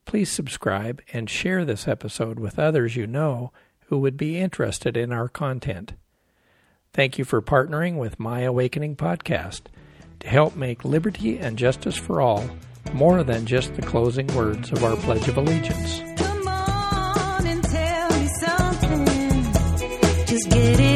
Please 0.05 0.31
subscribe 0.31 1.03
and 1.13 1.29
share 1.29 1.65
this 1.65 1.89
episode 1.89 2.39
with 2.39 2.59
others 2.59 2.97
you 2.97 3.07
know 3.07 3.53
who 3.87 3.99
would 3.99 4.17
be 4.17 4.39
interested 4.39 4.97
in 4.97 5.13
our 5.13 5.29
content. 5.29 5.95
Thank 6.93 7.19
you 7.19 7.25
for 7.25 7.43
partnering 7.43 7.99
with 7.99 8.19
My 8.19 8.41
Awakening 8.41 8.97
Podcast 8.97 9.63
to 10.21 10.29
help 10.29 10.57
make 10.57 10.85
liberty 10.85 11.39
and 11.39 11.59
justice 11.59 11.97
for 11.97 12.21
all 12.21 12.49
more 12.93 13.23
than 13.23 13.47
just 13.47 13.75
the 13.75 13.83
closing 13.83 14.27
words 14.29 14.73
of 14.73 14.85
our 14.85 14.97
Pledge 14.97 15.29
of 15.29 15.37
Allegiance. 15.37 16.03
get 20.49 20.81
it. 20.81 20.96